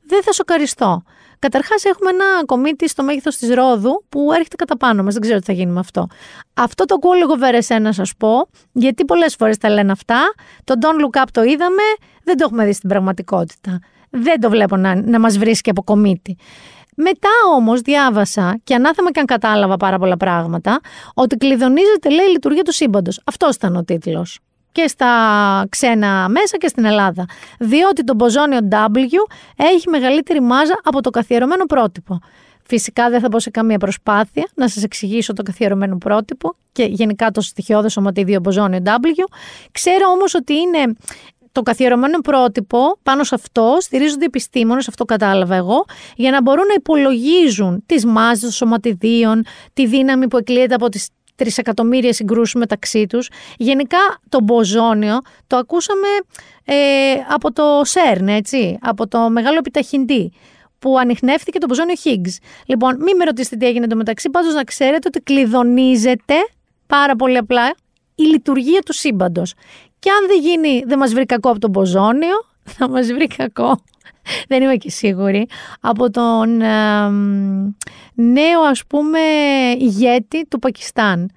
[0.07, 1.03] δεν θα σοκαριστώ.
[1.41, 5.13] Καταρχάς, έχουμε ένα κομίτι στο μέγεθος της Ρόδου που έρχεται κατά πάνω μας.
[5.13, 6.07] Δεν ξέρω τι θα γίνει με αυτό.
[6.55, 10.35] Αυτό το ακούω λίγο βερεσέ να σας πω, γιατί πολλές φορές τα λένε αυτά.
[10.65, 11.83] Το Don't Look Up το είδαμε,
[12.25, 13.79] δεν το έχουμε δει στην πραγματικότητα.
[14.11, 16.37] Δεν το βλέπω να, να μας βρίσκει από κομίτι.
[16.97, 20.81] Μετά όμως διάβασα και ανάθεμα και αν κατάλαβα πάρα πολλά πράγματα,
[21.15, 23.21] ότι κλειδονίζεται λέει η λειτουργία του σύμπαντος.
[23.25, 24.39] Αυτός ήταν ο τίτλος
[24.73, 25.13] και στα
[25.69, 27.25] ξένα μέσα και στην Ελλάδα.
[27.59, 28.97] Διότι το μποζόνιο W
[29.57, 32.19] έχει μεγαλύτερη μάζα από το καθιερωμένο πρότυπο.
[32.67, 37.31] Φυσικά δεν θα πω σε καμία προσπάθεια να σας εξηγήσω το καθιερωμένο πρότυπο και γενικά
[37.31, 39.33] το στοιχειώδες σωματίδιο μποζόνιο W.
[39.73, 40.95] Ξέρω όμως ότι είναι
[41.53, 45.85] το καθιερωμένο πρότυπο πάνω σε αυτό στηρίζονται οι επιστήμονες, αυτό κατάλαβα εγώ,
[46.17, 51.09] για να μπορούν να υπολογίζουν τις μάζες των σωματιδίων, τη δύναμη που εκλείεται από τις
[51.41, 53.29] τρισεκατομμύρια συγκρούσεις μεταξύ τους.
[53.57, 56.09] Γενικά το μποζόνιο το ακούσαμε
[56.65, 56.75] ε,
[57.29, 60.33] από το ΣΕΡΝ, έτσι, από το μεγάλο επιταχυντή
[60.79, 62.37] που ανοιχνεύτηκε το μποζόνιο Higgs.
[62.67, 66.35] Λοιπόν, μην με ρωτήσετε τι έγινε το μεταξύ, πάντως να ξέρετε ότι κλειδονίζεται
[66.87, 67.75] πάρα πολύ απλά
[68.15, 69.55] η λειτουργία του σύμπαντος.
[69.99, 73.83] Και αν δεν γίνει, δεν μας βρει κακό από το μποζόνιο, θα μας βρει κακό
[74.49, 75.47] δεν είμαι και σίγουρη,
[75.81, 76.57] από τον
[78.15, 79.19] νέο ας πούμε
[79.79, 81.31] ηγέτη του Πακιστάν.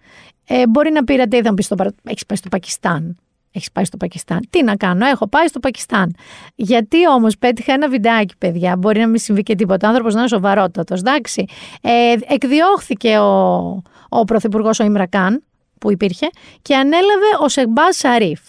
[0.47, 3.17] Ε, μπορεί να πήρατε, είδα πεις στο, έχεις πάει στο Πακιστάν.
[3.55, 4.47] Έχεις πάει στο Πακιστάν.
[4.49, 6.15] Τι να κάνω, έχω πάει στο Πακιστάν.
[6.55, 8.77] Γιατί όμως πέτυχα ένα βιντεάκι, παιδιά.
[8.77, 9.85] Μπορεί να μην συμβεί και τίποτα.
[9.85, 10.99] Ο άνθρωπος να είναι σοβαρότατος.
[10.99, 11.45] Εντάξει.
[11.81, 15.43] Ε, εκδιώχθηκε ο, ο πρωθυπουργός ο Ιμρακάν
[15.79, 16.29] που υπήρχε
[16.61, 18.39] και ανέλαβε ο Σεμπάς Σαρίφ.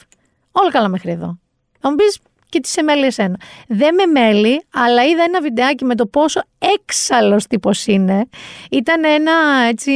[0.53, 1.39] Όλα καλά μέχρι εδώ.
[1.81, 2.19] Θα μου πεις,
[2.55, 3.37] και τις εμέλει ένα.
[3.69, 6.41] Δεν με μέλη, αλλά είδα ένα βιντεάκι με το πόσο
[6.75, 8.29] έξαλλος τύπος είναι.
[8.71, 9.33] Ήταν ένα
[9.69, 9.93] έτσι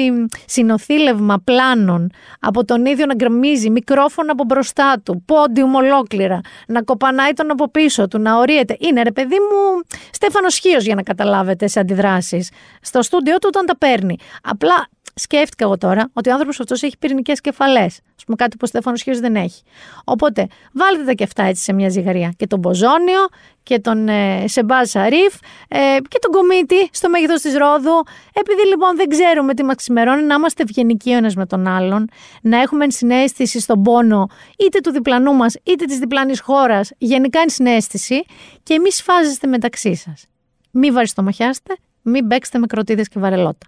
[0.46, 7.32] συνοθήλευμα πλάνων από τον ίδιο να γκρεμίζει μικρόφωνο από μπροστά του, πόντιουμ ολόκληρα, να κοπανάει
[7.32, 8.76] τον από πίσω του, να ορίεται.
[8.78, 12.50] Είναι ρε παιδί μου Στέφανος Χίος για να καταλάβετε σε αντιδράσεις.
[12.80, 14.16] Στο στούντιό του όταν τα παίρνει.
[14.42, 14.88] Απλά
[15.18, 17.96] σκέφτηκα εγώ τώρα ότι ο άνθρωπος αυτός έχει πυρηνικές κεφαλές.
[17.96, 19.62] Α πούμε κάτι που ο Στέφανος Χιό δεν έχει.
[20.04, 22.32] Οπότε βάλτε τα και αυτά έτσι σε μια ζυγαρία.
[22.36, 23.28] Και τον Μποζόνιο
[23.62, 25.34] και τον ε, Σεμπάζ Σαρίφ
[25.68, 28.02] ε, και τον Κομίτη στο μέγεθος της Ρόδου.
[28.32, 32.08] Επειδή λοιπόν δεν ξέρουμε τι μας ξημερώνει, να είμαστε ευγενικοί ο ένας με τον άλλον,
[32.42, 34.26] να έχουμε ενσυναίσθηση στον πόνο
[34.58, 38.24] είτε του διπλανού μας είτε της διπλανής χώρας, γενικά ενσυναίσθηση
[38.62, 40.26] και μη σφάζεστε μεταξύ σας.
[40.70, 43.66] Μη βαριστομαχιάστε, μην μπέξετε με κροτίδες και βαρελότα.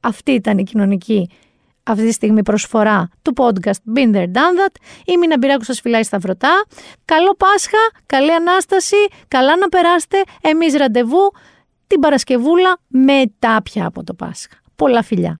[0.00, 1.30] Αυτή ήταν η κοινωνική
[1.82, 4.74] αυτή τη στιγμή προσφορά του podcast Been There Done That.
[5.04, 6.64] Η Μίνα Μπυράκου σας φυλάει σταυρωτά.
[7.04, 8.96] Καλό Πάσχα, καλή Ανάσταση,
[9.28, 10.22] καλά να περάσετε.
[10.40, 11.32] Εμείς ραντεβού
[11.86, 14.54] την Παρασκευούλα μετά πια από το Πάσχα.
[14.76, 15.38] Πολλά φιλιά.